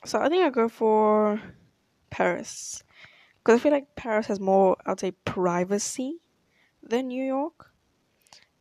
So 0.05 0.19
I 0.19 0.29
think 0.29 0.43
I'll 0.43 0.51
go 0.51 0.69
for 0.69 1.41
Paris. 2.09 2.83
Because 3.39 3.59
I 3.59 3.63
feel 3.63 3.71
like 3.71 3.95
Paris 3.95 4.27
has 4.27 4.39
more, 4.39 4.77
I'd 4.85 4.99
say, 4.99 5.11
privacy 5.11 6.19
than 6.83 7.07
New 7.07 7.23
York. 7.23 7.73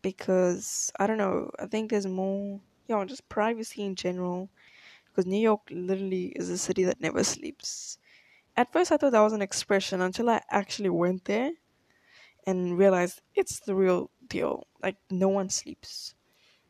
Because, 0.02 0.92
I 0.98 1.06
don't 1.06 1.18
know, 1.18 1.50
I 1.58 1.66
think 1.66 1.90
there's 1.90 2.06
more, 2.06 2.60
you 2.88 2.94
know, 2.96 3.04
just 3.04 3.28
privacy 3.28 3.84
in 3.84 3.94
general. 3.96 4.50
Because 5.10 5.26
New 5.26 5.40
York 5.40 5.62
literally 5.70 6.26
is 6.36 6.48
a 6.50 6.58
city 6.58 6.84
that 6.84 7.00
never 7.00 7.24
sleeps. 7.24 7.98
At 8.56 8.72
first, 8.72 8.92
I 8.92 8.96
thought 8.96 9.12
that 9.12 9.20
was 9.20 9.32
an 9.32 9.42
expression 9.42 10.00
until 10.00 10.30
I 10.30 10.42
actually 10.50 10.90
went 10.90 11.24
there 11.24 11.52
and 12.46 12.78
realized 12.78 13.22
it's 13.34 13.60
the 13.60 13.74
real 13.74 14.10
deal. 14.26 14.66
Like, 14.82 14.96
no 15.10 15.28
one 15.28 15.50
sleeps. 15.50 16.14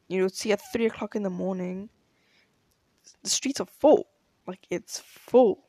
You 0.08 0.20
know, 0.22 0.28
see 0.28 0.52
at 0.52 0.60
3 0.72 0.86
o'clock 0.86 1.16
in 1.16 1.22
the 1.22 1.30
morning, 1.30 1.90
the 3.22 3.30
streets 3.30 3.60
are 3.60 3.66
full. 3.66 4.06
Like 4.46 4.66
it's 4.70 4.98
full. 4.98 5.64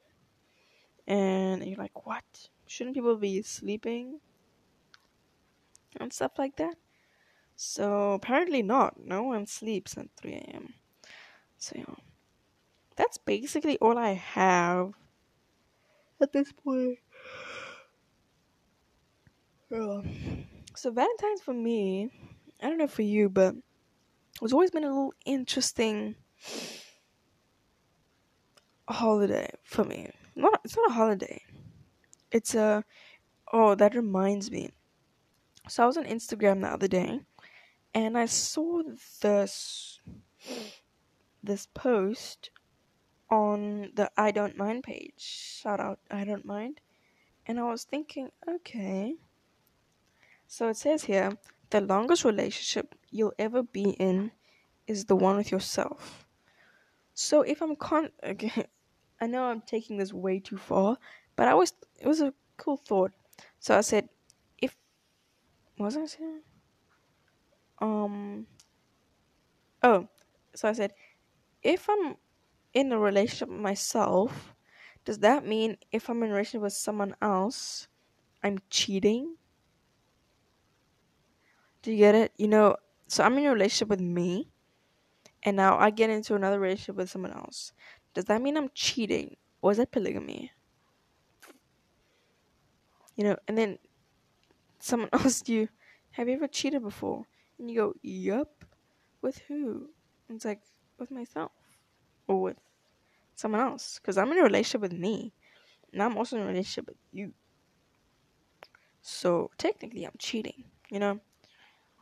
And 1.08 1.64
you're 1.64 1.78
like, 1.78 2.06
what? 2.06 2.50
Shouldn't 2.68 2.96
people 2.96 3.16
be 3.18 3.42
sleeping? 3.42 4.20
And 6.00 6.12
stuff 6.14 6.34
like 6.38 6.56
that. 6.58 6.78
So 7.56 8.14
apparently 8.14 8.64
not. 8.64 9.00
No 9.00 9.24
one 9.24 9.46
sleeps 9.46 9.98
at 9.98 10.08
3 10.18 10.34
a.m. 10.34 10.74
So 11.58 11.76
yeah. 11.78 11.96
That's 12.96 13.18
basically 13.18 13.78
all 13.80 13.98
I 13.98 14.14
have 14.14 14.94
at 16.22 16.34
this 16.34 16.52
point. 16.52 17.00
Yeah. 19.70 20.02
So 20.74 20.90
Valentine's 20.90 21.42
for 21.42 21.54
me, 21.54 22.10
I 22.64 22.70
don't 22.70 22.78
know 22.78 22.88
for 22.88 23.02
you, 23.02 23.28
but 23.28 23.56
it's 24.42 24.54
always 24.54 24.72
been 24.72 24.86
a 24.86 24.88
little 24.88 25.14
interesting 25.26 26.16
holiday 28.88 29.50
for 29.64 29.84
me. 29.84 30.10
Not 30.36 30.62
it's 30.64 30.78
not 30.78 30.90
a 30.90 30.94
holiday. 30.94 31.42
It's 32.32 32.56
a 32.56 32.84
oh 33.52 33.76
that 33.76 33.96
reminds 33.96 34.50
me. 34.50 34.70
So 35.68 35.84
I 35.84 35.88
was 35.88 35.98
on 35.98 36.06
Instagram 36.06 36.62
the 36.62 36.70
other 36.70 36.88
day, 36.88 37.20
and 37.94 38.18
I 38.18 38.26
saw 38.26 38.82
this 39.22 40.00
this 41.44 41.68
post 41.74 42.50
on 43.32 43.92
the 43.96 44.12
I 44.18 44.32
don't 44.32 44.58
mind 44.58 44.84
page. 44.84 45.14
Shout 45.18 45.80
out 45.80 46.00
I 46.12 46.26
don't 46.26 46.46
mind. 46.46 46.82
And 47.48 47.60
I 47.60 47.64
was 47.64 47.86
thinking, 47.86 48.30
okay. 48.48 49.16
So 50.48 50.68
it 50.68 50.78
says 50.78 51.06
here, 51.06 51.38
the 51.70 51.82
longest 51.82 52.26
relationship 52.26 52.94
you'll 53.10 53.34
ever 53.40 53.64
be 53.64 53.92
in 53.92 54.32
is 54.86 55.06
the 55.06 55.16
one 55.16 55.38
with 55.38 55.52
yourself. 55.52 56.28
So 57.14 57.42
if 57.42 57.62
I'm 57.62 57.76
con 57.76 58.10
okay, 58.24 58.68
I 59.20 59.28
know 59.28 59.46
I'm 59.46 59.62
taking 59.62 59.98
this 59.98 60.14
way 60.14 60.40
too 60.40 60.58
far, 60.58 60.98
but 61.36 61.48
I 61.48 61.54
was 61.54 61.74
it 62.00 62.08
was 62.08 62.22
a 62.22 62.34
cool 62.58 62.78
thought. 62.78 63.12
So 63.60 63.78
I 63.78 63.82
said, 63.82 64.10
if 64.62 64.76
was 65.78 65.98
I 65.98 66.06
saying? 66.06 66.42
Um. 67.80 68.46
Oh, 69.84 70.08
so 70.54 70.68
I 70.70 70.74
said, 70.74 70.94
if 71.64 71.90
I'm 71.90 72.16
in 72.74 72.92
a 72.92 73.00
relationship 73.00 73.50
with 73.50 73.60
myself, 73.60 74.56
does 75.06 75.20
that 75.20 75.46
mean 75.46 75.78
if 75.92 76.10
I'm 76.10 76.22
in 76.24 76.30
a 76.30 76.34
relationship 76.34 76.62
with 76.62 76.74
someone 76.74 77.16
else, 77.22 77.88
I'm 78.44 78.60
cheating? 78.70 79.36
Do 81.82 81.92
you 81.92 81.98
get 81.98 82.16
it? 82.16 82.34
You 82.38 82.48
know, 82.48 82.76
so 83.08 83.24
I'm 83.24 83.38
in 83.38 83.46
a 83.46 83.52
relationship 83.52 83.90
with 83.90 84.02
me, 84.02 84.52
and 85.44 85.58
now 85.58 85.78
I 85.78 85.90
get 85.90 86.10
into 86.10 86.36
another 86.36 86.60
relationship 86.60 86.96
with 86.96 87.10
someone 87.10 87.34
else. 87.34 87.74
Does 88.14 88.26
that 88.26 88.42
mean 88.42 88.58
I'm 88.58 88.70
cheating? 88.74 89.38
Or 89.62 89.72
is 89.72 89.78
that 89.78 89.92
polygamy? 89.92 90.52
You 93.16 93.24
know, 93.24 93.38
and 93.48 93.58
then 93.58 93.80
someone 94.80 95.10
asks 95.14 95.50
you, 95.50 95.70
Have 96.12 96.28
you 96.28 96.36
ever 96.36 96.48
cheated 96.48 96.82
before? 96.82 97.26
And 97.60 97.70
you 97.70 97.78
go, 97.78 97.94
Yup. 98.02 98.66
With 99.22 99.40
who? 99.48 99.90
And 100.28 100.38
it's 100.38 100.46
like, 100.46 100.62
With 100.98 101.12
myself. 101.12 101.52
Or 102.28 102.42
with 102.42 102.58
someone 103.36 103.62
else. 103.62 104.00
Because 104.00 104.18
I'm 104.18 104.32
in 104.32 104.40
a 104.40 104.44
relationship 104.44 104.82
with 104.82 104.94
me. 104.94 105.34
And 105.92 106.02
I'm 106.02 106.18
also 106.18 106.38
in 106.38 106.44
a 106.44 106.48
relationship 106.48 106.88
with 106.88 106.98
you. 107.12 107.34
So 109.02 109.50
technically, 109.58 110.06
I'm 110.06 110.16
cheating, 110.20 110.64
you 110.90 111.00
know? 111.00 111.20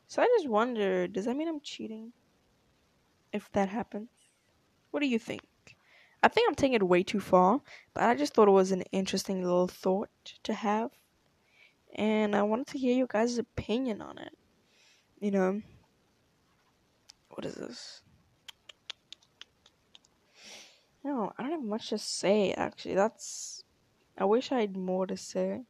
So 0.08 0.22
I 0.22 0.26
just 0.38 0.50
wonder 0.50 1.08
does 1.08 1.26
that 1.26 1.38
mean 1.38 1.48
I'm 1.48 1.62
cheating? 1.62 2.12
If 3.32 3.52
that 3.52 3.70
happens? 3.70 4.10
What 4.92 5.02
do 5.02 5.08
you 5.08 5.20
think? 5.20 5.42
I 6.22 6.28
think 6.28 6.50
I'm 6.50 6.56
taking 6.56 6.74
it 6.74 6.84
way 6.84 7.04
too 7.04 7.20
far, 7.20 7.62
but 7.94 8.04
I 8.04 8.16
just 8.16 8.34
thought 8.34 8.48
it 8.48 8.52
was 8.52 8.72
an 8.72 8.82
interesting 8.92 9.42
little 9.42 9.68
thought 9.68 10.10
to 10.44 10.54
have. 10.54 10.92
And 11.96 12.36
I 12.36 12.44
wanted 12.44 12.68
to 12.68 12.78
hear 12.78 12.96
your 12.96 13.08
guys' 13.08 13.38
opinion 13.38 14.02
on 14.02 14.18
it. 14.18 14.38
You 15.20 15.32
know, 15.32 15.62
what 17.30 17.46
is 17.46 17.56
this? 17.56 18.02
No, 21.04 21.32
I 21.38 21.44
don't 21.44 21.52
have 21.52 21.64
much 21.64 21.90
to 21.90 21.98
say 21.98 22.54
actually. 22.54 22.96
That's. 22.96 23.64
I 24.18 24.26
wish 24.26 24.52
I 24.52 24.62
had 24.62 24.76
more 24.76 25.08
to 25.08 25.16
say, 25.16 25.64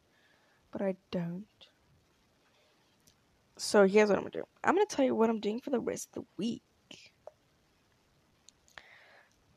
but 0.72 0.82
I 0.82 0.96
don't. 1.12 1.46
So 3.58 3.86
here's 3.86 4.10
what 4.10 4.18
I'm 4.18 4.24
gonna 4.24 4.32
do 4.32 4.44
I'm 4.64 4.76
gonna 4.76 4.86
tell 4.86 5.06
you 5.06 5.16
what 5.16 5.30
I'm 5.30 5.40
doing 5.40 5.60
for 5.60 5.70
the 5.70 5.80
rest 5.80 6.10
of 6.10 6.24
the 6.24 6.28
week. 6.38 6.64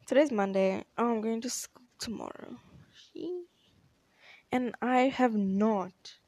Today's 0.07 0.33
Monday. 0.33 0.85
Oh, 0.99 1.11
I'm 1.11 1.21
going 1.21 1.41
to 1.41 1.51
school 1.51 1.85
tomorrow. 1.99 2.57
And 4.53 4.75
I 4.83 5.03
have 5.09 5.35
not. 5.35 6.19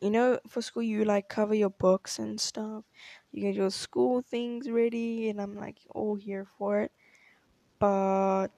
You 0.00 0.10
know, 0.10 0.38
for 0.48 0.62
school, 0.62 0.82
you 0.82 1.04
like 1.04 1.28
cover 1.28 1.54
your 1.54 1.70
books 1.70 2.18
and 2.18 2.40
stuff. 2.40 2.84
You 3.32 3.42
get 3.42 3.54
your 3.54 3.70
school 3.70 4.22
things 4.22 4.70
ready, 4.70 5.28
and 5.30 5.40
I'm 5.40 5.56
like 5.56 5.78
all 5.90 6.14
here 6.14 6.46
for 6.58 6.80
it. 6.82 6.92
But 7.78 8.50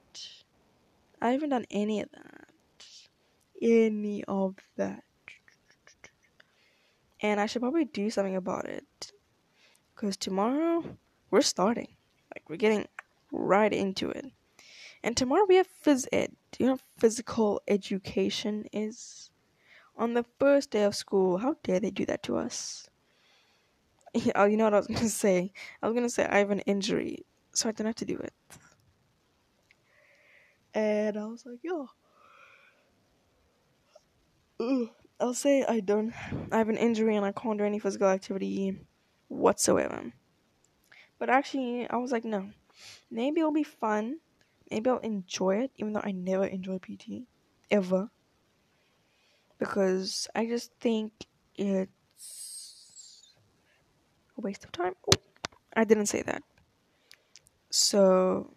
I 1.21 1.31
haven't 1.31 1.49
done 1.49 1.65
any 1.69 2.01
of 2.01 2.09
that. 2.11 2.47
Any 3.61 4.23
of 4.25 4.55
that. 4.77 5.03
And 7.21 7.39
I 7.39 7.45
should 7.47 7.61
probably 7.61 7.85
do 7.85 8.09
something 8.09 8.35
about 8.35 8.65
it. 8.65 9.11
Because 9.93 10.15
tomorrow, 10.15 10.97
we're 11.29 11.41
starting. 11.41 11.89
Like, 12.33 12.49
we're 12.49 12.55
getting 12.55 12.87
right 13.31 13.73
into 13.73 14.09
it. 14.09 14.31
And 15.03 15.15
tomorrow 15.15 15.45
we 15.47 15.55
have 15.55 15.67
phys 15.67 16.07
ed. 16.11 16.35
Do 16.51 16.63
you 16.63 16.69
know 16.69 16.79
physical 16.97 17.61
education 17.67 18.65
is? 18.71 19.31
On 19.97 20.13
the 20.13 20.23
first 20.39 20.71
day 20.71 20.83
of 20.83 20.95
school, 20.95 21.39
how 21.39 21.57
dare 21.63 21.79
they 21.79 21.91
do 21.91 22.05
that 22.05 22.23
to 22.23 22.37
us? 22.37 22.89
Yeah, 24.13 24.31
oh, 24.35 24.45
you 24.45 24.57
know 24.57 24.63
what 24.65 24.73
I 24.73 24.77
was 24.77 24.87
gonna 24.87 25.09
say? 25.09 25.51
I 25.81 25.87
was 25.87 25.93
gonna 25.93 26.09
say 26.09 26.25
I 26.25 26.37
have 26.37 26.51
an 26.51 26.61
injury, 26.61 27.25
so 27.53 27.69
I 27.69 27.71
don't 27.73 27.87
have 27.87 27.95
to 27.95 28.05
do 28.05 28.17
it. 28.17 28.33
And 30.73 31.17
I 31.17 31.25
was 31.25 31.45
like, 31.45 31.59
yo. 31.63 31.89
I'll 35.19 35.33
say 35.33 35.65
I 35.65 35.79
don't. 35.79 36.13
I 36.51 36.57
have 36.57 36.69
an 36.69 36.77
injury 36.77 37.15
and 37.15 37.25
I 37.25 37.31
can't 37.31 37.57
do 37.57 37.65
any 37.65 37.79
physical 37.79 38.07
activity 38.07 38.79
whatsoever. 39.27 40.13
But 41.17 41.29
actually, 41.29 41.89
I 41.89 41.97
was 41.97 42.11
like, 42.11 42.23
no. 42.23 42.51
Maybe 43.11 43.41
it'll 43.41 43.51
be 43.51 43.63
fun 43.63 44.19
maybe 44.69 44.89
I'll 44.89 44.99
enjoy 44.99 45.57
it, 45.57 45.71
even 45.77 45.93
though 45.93 46.01
I 46.03 46.11
never 46.11 46.45
enjoy 46.45 46.77
PT 46.79 47.25
ever. 47.71 48.09
Because 49.57 50.27
I 50.35 50.45
just 50.45 50.71
think 50.79 51.11
it's 51.55 53.33
a 54.37 54.41
waste 54.41 54.63
of 54.63 54.71
time. 54.71 54.95
Oh, 55.07 55.19
I 55.75 55.83
didn't 55.83 56.05
say 56.05 56.21
that. 56.23 56.43
So, 57.69 58.53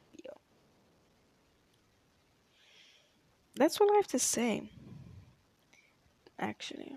That's 3.54 3.80
all 3.80 3.90
I 3.90 3.96
have 3.96 4.08
to 4.08 4.18
say. 4.18 4.70
Actually. 6.38 6.96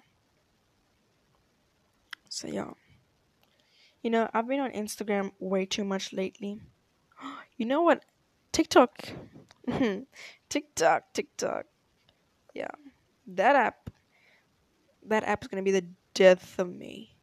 So, 2.30 2.48
yeah. 2.48 2.72
You 4.02 4.10
know, 4.10 4.30
I've 4.34 4.48
been 4.48 4.60
on 4.60 4.72
Instagram 4.72 5.32
way 5.40 5.66
too 5.66 5.84
much 5.84 6.14
lately. 6.14 6.60
You 7.58 7.66
know 7.66 7.84
what 7.84 8.04
TikTok. 8.52 9.08
TikTok, 10.50 11.14
TikTok. 11.14 11.66
Yeah. 12.54 12.72
That 13.28 13.56
app 13.56 13.90
that 15.08 15.24
app 15.24 15.44
is 15.44 15.48
gonna 15.48 15.64
be 15.64 15.72
the 15.72 15.86
death 16.14 16.60
of 16.60 16.68
me. 16.74 17.16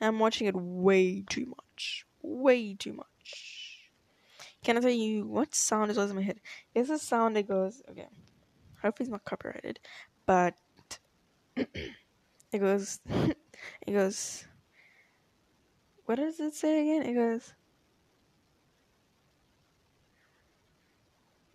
I'm 0.00 0.18
watching 0.18 0.46
it 0.46 0.54
way 0.54 1.22
too 1.28 1.46
much. 1.46 2.04
Way 2.22 2.74
too 2.74 2.92
much. 2.92 3.80
Can 4.62 4.76
I 4.76 4.80
tell 4.80 4.90
you 4.90 5.26
what 5.26 5.54
sound 5.54 5.90
is 5.90 5.96
always 5.96 6.10
in 6.10 6.16
my 6.16 6.22
head? 6.22 6.40
It's 6.74 6.90
a 6.90 6.98
sound 6.98 7.36
that 7.36 7.48
goes 7.48 7.82
okay. 7.90 8.08
Hopefully 8.86 9.06
it's 9.06 9.12
not 9.12 9.24
copyrighted. 9.24 9.78
But 10.26 10.54
it 11.56 12.58
goes 12.58 13.00
it 13.86 13.92
goes 13.92 14.46
what 16.06 16.16
does 16.16 16.38
it 16.40 16.54
say 16.54 16.82
again? 16.82 17.02
It 17.02 17.14
goes 17.14 17.52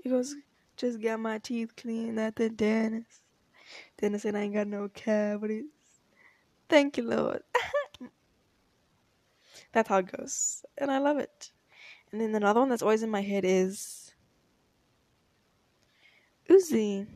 It 0.04 0.10
goes, 0.10 0.36
just 0.78 1.02
got 1.02 1.20
my 1.20 1.38
teeth 1.38 1.76
cleaned 1.76 2.20
at 2.20 2.36
the 2.36 2.50
dentist. 2.50 3.22
Dentist 3.98 4.24
said 4.24 4.36
I 4.36 4.42
ain't 4.42 4.56
got 4.56 4.68
no 4.68 4.90
cavities. 4.90 5.66
Thank 6.68 6.98
you, 6.98 7.04
Lord. 7.04 7.44
that's 9.72 9.90
how 9.90 10.00
it 10.00 10.12
goes. 10.12 10.66
And 10.78 10.90
I 10.90 10.98
love 10.98 11.18
it. 11.18 11.52
And 12.12 12.20
then 12.20 12.34
another 12.34 12.62
one 12.62 12.70
that's 12.70 12.82
always 12.82 13.04
in 13.04 13.10
my 13.10 13.22
head 13.22 13.46
is 13.46 14.14
Uzi. 16.50 17.08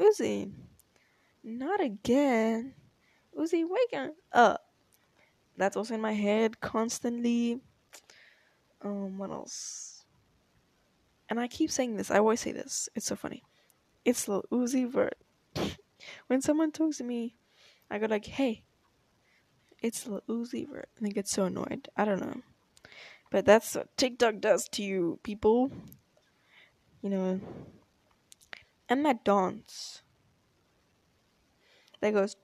Uzi. 0.00 0.50
Not 1.44 1.80
again. 1.80 2.74
Uzi, 3.38 3.64
waking 3.68 4.14
up. 4.32 4.64
That's 5.56 5.76
also 5.76 5.94
in 5.94 6.00
my 6.00 6.12
head 6.12 6.60
constantly. 6.60 7.60
Um, 8.82 9.18
what 9.18 9.30
else? 9.30 10.00
and 11.30 11.38
I 11.38 11.46
keep 11.46 11.70
saying 11.70 11.96
this. 11.96 12.10
I 12.10 12.18
always 12.18 12.40
say 12.40 12.52
this. 12.52 12.88
It's 12.94 13.06
so 13.06 13.14
funny. 13.14 13.44
It's 14.04 14.26
Lil 14.26 14.44
Uzi 14.50 14.90
Vert. 14.90 15.16
when 16.26 16.42
someone 16.42 16.72
talks 16.72 16.98
to 16.98 17.04
me, 17.04 17.36
I 17.88 17.98
go 17.98 18.06
like, 18.06 18.26
"Hey, 18.26 18.64
it's 19.80 20.06
Lil 20.06 20.22
Uzi 20.28 20.68
Vert," 20.68 20.88
and 20.96 21.06
they 21.06 21.12
get 21.12 21.28
so 21.28 21.44
annoyed. 21.44 21.88
I 21.96 22.04
don't 22.04 22.20
know, 22.20 22.42
but 23.30 23.46
that's 23.46 23.76
what 23.76 23.96
TikTok 23.96 24.40
does 24.40 24.68
to 24.72 24.82
you, 24.82 25.20
people. 25.22 25.70
You 27.00 27.10
know, 27.10 27.40
and 28.90 29.06
that 29.06 29.24
dance 29.24 30.02
that 32.00 32.12
goes. 32.12 32.36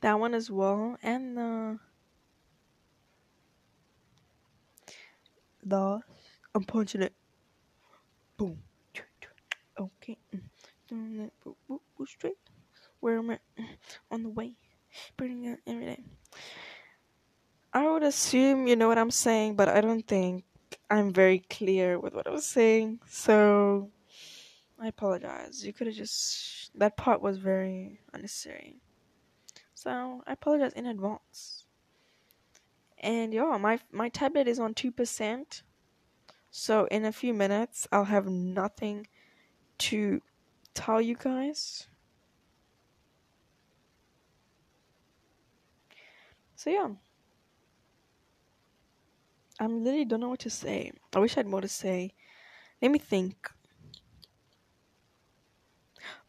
That 0.00 0.18
one 0.18 0.34
as 0.34 0.50
well, 0.50 0.96
and 1.02 1.36
the 1.36 1.78
the 5.64 6.00
I'm 6.54 6.64
punching 6.64 7.02
it. 7.02 7.14
Boom. 8.36 8.58
Okay. 9.78 10.18
Straight. 12.06 12.36
Where 13.00 13.18
am 13.18 13.30
I? 13.30 13.38
On 14.10 14.22
the 14.22 14.28
way. 14.28 14.56
Burning 15.16 15.44
it 15.46 15.60
every 15.66 15.86
day. 15.86 16.04
I 17.74 17.88
would 17.88 18.02
assume 18.02 18.66
you 18.66 18.76
know 18.76 18.88
what 18.88 18.98
I'm 18.98 19.10
saying, 19.10 19.56
but 19.56 19.68
I 19.68 19.80
don't 19.80 20.06
think 20.06 20.44
I'm 20.90 21.12
very 21.12 21.38
clear 21.38 21.98
with 21.98 22.14
what 22.14 22.26
I 22.26 22.30
was 22.30 22.46
saying. 22.46 23.00
So 23.08 23.90
I 24.78 24.88
apologize. 24.88 25.64
You 25.64 25.72
could 25.72 25.86
have 25.86 25.96
just 25.96 26.70
that 26.78 26.96
part 26.96 27.22
was 27.22 27.38
very 27.38 28.00
unnecessary. 28.12 28.76
So 29.74 30.22
I 30.26 30.32
apologize 30.32 30.72
in 30.74 30.86
advance. 30.86 31.64
And 32.98 33.32
yeah, 33.32 33.56
my 33.58 33.80
my 33.90 34.08
tablet 34.10 34.48
is 34.48 34.60
on 34.60 34.74
two 34.74 34.92
percent. 34.92 35.62
So 36.50 36.86
in 36.90 37.04
a 37.06 37.12
few 37.12 37.32
minutes 37.32 37.88
I'll 37.90 38.04
have 38.04 38.26
nothing 38.26 39.06
to 39.78 40.20
tell 40.74 41.00
you 41.00 41.16
guys. 41.16 41.86
So 46.54 46.70
yeah. 46.70 46.88
I 49.62 49.66
literally 49.66 50.04
don't 50.04 50.18
know 50.18 50.30
what 50.30 50.40
to 50.40 50.50
say. 50.50 50.90
I 51.14 51.20
wish 51.20 51.36
I 51.36 51.40
had 51.40 51.46
more 51.46 51.60
to 51.60 51.68
say. 51.68 52.14
Let 52.82 52.90
me 52.90 52.98
think. 52.98 53.48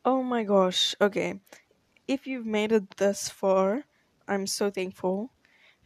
Oh 0.06 0.22
my 0.22 0.44
gosh. 0.44 0.94
Okay. 1.02 1.40
If 2.08 2.28
you've 2.28 2.46
made 2.46 2.72
it 2.72 2.98
this 2.98 3.30
far, 3.30 3.86
I'm 4.28 4.46
so 4.46 4.70
thankful. 4.70 5.32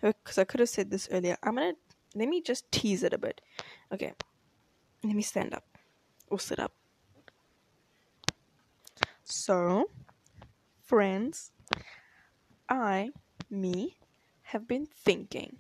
Uh, 0.04 0.12
because 0.22 0.38
I 0.38 0.44
could 0.44 0.60
have 0.60 0.68
said 0.68 0.92
this 0.92 1.08
earlier. 1.10 1.38
I'm 1.42 1.56
gonna. 1.56 1.76
Let 2.16 2.28
me 2.28 2.42
just 2.42 2.70
tease 2.70 3.02
it 3.02 3.14
a 3.14 3.18
bit. 3.18 3.40
Okay. 3.94 4.12
Let 5.06 5.16
me 5.16 5.22
stand 5.22 5.54
up. 5.54 5.64
Or 6.28 6.42
sit 6.42 6.60
up. 6.60 6.74
So, 9.24 9.90
friends, 10.84 11.54
I, 12.68 13.12
me, 13.50 14.00
have 14.52 14.68
been 14.68 14.86
thinking. 14.86 15.60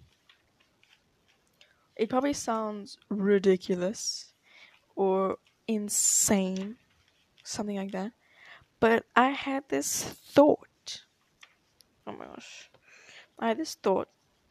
It 1.97 2.09
probably 2.09 2.33
sounds 2.33 2.97
ridiculous 3.09 4.33
or 4.95 5.37
insane, 5.67 6.77
something 7.43 7.77
like 7.77 7.91
that. 7.91 8.11
But 8.79 9.05
I 9.15 9.29
had 9.29 9.63
this 9.69 10.03
thought. 10.03 11.01
Oh 12.05 12.11
my 12.13 12.25
gosh. 12.25 12.69
I 13.39 13.49
had 13.49 13.57
this 13.57 13.75
thought 13.75 14.09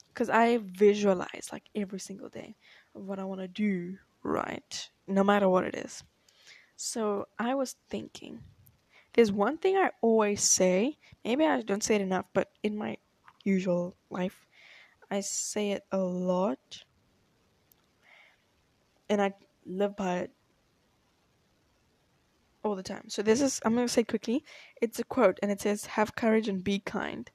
because 0.08 0.28
I 0.28 0.58
visualize 0.58 1.50
like 1.52 1.64
every 1.74 2.00
single 2.00 2.28
day 2.28 2.56
what 2.92 3.18
I 3.18 3.24
want 3.24 3.40
to 3.40 3.48
do, 3.48 3.98
right? 4.22 4.90
No 5.06 5.22
matter 5.22 5.48
what 5.48 5.64
it 5.64 5.74
is. 5.74 6.02
So 6.76 7.28
I 7.38 7.54
was 7.54 7.76
thinking 7.88 8.40
there's 9.12 9.32
one 9.32 9.56
thing 9.56 9.76
I 9.76 9.90
always 10.02 10.42
say. 10.42 10.98
Maybe 11.24 11.46
I 11.46 11.62
don't 11.62 11.82
say 11.82 11.94
it 11.94 12.02
enough, 12.02 12.26
but 12.34 12.50
in 12.62 12.76
my 12.76 12.98
usual 13.44 13.96
life, 14.10 14.46
I 15.10 15.20
say 15.20 15.70
it 15.70 15.84
a 15.90 15.98
lot. 15.98 16.84
And 19.08 19.22
I 19.22 19.34
live 19.64 19.96
by 19.96 20.18
it 20.18 20.30
all 22.66 22.76
the 22.76 22.82
time. 22.82 23.04
So 23.08 23.22
this 23.22 23.40
is 23.40 23.60
I'm 23.64 23.74
going 23.74 23.86
to 23.86 23.92
say 23.92 24.04
quickly. 24.04 24.44
It's 24.82 24.98
a 24.98 25.04
quote 25.04 25.38
and 25.42 25.50
it 25.50 25.60
says 25.60 25.86
have 25.86 26.16
courage 26.16 26.48
and 26.48 26.62
be 26.62 26.80
kind. 26.80 27.30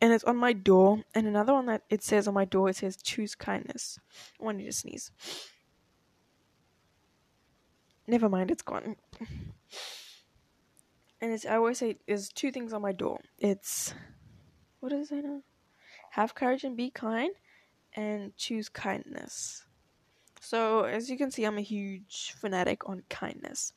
And 0.00 0.12
it's 0.12 0.24
on 0.24 0.36
my 0.36 0.52
door 0.52 1.02
and 1.14 1.26
another 1.26 1.52
one 1.52 1.66
that 1.66 1.82
it 1.90 2.02
says 2.02 2.28
on 2.28 2.34
my 2.34 2.44
door 2.44 2.68
it 2.68 2.76
says 2.76 2.96
choose 2.96 3.34
kindness. 3.34 3.98
I 4.40 4.44
want 4.44 4.60
you 4.60 4.66
to 4.66 4.72
sneeze. 4.72 5.10
Never 8.06 8.28
mind, 8.28 8.50
it's 8.50 8.62
gone. 8.62 8.96
And 11.20 11.32
it's 11.32 11.44
I 11.44 11.56
always 11.56 11.78
say 11.78 11.98
there's 12.06 12.28
two 12.30 12.50
things 12.50 12.72
on 12.72 12.82
my 12.82 12.92
door. 12.92 13.20
It's 13.38 13.94
what 14.80 14.90
does 14.90 15.06
it 15.06 15.08
say 15.08 15.20
now? 15.20 15.42
Have 16.12 16.34
courage 16.34 16.64
and 16.64 16.76
be 16.76 16.90
kind 16.90 17.30
and 17.94 18.34
choose 18.36 18.68
kindness. 18.68 19.64
So, 20.40 20.84
as 20.84 21.10
you 21.10 21.18
can 21.18 21.30
see, 21.30 21.44
I'm 21.44 21.58
a 21.58 21.62
huge 21.62 22.32
fanatic 22.38 22.88
on 22.88 23.04
kindness. 23.10 23.72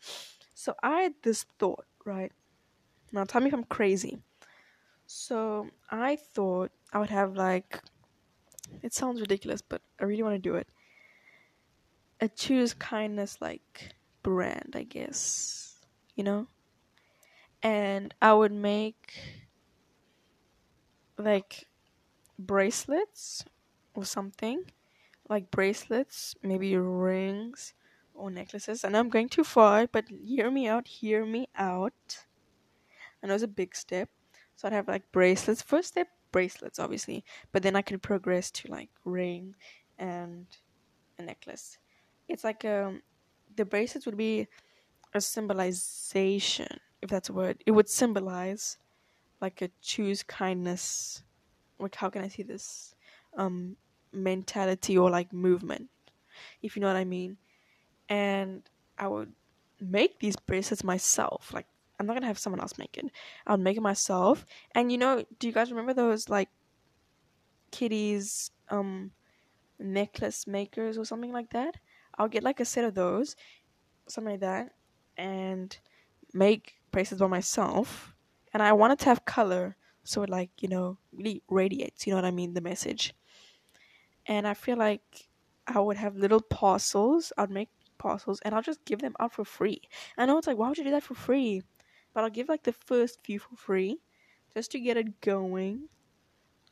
So, 0.56 0.76
I 0.82 1.02
had 1.02 1.16
this 1.24 1.44
thought, 1.60 1.86
right? 2.06 2.32
Now, 3.12 3.26
tell 3.26 3.42
me 3.42 3.50
if 3.50 3.54
I'm 3.54 3.66
crazy. 3.66 4.24
So, 5.08 5.70
I 5.92 6.18
thought 6.18 6.72
I 6.94 7.00
would 7.00 7.10
have 7.12 7.36
like, 7.36 7.82
it 8.84 8.94
sounds 8.94 9.22
ridiculous, 9.22 9.62
but 9.62 9.82
I 10.00 10.06
really 10.06 10.24
want 10.24 10.36
to 10.36 10.40
do 10.40 10.56
it. 10.56 10.68
A 12.20 12.28
choose 12.28 12.74
kindness 12.74 13.40
like 13.42 13.94
brand, 14.24 14.76
I 14.76 14.84
guess. 14.84 15.80
You 16.16 16.24
know? 16.24 16.48
And 17.62 18.14
I 18.22 18.34
would 18.34 18.52
make 18.52 19.14
like 21.18 21.68
bracelets 22.40 23.46
or 23.96 24.06
something 24.06 24.66
like 25.30 25.52
bracelets, 25.52 26.36
maybe 26.44 26.76
rings 26.78 27.74
or 28.14 28.30
necklaces. 28.30 28.84
And 28.84 28.96
I'm 28.96 29.10
going 29.10 29.30
too 29.30 29.44
far, 29.44 29.88
but 29.88 30.06
hear 30.10 30.52
me 30.52 30.68
out, 30.68 30.88
hear 30.88 31.26
me 31.26 31.48
out. 31.56 32.26
And 33.22 33.30
know 33.30 33.36
was 33.36 33.44
a 33.44 33.48
big 33.48 33.76
step. 33.76 34.10
So 34.56 34.68
I'd 34.68 34.74
have 34.74 34.88
like 34.88 35.12
bracelets. 35.12 35.62
First 35.62 35.90
step, 35.90 36.10
bracelets, 36.32 36.80
obviously. 36.80 37.24
But 37.52 37.64
then 37.64 37.76
I 37.76 37.82
could 37.82 38.02
progress 38.02 38.52
to 38.52 38.70
like 38.70 38.90
ring 39.06 39.56
and 39.98 40.48
a 41.18 41.24
necklace. 41.24 41.80
It's 42.28 42.44
like 42.44 42.66
um 42.66 43.04
the 43.56 43.66
bracelets 43.66 44.06
would 44.06 44.18
be 44.18 44.48
a 45.14 45.22
symbolization, 45.22 46.80
if 47.02 47.10
that's 47.10 47.30
a 47.30 47.34
word. 47.34 47.64
It 47.66 47.72
would 47.72 47.90
symbolize 47.90 48.78
like 49.42 49.62
a 49.62 49.70
choose 49.82 50.24
kindness. 50.24 51.24
Like 51.80 51.96
how 51.96 52.10
can 52.10 52.24
I 52.24 52.28
see 52.30 52.44
this? 52.44 52.96
Um 53.38 53.78
mentality 54.14 54.98
or 54.98 55.10
like 55.10 55.34
movement, 55.34 55.90
if 56.62 56.76
you 56.76 56.82
know 56.82 56.88
what 56.88 56.96
I 56.96 57.06
mean. 57.06 57.38
And 58.10 58.70
I 58.98 59.08
would 59.08 59.34
make 59.80 60.20
these 60.20 60.36
bracelets 60.36 60.84
myself. 60.84 61.54
Like 61.54 61.68
I'm 62.00 62.06
not 62.06 62.14
gonna 62.16 62.28
have 62.28 62.40
someone 62.40 62.62
else 62.62 62.78
make 62.78 62.98
it. 62.98 63.06
I'll 63.48 63.58
make 63.58 63.78
it 63.78 63.82
myself. 63.82 64.46
And 64.76 64.92
you 64.92 64.98
know, 64.98 65.26
do 65.40 65.48
you 65.48 65.54
guys 65.54 65.72
remember 65.72 65.94
those 65.94 66.30
like 66.30 66.50
kitties 67.72 68.52
um 68.70 69.12
necklace 69.80 70.48
makers 70.48 70.98
or 70.98 71.06
something 71.06 71.32
like 71.32 71.52
that? 71.52 71.76
I'll 72.18 72.28
get 72.28 72.44
like 72.44 72.60
a 72.60 72.66
set 72.66 72.86
of 72.86 72.96
those, 72.96 73.36
something 74.08 74.34
like 74.34 74.42
that, 74.42 74.76
and 75.18 75.78
make 76.34 76.76
bracelets 76.92 77.22
by 77.22 77.28
myself. 77.28 78.16
And 78.54 78.64
I 78.64 78.74
wanted 78.74 79.00
to 79.00 79.06
have 79.06 79.26
color 79.26 79.78
so 80.04 80.24
it 80.24 80.30
like, 80.30 80.52
you 80.62 80.68
know, 80.70 80.98
really 81.12 81.44
radiates, 81.50 82.06
you 82.06 82.12
know 82.12 82.18
what 82.18 82.26
I 82.26 82.32
mean, 82.32 82.54
the 82.54 82.62
message 82.62 83.14
and 84.26 84.48
I 84.48 84.54
feel 84.54 84.78
like 84.78 85.28
I 85.68 85.80
would 85.80 85.98
have 85.98 86.16
little 86.16 86.42
parcels. 86.42 87.32
I'd 87.38 87.50
make 87.50 87.70
parcels 87.98 88.40
and 88.42 88.54
I'll 88.54 88.62
just 88.62 88.84
give 88.86 89.00
them 89.00 89.16
out 89.20 89.34
for 89.34 89.46
free. 89.46 89.82
I 90.18 90.26
know 90.26 90.38
it's 90.38 90.48
like, 90.48 90.58
why 90.58 90.68
would 90.68 90.78
you 90.78 90.84
do 90.84 90.92
that 90.92 91.04
for 91.04 91.16
free? 91.16 91.64
But 92.14 92.24
I'll 92.24 92.30
give 92.30 92.50
like 92.50 92.64
the 92.64 92.74
first 92.74 93.20
few 93.24 93.40
for 93.40 93.56
free 93.56 94.00
just 94.54 94.72
to 94.72 94.80
get 94.80 94.98
it 94.98 95.22
going. 95.22 95.90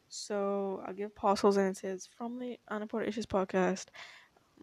So 0.10 0.84
I'll 0.86 0.94
give 0.94 1.16
parcels 1.16 1.58
and 1.58 1.70
it 1.70 1.78
says 1.78 2.08
from 2.18 2.38
the 2.38 2.60
Unimportant 2.70 3.10
Issues 3.10 3.26
podcast, 3.26 3.88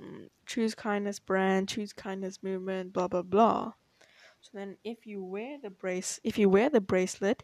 um, 0.01 0.29
choose 0.47 0.75
kindness 0.75 1.19
brand, 1.19 1.69
choose 1.69 1.93
kindness 1.93 2.43
movement, 2.43 2.93
blah 2.93 3.09
blah 3.09 3.23
blah. 3.23 3.73
So 4.41 4.51
then 4.55 4.77
if 4.85 5.07
you 5.07 5.25
wear 5.25 5.59
the 5.61 5.71
brace, 5.71 6.21
if 6.23 6.39
you 6.39 6.49
wear 6.49 6.71
the 6.71 6.81
bracelet, 6.81 7.43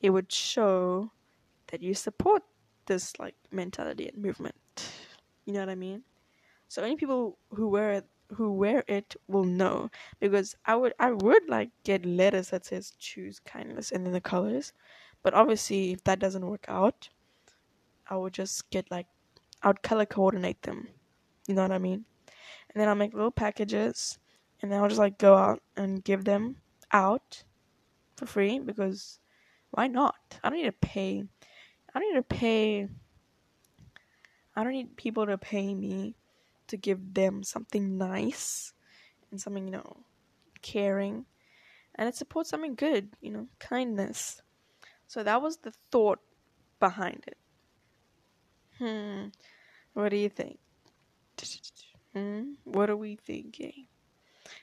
it 0.00 0.10
would 0.10 0.32
show 0.32 1.12
that 1.68 1.82
you 1.82 1.94
support 1.94 2.42
this 2.86 3.18
like 3.18 3.36
mentality 3.52 4.08
and 4.08 4.18
movement. 4.18 4.54
You 5.46 5.52
know 5.54 5.60
what 5.60 5.68
I 5.70 5.74
mean? 5.74 6.02
So 6.68 6.82
any 6.82 6.96
people 6.96 7.38
who 7.50 7.68
wear 7.68 7.92
it 7.92 8.06
who 8.30 8.52
wear 8.54 8.84
it 8.88 9.16
will 9.28 9.44
know 9.44 9.90
because 10.20 10.56
I 10.66 10.76
would 10.76 10.94
I 10.98 11.12
would 11.12 11.48
like 11.48 11.70
get 11.84 12.06
letters 12.06 12.50
that 12.50 12.66
says 12.66 12.92
choose 12.98 13.40
kindness 13.40 13.92
and 13.92 14.04
then 14.06 14.12
the 14.12 14.20
colors, 14.20 14.72
But 15.24 15.34
obviously, 15.34 15.92
if 15.92 16.04
that 16.04 16.20
doesn't 16.20 16.46
work 16.46 16.66
out, 16.68 17.08
I 18.08 18.16
would 18.16 18.34
just 18.34 18.70
get 18.70 18.90
like, 18.90 19.06
I 19.62 19.68
would 19.68 19.82
color 19.82 20.06
coordinate 20.06 20.62
them. 20.62 20.88
You 21.48 21.54
know 21.54 21.62
what 21.62 21.72
I 21.72 21.78
mean? 21.78 22.04
And 22.70 22.80
then 22.80 22.88
I'll 22.88 22.94
make 22.94 23.14
little 23.14 23.30
packages, 23.30 24.18
and 24.62 24.70
then 24.70 24.80
I'll 24.80 24.88
just 24.88 25.00
like 25.00 25.18
go 25.18 25.36
out 25.36 25.62
and 25.76 26.04
give 26.04 26.24
them 26.24 26.56
out 26.92 27.44
for 28.16 28.26
free 28.26 28.58
because 28.58 29.18
why 29.70 29.86
not? 29.88 30.38
I 30.42 30.50
don't 30.50 30.58
need 30.58 30.64
to 30.66 30.72
pay. 30.72 31.24
I 31.94 32.00
don't 32.00 32.14
need 32.14 32.20
to 32.20 32.36
pay. 32.36 32.88
I 34.56 34.62
don't 34.62 34.72
need 34.72 34.96
people 34.96 35.26
to 35.26 35.38
pay 35.38 35.74
me 35.74 36.14
to 36.68 36.76
give 36.76 37.14
them 37.14 37.42
something 37.42 37.98
nice 37.98 38.72
and 39.30 39.40
something, 39.40 39.66
you 39.66 39.72
know, 39.72 39.96
caring. 40.62 41.26
And 41.96 42.08
it 42.08 42.16
supports 42.16 42.50
something 42.50 42.74
good, 42.74 43.10
you 43.20 43.30
know, 43.30 43.48
kindness. 43.58 44.42
So 45.06 45.22
that 45.22 45.42
was 45.42 45.58
the 45.58 45.72
thought 45.90 46.20
behind 46.80 47.24
it. 47.26 47.38
Hmm. 48.78 49.28
What 49.92 50.08
do 50.08 50.16
you 50.16 50.28
think? 50.28 50.58
Hmm? 52.12 52.52
What 52.64 52.90
are 52.90 52.96
we 52.96 53.16
thinking? 53.16 53.86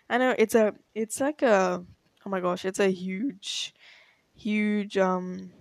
I 0.09 0.17
know 0.17 0.35
it's 0.37 0.55
a 0.55 0.73
it's 0.93 1.19
like 1.19 1.41
a 1.41 1.83
oh 2.25 2.29
my 2.29 2.39
gosh, 2.39 2.65
it's 2.65 2.79
a 2.79 2.91
huge 2.91 3.73
huge 4.35 4.97
um 4.97 5.51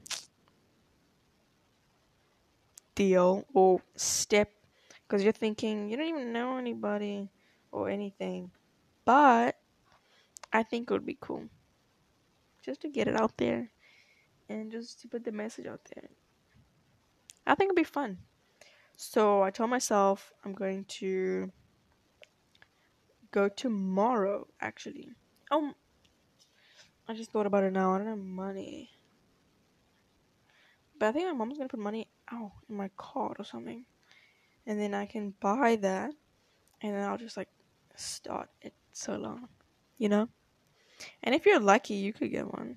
deal 2.94 3.46
or 3.54 3.80
step 3.96 4.50
because 5.02 5.22
you're 5.22 5.32
thinking 5.32 5.88
you 5.88 5.96
don't 5.96 6.08
even 6.08 6.32
know 6.32 6.56
anybody 6.56 7.30
or 7.72 7.88
anything. 7.88 8.50
But 9.04 9.56
I 10.52 10.62
think 10.62 10.90
it 10.90 10.92
would 10.92 11.06
be 11.06 11.18
cool 11.20 11.44
just 12.62 12.82
to 12.82 12.88
get 12.88 13.08
it 13.08 13.16
out 13.16 13.36
there 13.36 13.70
and 14.48 14.70
just 14.70 15.00
to 15.00 15.08
put 15.08 15.24
the 15.24 15.32
message 15.32 15.66
out 15.66 15.80
there. 15.94 16.10
I 17.46 17.54
think 17.54 17.68
it'd 17.68 17.76
be 17.76 17.84
fun. 17.84 18.18
So 18.96 19.42
I 19.42 19.50
told 19.50 19.70
myself 19.70 20.32
I'm 20.44 20.52
going 20.52 20.84
to 21.00 21.50
go 23.30 23.48
tomorrow 23.48 24.46
actually. 24.60 25.08
Oh, 25.50 25.72
I 27.08 27.14
just 27.14 27.32
thought 27.32 27.46
about 27.46 27.64
it 27.64 27.72
now. 27.72 27.94
I 27.94 27.98
don't 27.98 28.06
have 28.06 28.18
money. 28.18 28.90
But 30.98 31.08
I 31.08 31.12
think 31.12 31.26
my 31.26 31.32
mom's 31.32 31.56
gonna 31.56 31.68
put 31.68 31.80
money 31.80 32.08
out 32.32 32.52
in 32.68 32.76
my 32.76 32.90
card 32.96 33.36
or 33.38 33.44
something. 33.44 33.84
And 34.66 34.78
then 34.78 34.94
I 34.94 35.06
can 35.06 35.34
buy 35.40 35.76
that 35.76 36.12
and 36.82 36.94
then 36.94 37.02
I'll 37.02 37.18
just 37.18 37.36
like 37.36 37.48
start 37.96 38.48
it 38.62 38.74
so 38.92 39.16
long. 39.16 39.48
You 39.98 40.08
know? 40.08 40.28
And 41.22 41.34
if 41.34 41.46
you're 41.46 41.60
lucky 41.60 41.94
you 41.94 42.12
could 42.12 42.30
get 42.30 42.52
one. 42.52 42.76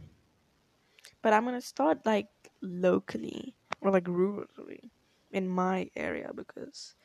But 1.21 1.33
I'm 1.33 1.45
gonna 1.45 1.61
start 1.61 2.05
like 2.05 2.27
locally 2.61 3.55
or 3.81 3.91
like 3.91 4.05
rurally 4.05 4.89
in 5.31 5.47
my 5.47 5.89
area 5.95 6.31
because 6.33 6.95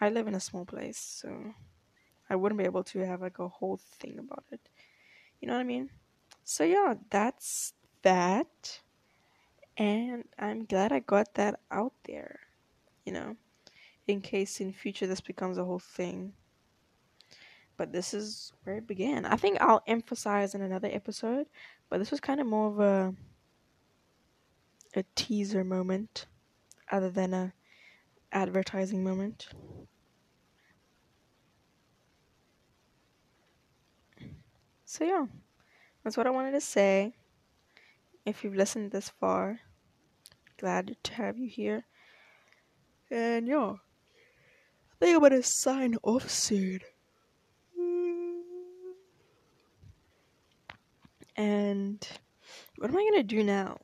I 0.00 0.08
live 0.08 0.26
in 0.26 0.34
a 0.34 0.40
small 0.40 0.64
place, 0.64 0.98
so 0.98 1.54
I 2.28 2.36
wouldn't 2.36 2.58
be 2.58 2.64
able 2.64 2.84
to 2.84 3.00
have 3.00 3.20
like 3.20 3.38
a 3.38 3.48
whole 3.48 3.78
thing 3.98 4.18
about 4.18 4.44
it. 4.50 4.60
You 5.40 5.48
know 5.48 5.54
what 5.54 5.60
I 5.60 5.64
mean? 5.64 5.90
So 6.44 6.64
yeah, 6.64 6.94
that's 7.10 7.74
that. 8.02 8.80
And 9.80 10.24
I'm 10.38 10.66
glad 10.66 10.92
I 10.92 10.98
got 10.98 11.32
that 11.36 11.58
out 11.70 11.94
there, 12.04 12.40
you 13.06 13.12
know, 13.14 13.34
in 14.06 14.20
case 14.20 14.60
in 14.60 14.74
future 14.74 15.06
this 15.06 15.22
becomes 15.22 15.56
a 15.56 15.64
whole 15.64 15.78
thing. 15.78 16.34
But 17.78 17.90
this 17.90 18.12
is 18.12 18.52
where 18.62 18.76
it 18.76 18.86
began. 18.86 19.24
I 19.24 19.36
think 19.36 19.58
I'll 19.58 19.82
emphasize 19.86 20.54
in 20.54 20.60
another 20.60 20.90
episode, 20.92 21.46
but 21.88 21.96
this 21.96 22.10
was 22.10 22.20
kind 22.20 22.42
of 22.42 22.46
more 22.46 22.68
of 22.68 22.80
a 22.80 23.14
a 24.94 25.04
teaser 25.14 25.64
moment 25.64 26.26
other 26.92 27.08
than 27.08 27.32
a 27.32 27.54
advertising 28.32 29.02
moment. 29.02 29.48
So 34.84 35.04
yeah, 35.04 35.24
that's 36.04 36.18
what 36.18 36.26
I 36.26 36.30
wanted 36.30 36.52
to 36.52 36.60
say. 36.60 37.14
If 38.26 38.44
you've 38.44 38.56
listened 38.56 38.90
this 38.90 39.08
far, 39.08 39.60
glad 40.60 40.96
to 41.02 41.14
have 41.14 41.38
you 41.38 41.48
here. 41.48 41.84
And 43.10 43.48
yeah, 43.48 43.72
I 43.72 44.96
think 45.00 45.16
I'm 45.16 45.22
gonna 45.22 45.42
sign 45.42 45.96
off 46.02 46.28
soon. 46.30 46.80
And 51.36 52.06
what 52.76 52.90
am 52.90 52.96
I 52.96 53.08
gonna 53.10 53.22
do 53.22 53.42
now? 53.42 53.78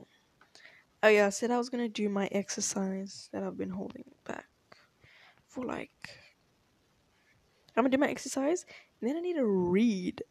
Oh 1.03 1.09
yeah, 1.09 1.27
I 1.27 1.31
said 1.31 1.51
I 1.51 1.59
was 1.59 1.71
gonna 1.71 1.89
do 1.89 2.09
my 2.09 2.29
exercise 2.33 3.29
that 3.33 3.43
I've 3.43 3.57
been 3.57 3.71
holding 3.71 4.05
back 4.25 4.47
for 5.49 5.65
like. 5.65 5.91
I'm 7.77 7.85
gonna 7.85 7.91
do 7.91 7.99
my 7.99 8.09
exercise, 8.09 8.65
and 9.01 9.09
then 9.09 9.17
I 9.17 9.21
need 9.21 9.37
to 9.37 9.47
read 9.47 10.23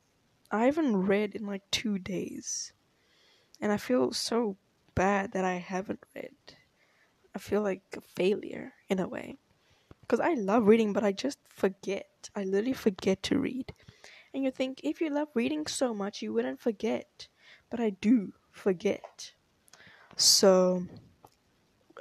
I 0.52 0.66
haven't 0.66 0.96
read 0.96 1.36
in 1.36 1.46
like 1.46 1.64
two 1.72 1.98
days. 1.98 2.72
And 3.60 3.72
I 3.72 3.78
feel 3.78 4.12
so 4.12 4.58
bad 4.96 5.34
that 5.34 5.46
I 5.46 5.56
haven't 5.56 6.04
read. 6.16 6.36
I 7.36 7.40
feel 7.40 7.62
like 7.62 7.84
a 7.98 8.02
failure 8.02 8.74
in 8.90 9.00
a 9.00 9.08
way. 9.08 9.38
Because 10.02 10.20
I 10.20 10.34
love 10.34 10.68
reading, 10.68 10.94
but 10.94 11.04
I 11.04 11.12
just 11.12 11.40
forget. 11.50 12.30
I 12.36 12.44
literally 12.44 12.74
forget 12.74 13.22
to 13.24 13.40
read. 13.40 13.74
And 14.34 14.44
you 14.44 14.52
think 14.52 14.82
if 14.84 15.02
you 15.02 15.10
love 15.10 15.30
reading 15.34 15.68
so 15.68 15.94
much, 15.94 16.22
you 16.22 16.34
wouldn't 16.34 16.60
forget. 16.60 17.28
But 17.70 17.80
I 17.80 17.90
do 17.90 18.34
forget. 18.52 19.34
So 20.16 20.86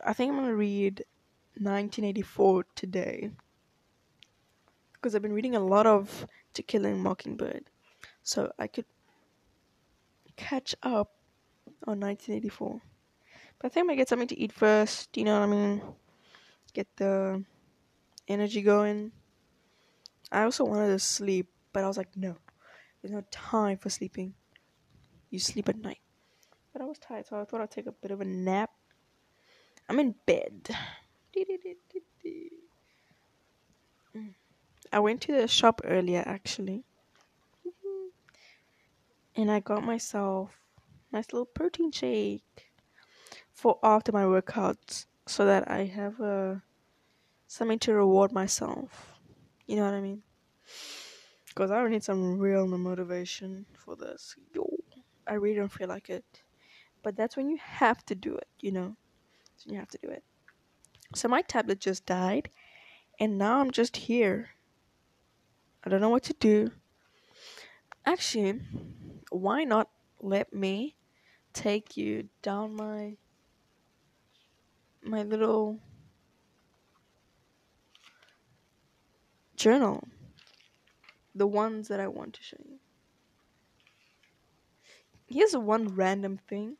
I 0.04 0.12
think 0.12 0.30
I'm 0.30 0.36
going 0.38 0.48
to 0.48 0.56
read 0.56 1.04
1984 1.56 2.66
today. 2.74 3.30
Because 4.92 5.14
I've 5.14 5.22
been 5.22 5.32
reading 5.32 5.56
a 5.56 5.60
lot 5.60 5.86
of 5.86 6.26
To 6.54 6.62
Kill 6.62 6.86
a 6.86 6.94
Mockingbird 6.94 7.70
so 8.22 8.52
I 8.58 8.66
could 8.66 8.86
catch 10.36 10.74
up 10.82 11.13
on 11.86 12.00
1984. 12.00 12.80
But 13.58 13.66
I 13.66 13.68
think 13.68 13.82
I'm 13.82 13.86
gonna 13.88 13.96
get 13.96 14.08
something 14.08 14.28
to 14.28 14.38
eat 14.38 14.52
first. 14.52 15.16
You 15.16 15.24
know 15.24 15.40
what 15.40 15.48
I 15.48 15.50
mean? 15.50 15.82
Get 16.72 16.88
the 16.96 17.44
energy 18.28 18.62
going. 18.62 19.12
I 20.32 20.42
also 20.42 20.64
wanted 20.64 20.88
to 20.88 20.98
sleep, 20.98 21.48
but 21.72 21.84
I 21.84 21.86
was 21.86 21.96
like, 21.96 22.16
no, 22.16 22.36
there's 23.00 23.12
no 23.12 23.22
time 23.30 23.78
for 23.78 23.90
sleeping. 23.90 24.34
You 25.30 25.38
sleep 25.38 25.68
at 25.68 25.78
night. 25.78 26.00
But 26.72 26.82
I 26.82 26.86
was 26.86 26.98
tired, 26.98 27.26
so 27.26 27.40
I 27.40 27.44
thought 27.44 27.60
I'd 27.60 27.70
take 27.70 27.86
a 27.86 27.92
bit 27.92 28.10
of 28.10 28.20
a 28.20 28.24
nap. 28.24 28.70
I'm 29.88 30.00
in 30.00 30.14
bed. 30.26 30.70
Mm. 34.16 34.34
I 34.92 34.98
went 35.00 35.20
to 35.22 35.32
the 35.32 35.48
shop 35.48 35.80
earlier, 35.84 36.22
actually 36.26 36.84
mm-hmm. 37.66 39.40
and 39.40 39.50
I 39.50 39.60
got 39.60 39.84
myself 39.84 40.50
nice 41.14 41.32
little 41.32 41.46
protein 41.46 41.92
shake 41.92 42.72
for 43.52 43.78
after 43.82 44.12
my 44.12 44.24
workouts 44.24 45.06
so 45.26 45.46
that 45.46 45.70
I 45.70 45.84
have 45.84 46.20
uh, 46.20 46.56
something 47.46 47.78
to 47.80 47.94
reward 47.94 48.32
myself. 48.32 49.12
You 49.66 49.76
know 49.76 49.84
what 49.84 49.94
I 49.94 50.00
mean? 50.00 50.22
Because 51.46 51.70
I 51.70 51.88
need 51.88 52.02
some 52.02 52.38
real 52.38 52.66
motivation 52.66 53.64
for 53.72 53.94
this. 53.94 54.34
Yo, 54.52 54.68
I 55.26 55.34
really 55.34 55.56
don't 55.56 55.72
feel 55.72 55.88
like 55.88 56.10
it. 56.10 56.24
But 57.02 57.16
that's 57.16 57.36
when 57.36 57.48
you 57.48 57.58
have 57.58 58.04
to 58.06 58.14
do 58.14 58.34
it, 58.34 58.48
you 58.60 58.72
know? 58.72 58.96
You 59.64 59.78
have 59.78 59.88
to 59.90 59.98
do 59.98 60.08
it. 60.08 60.24
So 61.14 61.28
my 61.28 61.42
tablet 61.42 61.78
just 61.78 62.06
died, 62.06 62.50
and 63.20 63.38
now 63.38 63.60
I'm 63.60 63.70
just 63.70 63.96
here. 63.96 64.50
I 65.84 65.90
don't 65.90 66.00
know 66.00 66.08
what 66.08 66.24
to 66.24 66.34
do. 66.34 66.72
Actually, 68.04 68.60
why 69.30 69.64
not 69.64 69.88
let 70.20 70.52
me 70.52 70.96
take 71.54 71.96
you 71.96 72.28
down 72.42 72.76
my 72.76 73.16
my 75.02 75.22
little 75.22 75.78
journal. 79.56 80.06
The 81.34 81.46
ones 81.46 81.88
that 81.88 82.00
I 82.00 82.08
want 82.08 82.34
to 82.34 82.42
show 82.42 82.56
you. 82.64 82.78
Here's 85.26 85.56
one 85.56 85.94
random 85.94 86.38
thing. 86.48 86.76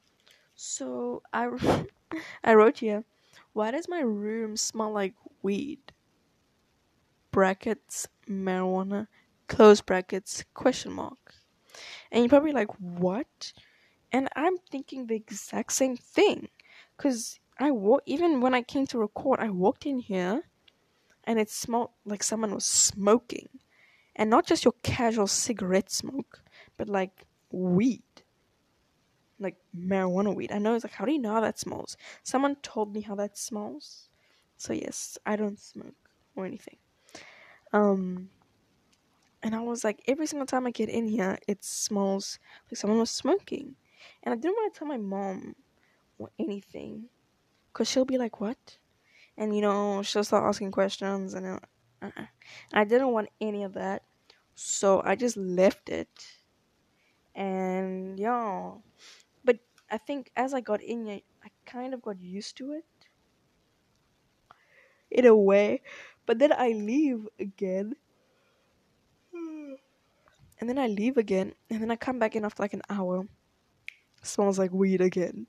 So 0.55 1.23
I 1.33 1.49
I 2.45 2.55
wrote 2.55 2.79
here 2.79 3.05
why 3.55 3.71
does 3.71 3.89
my 3.89 4.01
room 4.01 4.57
smell 4.57 4.93
like 4.93 5.15
weed? 5.43 5.93
Brackets 7.31 8.09
marijuana 8.29 9.07
close 9.49 9.81
brackets 9.81 10.45
question 10.55 10.93
mark. 10.93 11.35
And 12.11 12.23
you're 12.23 12.29
probably 12.29 12.53
like, 12.53 12.71
what? 12.81 13.53
And 14.15 14.31
I'm 14.37 14.59
thinking 14.59 15.09
the 15.09 15.17
exact 15.17 15.75
same 15.75 15.99
thing. 15.99 16.49
Because 16.97 17.41
I 17.59 17.73
walk, 17.73 18.03
even 18.07 18.41
when 18.41 18.55
I 18.55 18.63
came 18.63 18.87
to 18.89 18.99
record, 18.99 19.41
I 19.41 19.51
walked 19.51 19.87
in 19.87 19.99
here 20.01 20.45
and 21.25 21.39
it 21.41 21.51
smelled 21.51 21.91
like 22.07 22.23
someone 22.23 22.55
was 22.55 22.65
smoking. 22.67 23.49
And 24.17 24.31
not 24.31 24.47
just 24.47 24.65
your 24.65 24.75
casual 24.83 25.29
cigarette 25.29 25.91
smoke, 25.91 26.43
but 26.77 26.89
like 26.89 27.27
weed. 27.53 28.05
like 29.39 29.57
marijuana 29.77 30.35
weed. 30.35 30.53
I 30.53 30.59
know 30.59 30.75
it's 30.75 30.85
like, 30.85 30.93
how 30.95 31.05
do 31.05 31.13
you 31.13 31.19
know 31.19 31.35
how 31.35 31.41
that 31.41 31.59
smells? 31.59 31.97
Someone 32.23 32.57
told 32.57 32.95
me 32.95 33.01
how 33.03 33.15
that 33.17 33.37
smells. 33.37 34.09
So 34.57 34.73
yes, 34.73 35.19
I 35.27 35.37
don't 35.37 35.59
smoke 35.59 35.97
or 36.37 36.47
anything. 36.47 36.79
Um, 37.73 38.31
and 39.43 39.55
I 39.55 39.61
was 39.61 39.85
like, 39.85 40.03
every 40.09 40.27
single 40.27 40.47
time 40.47 40.67
I 40.67 40.71
get 40.71 40.89
in 40.89 41.07
here, 41.09 41.39
it 41.47 41.65
smells 41.65 42.39
like 42.71 42.77
someone 42.79 42.99
was 43.01 43.11
smoking, 43.11 43.77
and 44.23 44.33
I 44.33 44.37
didn't 44.37 44.55
want 44.57 44.75
to 44.75 44.79
tell 44.79 44.89
my 44.89 44.97
mom 44.99 45.57
anything, 46.39 47.09
cause 47.73 47.89
she'll 47.89 48.05
be 48.05 48.19
like, 48.19 48.41
"What?" 48.41 48.79
and 49.37 49.55
you 49.57 49.63
know 49.63 50.03
she'll 50.03 50.25
start 50.25 50.45
asking 50.45 50.73
questions, 50.73 51.35
and 51.35 51.47
uh, 51.47 51.61
uh, 52.03 52.27
I 52.73 52.85
didn't 52.85 53.13
want 53.13 53.31
any 53.41 53.65
of 53.65 53.75
that, 53.75 54.05
so 54.55 55.03
I 55.05 55.17
just 55.17 55.37
left 55.37 55.89
it, 55.91 56.11
and 57.35 58.19
yeah, 58.19 58.73
but 59.45 59.61
I 59.91 59.99
think 59.99 60.31
as 60.37 60.55
I 60.55 60.61
got 60.61 60.83
in, 60.83 61.09
I 61.09 61.23
kind 61.67 61.95
of 61.95 62.03
got 62.03 62.21
used 62.21 62.57
to 62.59 62.73
it. 62.73 62.85
In 65.11 65.25
a 65.27 65.37
way, 65.37 65.83
but 66.27 66.39
then 66.39 66.53
I 66.53 66.71
leave 66.71 67.29
again. 67.39 67.97
And 70.61 70.69
then 70.71 70.79
I 70.79 70.87
leave 70.87 71.17
again, 71.17 71.55
and 71.71 71.83
then 71.83 71.91
I 71.91 71.97
come 71.97 72.19
back 72.19 72.37
in 72.37 72.45
after 72.45 72.63
like 72.63 72.75
an 72.75 72.83
hour. 72.89 73.27
Smells 74.25 74.59
like 74.59 74.73
weed 74.73 75.01
again, 75.01 75.47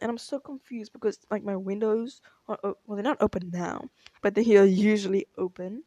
and 0.00 0.10
I'm 0.10 0.18
so 0.18 0.40
confused 0.40 0.92
because 0.92 1.18
like 1.30 1.44
my 1.44 1.56
windows 1.56 2.20
are 2.48 2.58
o- 2.64 2.76
well, 2.86 2.96
they're 2.96 3.04
not 3.04 3.22
open 3.22 3.50
now, 3.50 3.90
but 4.22 4.34
they 4.34 4.56
are 4.56 4.64
usually 4.64 5.26
open. 5.38 5.84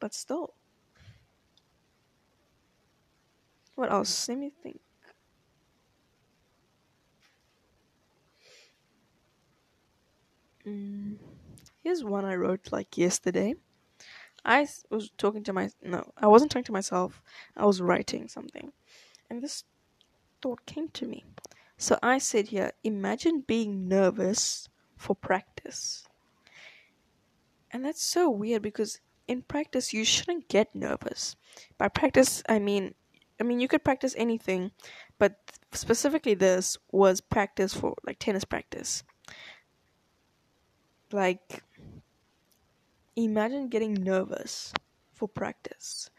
But 0.00 0.14
still, 0.14 0.54
what 3.74 3.90
else? 3.92 4.28
Let 4.28 4.38
me 4.38 4.50
think. 4.62 4.80
Mm, 10.66 11.18
here's 11.82 12.04
one 12.04 12.24
I 12.24 12.34
wrote 12.36 12.72
like 12.72 12.98
yesterday. 12.98 13.54
I 14.44 14.68
was 14.90 15.10
talking 15.18 15.44
to 15.44 15.52
my 15.54 15.70
no, 15.82 16.12
I 16.16 16.28
wasn't 16.28 16.52
talking 16.52 16.64
to 16.66 16.72
myself. 16.72 17.22
I 17.56 17.66
was 17.66 17.80
writing 17.82 18.28
something, 18.28 18.72
and 19.30 19.42
this 19.42 19.64
thought 20.40 20.66
came 20.66 20.88
to 20.90 21.06
me. 21.06 21.24
So 21.78 21.98
I 22.02 22.18
said 22.18 22.48
here, 22.48 22.72
imagine 22.82 23.44
being 23.46 23.88
nervous 23.88 24.68
for 24.96 25.14
practice. 25.14 26.06
And 27.70 27.84
that's 27.84 28.02
so 28.02 28.30
weird 28.30 28.62
because 28.62 29.00
in 29.28 29.42
practice 29.42 29.92
you 29.92 30.04
shouldn't 30.04 30.48
get 30.48 30.74
nervous. 30.74 31.36
By 31.76 31.88
practice 31.88 32.42
I 32.48 32.58
mean 32.58 32.94
I 33.38 33.44
mean 33.44 33.60
you 33.60 33.68
could 33.68 33.84
practice 33.84 34.14
anything, 34.16 34.70
but 35.18 35.36
specifically 35.72 36.34
this 36.34 36.78
was 36.90 37.20
practice 37.20 37.74
for 37.74 37.94
like 38.06 38.18
tennis 38.18 38.44
practice. 38.44 39.02
Like 41.12 41.62
imagine 43.16 43.68
getting 43.68 43.94
nervous 43.94 44.72
for 45.12 45.28
practice. 45.28 46.10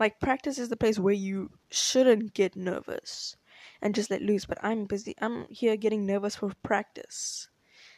Like 0.00 0.18
practice 0.18 0.58
is 0.58 0.68
the 0.68 0.76
place 0.76 0.98
where 0.98 1.14
you 1.14 1.50
shouldn't 1.70 2.34
get 2.34 2.56
nervous 2.56 3.36
and 3.84 3.94
just 3.94 4.10
let 4.10 4.22
loose, 4.22 4.46
but 4.46 4.58
I'm 4.62 4.86
busy. 4.86 5.14
I'm 5.20 5.46
here 5.50 5.76
getting 5.76 6.06
nervous 6.06 6.34
for 6.36 6.50
practice. 6.62 7.48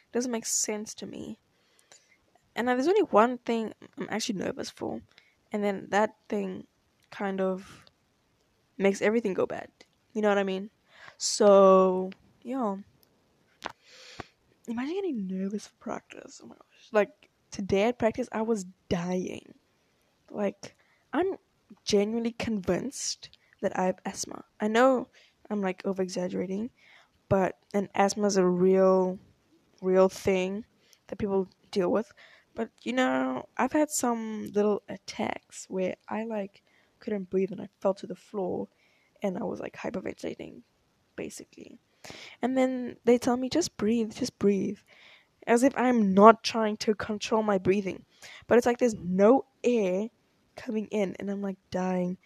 It 0.05 0.11
doesn't 0.13 0.31
make 0.31 0.45
sense 0.45 0.93
to 0.95 1.07
me. 1.07 1.39
And 2.55 2.67
there's 2.67 2.87
only 2.87 3.01
one 3.01 3.37
thing 3.39 3.73
I'm 3.97 4.07
actually 4.11 4.39
nervous 4.39 4.69
for, 4.69 5.01
and 5.51 5.63
then 5.63 5.87
that 5.89 6.15
thing 6.27 6.67
kind 7.09 7.39
of 7.39 7.85
makes 8.77 9.01
everything 9.01 9.33
go 9.33 9.45
bad. 9.45 9.69
You 10.13 10.21
know 10.21 10.29
what 10.29 10.37
I 10.37 10.43
mean? 10.43 10.69
So, 11.17 12.11
yeah. 12.43 12.75
Imagine 14.67 14.95
getting 14.95 15.27
nervous 15.27 15.67
for 15.67 15.75
practice. 15.79 16.41
Oh 16.43 16.47
my 16.47 16.55
gosh. 16.55 16.89
Like, 16.91 17.29
today 17.51 17.83
at 17.83 17.99
practice, 17.99 18.27
I 18.31 18.41
was 18.41 18.65
dying. 18.89 19.53
Like, 20.29 20.75
I'm 21.13 21.37
genuinely 21.85 22.31
convinced 22.31 23.29
that 23.61 23.77
I 23.77 23.85
have 23.85 23.99
asthma. 24.05 24.43
I 24.59 24.67
know 24.67 25.07
I'm 25.49 25.61
like 25.61 25.85
over 25.85 26.01
exaggerating, 26.01 26.69
but 27.29 27.57
an 27.73 27.89
asthma 27.95 28.27
is 28.27 28.37
a 28.37 28.45
real, 28.45 29.19
real 29.81 30.09
thing 30.09 30.65
that 31.07 31.19
people 31.19 31.47
deal 31.71 31.91
with. 31.91 32.11
But 32.55 32.69
you 32.83 32.93
know, 32.93 33.47
I've 33.57 33.73
had 33.73 33.89
some 33.91 34.47
little 34.53 34.83
attacks 34.89 35.65
where 35.69 35.95
I 36.09 36.25
like 36.25 36.63
couldn't 36.99 37.29
breathe 37.29 37.51
and 37.51 37.61
I 37.61 37.69
fell 37.81 37.93
to 37.95 38.07
the 38.07 38.15
floor 38.15 38.67
and 39.23 39.37
I 39.37 39.43
was 39.43 39.59
like 39.59 39.75
hyperventilating, 39.75 40.63
basically. 41.15 41.79
And 42.41 42.57
then 42.57 42.97
they 43.05 43.17
tell 43.17 43.37
me, 43.37 43.49
just 43.49 43.77
breathe, 43.77 44.13
just 44.15 44.37
breathe 44.39 44.79
as 45.47 45.63
if 45.63 45.73
I'm 45.77 46.13
not 46.13 46.43
trying 46.43 46.77
to 46.77 46.95
control 46.95 47.43
my 47.43 47.57
breathing. 47.57 48.05
But 48.47 48.57
it's 48.57 48.67
like 48.67 48.79
there's 48.79 48.95
no 48.95 49.45
air 49.63 50.09
coming 50.55 50.87
in 50.87 51.15
and 51.19 51.29
I'm 51.29 51.41
like 51.41 51.57
dying 51.71 52.17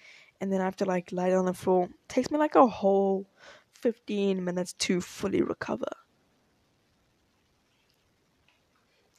and 0.42 0.52
then 0.52 0.60
I 0.60 0.66
have 0.66 0.76
to 0.78 0.86
like 0.86 1.12
lie 1.12 1.30
down 1.30 1.40
on 1.40 1.46
the 1.46 1.54
floor. 1.54 1.86
It 1.86 2.10
takes 2.10 2.32
me 2.32 2.40
like 2.40 2.56
a 2.56 2.66
whole 2.66 3.28
15 3.76 4.44
minutes 4.44 4.74
to 4.74 5.00
fully 5.00 5.44
recover. 5.44 5.86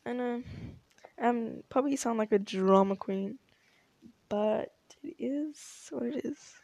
I 0.05 0.13
know 0.13 0.43
I'm 1.17 1.63
probably 1.69 1.95
sound 1.95 2.19
like 2.19 2.33
a 2.33 2.41
drama 2.41 2.97
queen, 2.97 3.39
but 4.29 4.73
it 5.05 5.15
is 5.21 5.89
what 5.91 6.07
it 6.07 6.25
is. 6.25 6.55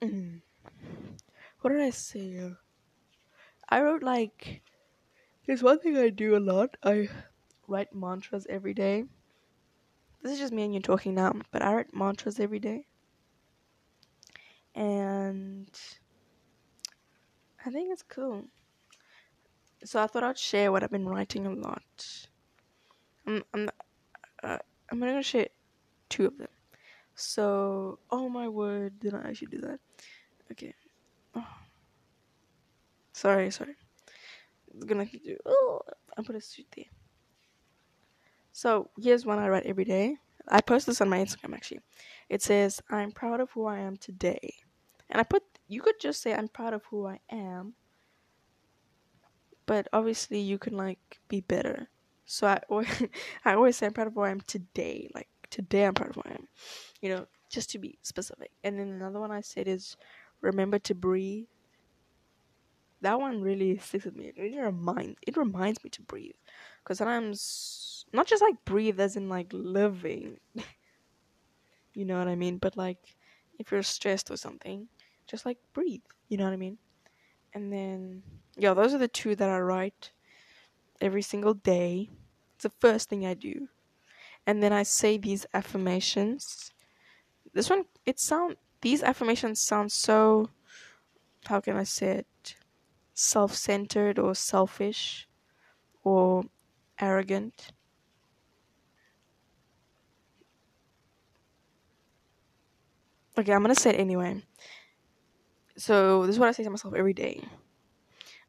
Mm. 0.00 0.40
What 1.60 1.70
did 1.70 1.82
I 1.82 1.90
say? 1.90 2.52
I 3.68 3.82
wrote 3.82 4.02
like 4.02 4.62
there's 5.46 5.62
one 5.62 5.78
thing 5.78 5.98
I 5.98 6.08
do 6.08 6.36
a 6.36 6.40
lot. 6.40 6.78
I 6.82 7.08
write 7.68 7.94
mantras 7.94 8.46
every 8.48 8.72
day. 8.72 9.04
This 10.26 10.34
is 10.34 10.40
just 10.40 10.52
me 10.52 10.64
and 10.64 10.74
you 10.74 10.80
talking 10.80 11.14
now, 11.14 11.32
but 11.52 11.62
I 11.62 11.72
write 11.72 11.94
mantras 11.94 12.40
every 12.40 12.58
day. 12.58 12.88
And 14.74 15.70
I 17.64 17.70
think 17.70 17.92
it's 17.92 18.02
cool. 18.02 18.42
So 19.84 20.02
I 20.02 20.08
thought 20.08 20.24
I'd 20.24 20.36
share 20.36 20.72
what 20.72 20.82
I've 20.82 20.90
been 20.90 21.08
writing 21.08 21.46
a 21.46 21.52
lot. 21.52 22.26
I'm 23.24 23.44
I'm 23.54 23.70
uh, 24.42 24.58
I'm 24.90 24.98
gonna 24.98 25.22
share 25.22 25.46
two 26.08 26.26
of 26.26 26.38
them. 26.38 26.48
So, 27.14 28.00
oh 28.10 28.28
my 28.28 28.48
word, 28.48 28.98
did 28.98 29.14
I 29.14 29.28
actually 29.28 29.52
do 29.52 29.60
that? 29.60 29.78
Okay. 30.50 30.74
Oh. 31.36 31.46
Sorry, 33.12 33.52
sorry. 33.52 33.76
It's 34.74 34.86
gonna 34.86 35.06
do. 35.06 35.36
Oh, 35.46 35.82
I'm 36.16 36.24
gonna 36.24 36.40
shoot 36.40 36.66
there. 36.74 36.95
So 38.56 38.88
here's 38.96 39.26
one 39.26 39.38
I 39.38 39.50
write 39.50 39.66
every 39.66 39.84
day. 39.84 40.16
I 40.48 40.62
post 40.62 40.86
this 40.86 41.02
on 41.02 41.10
my 41.10 41.18
Instagram 41.18 41.52
actually. 41.52 41.80
It 42.30 42.40
says, 42.40 42.80
"I'm 42.88 43.12
proud 43.12 43.38
of 43.38 43.50
who 43.50 43.66
I 43.66 43.80
am 43.80 43.98
today," 43.98 44.54
and 45.10 45.20
I 45.20 45.24
put. 45.24 45.42
You 45.68 45.82
could 45.82 46.00
just 46.00 46.22
say, 46.22 46.32
"I'm 46.32 46.48
proud 46.48 46.72
of 46.72 46.82
who 46.86 47.06
I 47.06 47.20
am," 47.28 47.74
but 49.66 49.88
obviously 49.92 50.40
you 50.40 50.56
can 50.56 50.74
like 50.74 51.20
be 51.28 51.42
better. 51.42 51.90
So 52.24 52.46
I 52.46 52.62
always, 52.70 53.02
I 53.44 53.52
always 53.52 53.76
say, 53.76 53.84
"I'm 53.84 53.92
proud 53.92 54.06
of 54.06 54.14
who 54.14 54.22
I 54.22 54.30
am 54.30 54.40
today." 54.40 55.10
Like 55.14 55.28
today, 55.50 55.84
I'm 55.84 55.92
proud 55.92 56.08
of 56.08 56.14
who 56.14 56.22
I 56.24 56.32
am. 56.40 56.48
You 57.02 57.10
know, 57.10 57.26
just 57.50 57.68
to 57.72 57.78
be 57.78 57.98
specific. 58.00 58.52
And 58.64 58.80
then 58.80 58.88
another 58.88 59.20
one 59.20 59.32
I 59.32 59.42
said 59.42 59.68
is, 59.68 59.98
"Remember 60.40 60.78
to 60.78 60.94
breathe." 60.94 61.44
that 63.02 63.20
one 63.20 63.40
really 63.42 63.76
sticks 63.78 64.04
with 64.06 64.16
me. 64.16 64.28
It 64.28 64.38
really 64.38 64.58
reminds 64.58 65.18
it 65.22 65.36
reminds 65.36 65.84
me 65.84 65.90
to 65.90 66.02
breathe, 66.02 66.34
because 66.82 66.98
sometimes 66.98 67.95
not 68.16 68.26
just 68.26 68.42
like 68.42 68.64
breathe 68.64 69.00
as 69.00 69.16
in 69.16 69.28
like 69.28 69.48
living, 69.52 70.40
you 71.94 72.04
know 72.04 72.18
what 72.18 72.28
I 72.28 72.36
mean, 72.36 72.58
but 72.58 72.76
like 72.76 73.16
if 73.58 73.70
you're 73.70 73.82
stressed 73.82 74.30
or 74.30 74.36
something, 74.36 74.88
just 75.26 75.46
like 75.46 75.58
breathe, 75.72 76.02
you 76.28 76.36
know 76.36 76.44
what 76.44 76.52
I 76.52 76.56
mean. 76.56 76.78
And 77.54 77.72
then 77.72 78.22
yeah, 78.56 78.74
those 78.74 78.94
are 78.94 78.98
the 78.98 79.08
two 79.08 79.36
that 79.36 79.50
I 79.50 79.58
write 79.60 80.12
every 81.00 81.22
single 81.22 81.54
day. 81.54 82.10
It's 82.54 82.64
the 82.64 82.70
first 82.80 83.08
thing 83.10 83.26
I 83.26 83.34
do, 83.34 83.68
and 84.46 84.62
then 84.62 84.72
I 84.72 84.82
say 84.84 85.18
these 85.18 85.46
affirmations. 85.54 86.72
This 87.52 87.70
one, 87.70 87.86
it 88.06 88.20
sound 88.20 88.56
these 88.82 89.02
affirmations 89.02 89.60
sound 89.62 89.92
so. 89.92 90.50
How 91.46 91.60
can 91.60 91.76
I 91.76 91.84
say 91.84 92.18
it? 92.18 92.56
self 93.14 93.54
centered 93.54 94.18
or 94.18 94.34
selfish 94.34 95.28
or 96.04 96.44
arrogant. 97.00 97.72
Okay, 103.38 103.52
I'm 103.52 103.62
gonna 103.62 103.74
say 103.74 103.90
it 103.90 104.00
anyway. 104.00 104.42
So, 105.76 106.24
this 106.26 106.36
is 106.36 106.40
what 106.40 106.48
I 106.48 106.52
say 106.52 106.64
to 106.64 106.70
myself 106.70 106.94
every 106.94 107.12
day. 107.12 107.46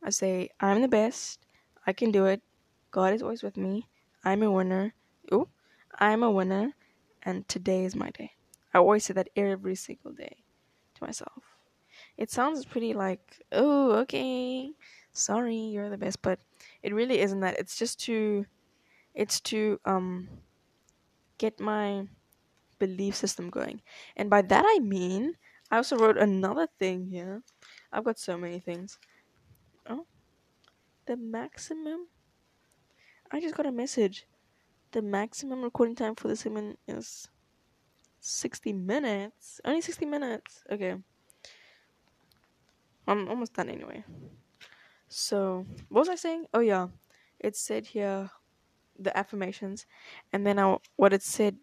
I 0.02 0.12
say, 0.12 0.50
I'm 0.62 0.82
the 0.82 0.88
best. 0.88 1.46
I 1.86 1.92
can 1.92 2.12
do 2.12 2.26
it. 2.26 2.42
God 2.92 3.14
is 3.14 3.22
always 3.22 3.44
with 3.44 3.58
me. 3.58 3.90
I'm 4.24 4.44
a 4.44 4.52
winner. 4.52 4.94
Oh, 5.32 5.50
I'm 6.00 6.24
a 6.24 6.32
winner. 6.32 6.74
And 7.24 7.48
today 7.50 7.84
is 7.84 7.96
my 7.96 8.12
day. 8.12 8.32
I 8.74 8.78
always 8.78 9.04
say 9.04 9.14
that 9.14 9.30
every 9.36 9.76
single 9.76 10.14
day 10.14 10.44
to 10.96 11.04
myself. 11.04 11.44
it 12.18 12.32
sounds 12.32 12.66
pretty 12.66 12.94
like, 12.94 13.42
oh, 13.52 13.92
okay, 13.92 14.72
sorry, 15.14 15.58
you're 15.58 15.90
the 15.90 15.98
best, 15.98 16.22
but 16.22 16.40
it 16.84 16.94
really 16.94 17.20
isn't 17.20 17.42
that. 17.42 17.60
It's 17.60 17.78
just 17.78 18.00
to, 18.06 18.46
it's 19.14 19.40
to 19.42 19.80
um, 19.86 20.30
get 21.38 21.60
my 21.60 22.08
belief 22.80 23.16
system 23.16 23.50
going, 23.50 23.82
and 24.16 24.30
by 24.30 24.42
that 24.42 24.66
I 24.68 24.80
mean 24.80 25.38
I 25.70 25.78
also 25.78 25.98
wrote 25.98 26.18
another 26.18 26.68
thing 26.80 27.08
here. 27.08 27.44
I've 27.92 28.06
got 28.06 28.20
so 28.20 28.38
many 28.38 28.60
things. 28.60 29.00
Oh, 29.90 30.06
the 31.06 31.18
maximum. 31.18 32.08
I 33.32 33.42
just 33.42 33.56
got 33.56 33.66
a 33.66 33.72
message. 33.72 34.28
The 34.92 35.02
maximum 35.02 35.62
recording 35.62 35.96
time 35.96 36.16
for 36.16 36.30
this 36.30 36.42
segment 36.42 36.80
is 36.88 37.28
60 38.22 38.72
minutes. 38.74 39.60
Only 39.66 39.82
60 39.82 40.06
minutes. 40.06 40.64
Okay. 40.72 40.96
I'm 43.08 43.28
almost 43.30 43.54
done 43.54 43.70
anyway. 43.70 44.04
So, 45.08 45.66
what 45.90 46.02
was 46.02 46.10
I 46.10 46.16
saying? 46.16 46.46
Oh, 46.54 46.60
yeah. 46.60 46.88
It 47.40 47.56
said 47.56 47.88
here 47.88 48.32
the 48.98 49.18
affirmations. 49.18 49.86
And 50.34 50.46
then 50.46 50.60
I, 50.60 50.78
what 50.96 51.14
it 51.14 51.24
said, 51.24 51.58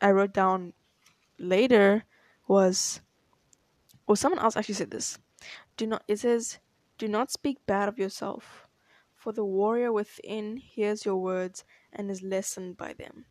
I 0.00 0.10
wrote 0.10 0.32
down 0.32 0.74
later 1.38 2.04
was, 2.48 3.00
well, 4.06 4.16
someone 4.16 4.40
else 4.40 4.56
actually 4.56 4.74
said 4.74 4.90
this. 4.90 5.18
Do 5.76 5.86
not, 5.86 6.04
it 6.08 6.18
says, 6.20 6.58
do 6.98 7.08
not 7.08 7.30
speak 7.30 7.58
bad 7.66 7.88
of 7.88 7.98
yourself, 7.98 8.66
for 9.14 9.32
the 9.32 9.44
warrior 9.44 9.92
within 9.92 10.56
hears 10.58 11.04
your 11.04 11.16
words 11.16 11.64
and 11.92 12.10
is 12.10 12.22
lessened 12.22 12.76
by 12.76 12.92
them. 12.94 13.26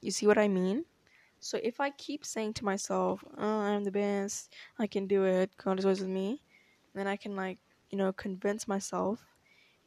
You 0.00 0.10
see 0.10 0.26
what 0.26 0.38
I 0.38 0.48
mean? 0.48 0.84
So 1.40 1.58
if 1.62 1.80
I 1.80 1.90
keep 1.90 2.24
saying 2.24 2.54
to 2.54 2.64
myself, 2.64 3.24
oh, 3.36 3.60
I'm 3.60 3.84
the 3.84 3.90
best, 3.92 4.52
I 4.78 4.86
can 4.86 5.06
do 5.06 5.24
it, 5.24 5.56
God 5.56 5.78
is 5.78 5.84
always 5.84 6.00
with 6.00 6.08
me, 6.08 6.42
then 6.94 7.06
I 7.06 7.16
can, 7.16 7.34
like, 7.36 7.58
you 7.90 7.98
know, 7.98 8.12
convince 8.12 8.68
myself 8.68 9.24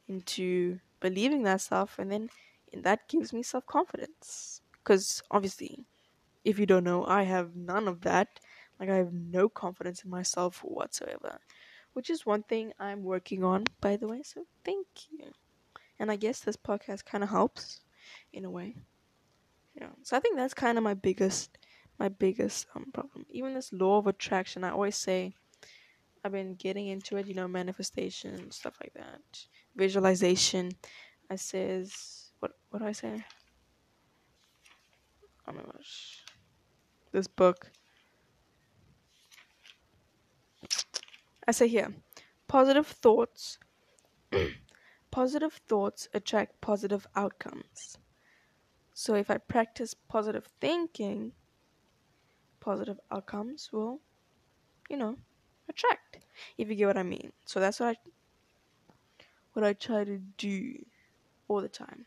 into 0.08 0.80
believing 1.00 1.42
that 1.44 1.60
stuff, 1.60 1.98
and 1.98 2.10
then 2.10 2.30
that 2.72 3.08
gives 3.08 3.32
me 3.32 3.42
self 3.42 3.66
confidence. 3.66 4.55
Because 4.86 5.20
obviously, 5.32 5.84
if 6.44 6.60
you 6.60 6.66
don't 6.66 6.84
know, 6.84 7.04
I 7.06 7.24
have 7.24 7.56
none 7.56 7.88
of 7.88 8.02
that. 8.02 8.38
Like, 8.78 8.88
I 8.88 8.96
have 8.98 9.12
no 9.12 9.48
confidence 9.48 10.04
in 10.04 10.10
myself 10.10 10.60
whatsoever. 10.60 11.40
Which 11.94 12.08
is 12.08 12.24
one 12.24 12.44
thing 12.44 12.72
I'm 12.78 13.02
working 13.02 13.42
on, 13.42 13.64
by 13.80 13.96
the 13.96 14.06
way, 14.06 14.22
so 14.22 14.46
thank 14.64 14.86
you. 15.10 15.32
And 15.98 16.10
I 16.10 16.16
guess 16.16 16.40
this 16.40 16.56
podcast 16.56 17.04
kind 17.06 17.24
of 17.24 17.30
helps 17.30 17.80
in 18.32 18.44
a 18.44 18.50
way. 18.50 18.76
Yeah. 19.74 19.90
So 20.02 20.16
I 20.16 20.20
think 20.20 20.36
that's 20.36 20.54
kind 20.54 20.78
of 20.78 20.84
my 20.84 20.94
biggest 20.94 21.58
my 21.98 22.08
biggest 22.08 22.66
um 22.74 22.92
problem. 22.92 23.26
Even 23.30 23.54
this 23.54 23.72
law 23.72 23.98
of 23.98 24.06
attraction, 24.06 24.64
I 24.64 24.70
always 24.70 24.96
say 24.96 25.34
I've 26.24 26.32
been 26.32 26.54
getting 26.54 26.88
into 26.88 27.16
it, 27.16 27.26
you 27.26 27.34
know, 27.34 27.48
manifestation, 27.48 28.50
stuff 28.50 28.76
like 28.82 28.94
that. 28.94 29.22
Visualization. 29.76 30.72
I 31.30 31.36
says 31.36 32.32
what 32.40 32.52
what 32.70 32.80
do 32.80 32.86
I 32.86 32.92
say? 32.92 33.24
Oh 35.48 35.52
my 35.52 35.62
gosh. 35.62 36.24
This 37.12 37.26
book. 37.26 37.70
I 41.48 41.52
say 41.52 41.68
here, 41.68 41.94
positive 42.48 42.86
thoughts 42.86 43.58
positive 45.10 45.60
thoughts 45.66 46.08
attract 46.14 46.60
positive 46.60 47.06
outcomes. 47.16 47.98
So 48.94 49.14
if 49.14 49.30
I 49.30 49.38
practice 49.38 49.94
positive 49.94 50.48
thinking, 50.60 51.32
positive 52.60 52.98
outcomes 53.10 53.70
will, 53.72 54.00
you 54.88 54.96
know, 54.96 55.16
attract. 55.68 56.18
If 56.58 56.68
you 56.68 56.74
get 56.74 56.86
what 56.86 56.98
I 56.98 57.02
mean. 57.02 57.32
So 57.44 57.60
that's 57.60 57.80
what 57.80 57.88
I 57.90 57.96
what 59.52 59.64
I 59.64 59.72
try 59.72 60.04
to 60.04 60.18
do 60.36 60.84
all 61.48 61.60
the 61.60 61.68
time. 61.68 62.04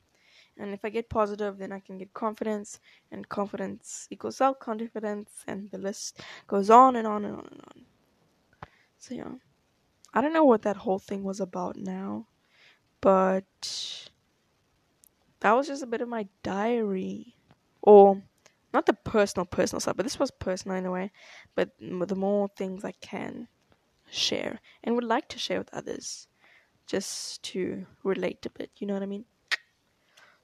And 0.59 0.73
if 0.73 0.83
I 0.83 0.89
get 0.89 1.09
positive, 1.09 1.57
then 1.57 1.71
I 1.71 1.79
can 1.79 1.97
get 1.97 2.13
confidence, 2.13 2.79
and 3.11 3.27
confidence 3.29 4.07
equals 4.11 4.37
self 4.37 4.59
confidence, 4.59 5.31
and 5.47 5.71
the 5.71 5.77
list 5.77 6.21
goes 6.47 6.69
on 6.69 6.97
and 6.97 7.07
on 7.07 7.25
and 7.25 7.35
on 7.35 7.47
and 7.49 7.61
on. 7.61 7.85
So, 8.97 9.15
yeah. 9.15 9.31
I 10.13 10.21
don't 10.21 10.33
know 10.33 10.43
what 10.43 10.63
that 10.63 10.75
whole 10.77 10.99
thing 10.99 11.23
was 11.23 11.39
about 11.39 11.77
now, 11.77 12.27
but 12.99 14.09
that 15.39 15.53
was 15.53 15.67
just 15.67 15.83
a 15.83 15.87
bit 15.87 16.01
of 16.01 16.09
my 16.09 16.27
diary. 16.43 17.35
Or, 17.81 18.21
not 18.73 18.85
the 18.85 18.93
personal, 18.93 19.45
personal 19.45 19.79
stuff, 19.79 19.95
but 19.95 20.05
this 20.05 20.19
was 20.19 20.31
personal 20.31 20.77
in 20.77 20.85
a 20.85 20.91
way. 20.91 21.11
But 21.55 21.71
the 21.79 22.15
more 22.15 22.49
things 22.57 22.83
I 22.83 22.91
can 22.93 23.47
share 24.09 24.59
and 24.83 24.95
would 24.95 25.03
like 25.03 25.29
to 25.29 25.39
share 25.39 25.59
with 25.59 25.73
others, 25.73 26.27
just 26.85 27.43
to 27.43 27.85
relate 28.03 28.45
a 28.45 28.49
bit, 28.49 28.71
you 28.77 28.87
know 28.87 28.95
what 28.95 29.03
I 29.03 29.07
mean? 29.07 29.25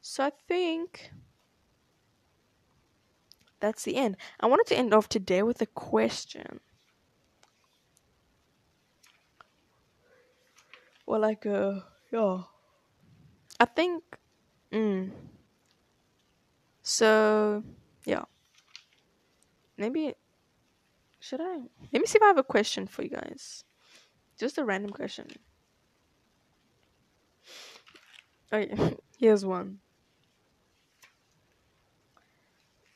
So 0.07 0.23
I 0.23 0.29
think 0.47 1.09
that's 3.59 3.83
the 3.85 3.95
end. 3.95 4.17
I 4.39 4.45
wanted 4.45 4.67
to 4.67 4.77
end 4.77 4.93
off 4.93 5.09
today 5.09 5.41
with 5.41 5.63
a 5.63 5.65
question. 5.65 6.59
Well, 11.07 11.21
like, 11.21 11.47
uh, 11.47 11.79
yeah. 12.11 12.43
I 13.59 13.65
think 13.65 14.03
Mm. 14.71 15.11
So, 16.83 17.63
yeah. 18.05 18.25
Maybe 19.77 20.13
should 21.19 21.41
I? 21.41 21.57
Let 21.91 22.01
me 22.01 22.05
see 22.05 22.17
if 22.17 22.23
I 22.23 22.27
have 22.27 22.37
a 22.37 22.43
question 22.43 22.87
for 22.87 23.01
you 23.03 23.09
guys. 23.09 23.63
Just 24.37 24.57
a 24.57 24.65
random 24.65 24.91
question. 24.91 25.27
Okay, 28.51 28.97
here's 29.17 29.45
one. 29.45 29.79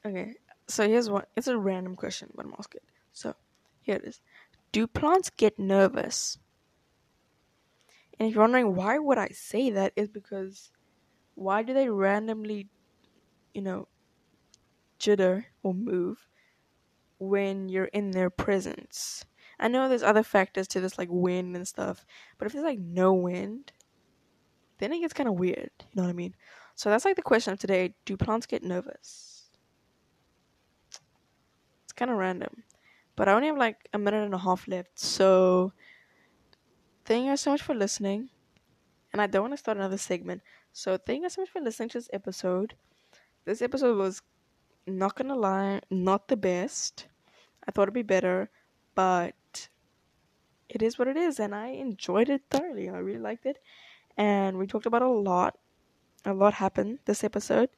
Okay, 0.06 0.36
so 0.68 0.88
here's 0.88 1.10
one. 1.10 1.26
It's 1.36 1.47
a 1.47 1.58
random 1.58 1.95
question, 1.95 2.30
but 2.36 2.45
I'm 2.45 2.56
asking. 2.58 2.82
It. 2.84 2.89
So, 3.12 3.36
here 3.82 3.95
it 3.95 4.06
is. 4.06 4.22
Do 4.72 4.88
plants 4.88 5.30
get 5.30 5.60
nervous? 5.60 6.38
And 8.18 8.28
if 8.28 8.36
you're 8.36 8.43
wondering 8.43 8.76
why 8.76 9.00
would 9.00 9.18
I 9.18 9.30
say 9.30 9.70
that, 9.72 9.93
is 9.95 10.10
because 10.10 10.72
why 11.36 11.64
do 11.64 11.74
they 11.74 11.89
randomly, 11.89 12.68
you 13.54 13.62
know, 13.62 13.88
jitter 15.00 15.45
or 15.64 15.74
move 15.74 16.28
when 17.18 17.70
you're 17.70 17.86
in 17.86 18.12
their 18.12 18.30
presence? 18.30 19.26
I 19.60 19.68
know 19.68 19.89
there's 19.89 20.04
other 20.04 20.24
factors 20.24 20.68
to 20.70 20.82
this, 20.82 20.97
like 20.97 21.10
wind 21.12 21.56
and 21.56 21.68
stuff, 21.68 22.06
but 22.38 22.45
if 22.45 22.54
there's 22.54 22.66
like 22.66 22.80
no 22.80 23.14
wind, 23.14 23.72
then 24.80 24.93
it 24.93 25.00
gets 25.00 25.14
kind 25.14 25.28
of 25.28 25.36
weird. 25.36 25.72
You 25.80 25.88
know 25.95 26.04
what 26.04 26.10
I 26.10 26.14
mean? 26.14 26.36
So 26.76 26.89
that's 26.89 27.06
like 27.06 27.18
the 27.18 27.22
question 27.22 27.54
of 27.54 27.60
today: 27.60 27.95
Do 28.06 28.16
plants 28.18 28.45
get 28.45 28.64
nervous? 28.64 29.29
Kind 32.00 32.12
of 32.12 32.18
random, 32.18 32.64
but 33.18 33.28
I 33.28 33.34
only 33.34 33.47
have 33.47 33.58
like 33.58 33.89
a 33.91 34.00
minute 34.00 34.24
and 34.24 34.34
a 34.34 34.38
half 34.38 34.70
left. 34.70 34.97
So 34.97 35.74
thank 37.04 37.26
you 37.26 37.32
guys 37.32 37.41
so 37.41 37.52
much 37.52 37.62
for 37.62 37.76
listening, 37.76 38.30
and 39.12 39.22
I 39.22 39.28
don't 39.28 39.41
want 39.41 39.52
to 39.54 39.58
start 39.58 39.76
another 39.78 39.97
segment. 39.97 40.41
So 40.72 40.95
thank 40.95 41.18
you 41.18 41.24
guys 41.24 41.34
so 41.34 41.41
much 41.41 41.50
for 41.50 41.60
listening 41.60 41.89
to 41.89 41.97
this 41.97 42.10
episode. 42.14 42.76
This 43.43 43.62
episode 43.62 43.97
was 43.97 44.22
not 44.88 45.16
gonna 45.16 45.36
lie, 45.36 45.82
not 45.89 46.30
the 46.30 46.38
best. 46.38 47.08
I 47.68 47.72
thought 47.72 47.91
it'd 47.91 47.93
be 47.93 48.02
better, 48.02 48.50
but 48.95 49.68
it 50.70 50.82
is 50.82 50.97
what 50.97 51.10
it 51.10 51.18
is, 51.18 51.38
and 51.38 51.54
I 51.54 51.76
enjoyed 51.76 52.30
it 52.30 52.43
thoroughly. 52.50 52.88
I 52.88 53.00
really 53.00 53.20
liked 53.20 53.45
it, 53.45 53.58
and 54.16 54.58
we 54.58 54.68
talked 54.68 54.86
about 54.86 55.02
a 55.02 55.10
lot. 55.10 55.60
A 56.24 56.34
lot 56.34 56.54
happened 56.54 57.00
this 57.04 57.26
episode, 57.26 57.70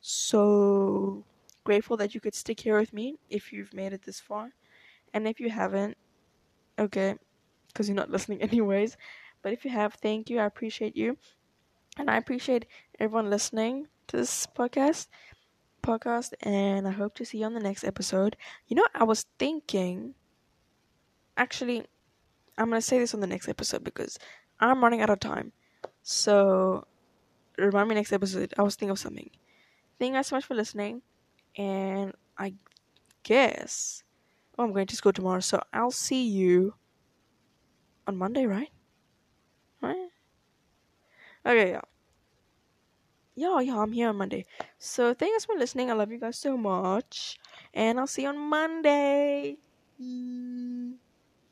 so 0.00 1.24
grateful 1.64 1.96
that 1.98 2.14
you 2.14 2.20
could 2.20 2.34
stick 2.34 2.60
here 2.60 2.78
with 2.78 2.92
me 2.92 3.16
if 3.28 3.52
you've 3.52 3.74
made 3.74 3.92
it 3.92 4.02
this 4.02 4.20
far, 4.20 4.52
and 5.12 5.26
if 5.26 5.40
you 5.40 5.50
haven't, 5.50 5.96
okay, 6.78 7.16
because 7.68 7.88
you're 7.88 7.96
not 7.96 8.10
listening 8.14 8.42
anyways. 8.42 8.96
But 9.42 9.52
if 9.52 9.64
you 9.64 9.70
have, 9.70 9.94
thank 9.94 10.30
you. 10.30 10.38
I 10.38 10.46
appreciate 10.46 10.96
you. 10.96 11.18
And 11.98 12.10
I 12.10 12.16
appreciate 12.16 12.66
everyone 12.98 13.30
listening 13.30 13.88
to 14.08 14.16
this 14.16 14.46
podcast 14.46 15.06
podcast 15.82 16.32
and 16.40 16.88
I 16.88 16.92
hope 16.92 17.14
to 17.16 17.24
see 17.24 17.38
you 17.38 17.44
on 17.46 17.54
the 17.54 17.60
next 17.60 17.84
episode. 17.84 18.36
You 18.66 18.76
know, 18.76 18.86
I 18.94 19.04
was 19.04 19.26
thinking 19.38 20.14
actually 21.36 21.86
I'm 22.56 22.68
gonna 22.70 22.80
say 22.80 22.98
this 22.98 23.14
on 23.14 23.20
the 23.20 23.26
next 23.26 23.48
episode 23.48 23.84
because 23.84 24.18
I'm 24.60 24.82
running 24.82 25.02
out 25.02 25.10
of 25.10 25.20
time. 25.20 25.52
So 26.02 26.86
remind 27.58 27.88
me 27.88 27.94
next 27.96 28.12
episode. 28.12 28.54
I 28.56 28.62
was 28.62 28.76
thinking 28.76 28.90
of 28.90 28.98
something. 28.98 29.30
Thank 29.98 30.12
you 30.12 30.18
guys 30.18 30.28
so 30.28 30.36
much 30.36 30.44
for 30.44 30.54
listening. 30.54 31.02
And 31.56 32.14
I 32.38 32.54
guess 33.24 34.04
oh, 34.58 34.64
I'm 34.64 34.72
going 34.72 34.86
to 34.88 34.96
school 34.96 35.12
tomorrow, 35.12 35.40
so 35.40 35.62
I'll 35.72 35.90
see 35.92 36.26
you 36.28 36.74
on 38.06 38.16
Monday, 38.16 38.46
right? 38.46 38.70
Right? 39.80 40.10
Okay, 41.46 41.70
yeah. 41.72 41.80
Yeah, 43.36 43.60
yeah, 43.60 43.78
I'm 43.80 43.92
here 43.92 44.08
on 44.08 44.16
Monday. 44.16 44.46
So 44.78 45.12
thanks 45.14 45.44
for 45.44 45.56
listening. 45.56 45.90
I 45.90 45.94
love 45.94 46.10
you 46.12 46.18
guys 46.18 46.38
so 46.38 46.56
much. 46.56 47.38
And 47.72 47.98
I'll 47.98 48.06
see 48.06 48.22
you 48.22 48.28
on 48.28 48.38
Monday. 48.38 49.58
Mm. 50.00 50.94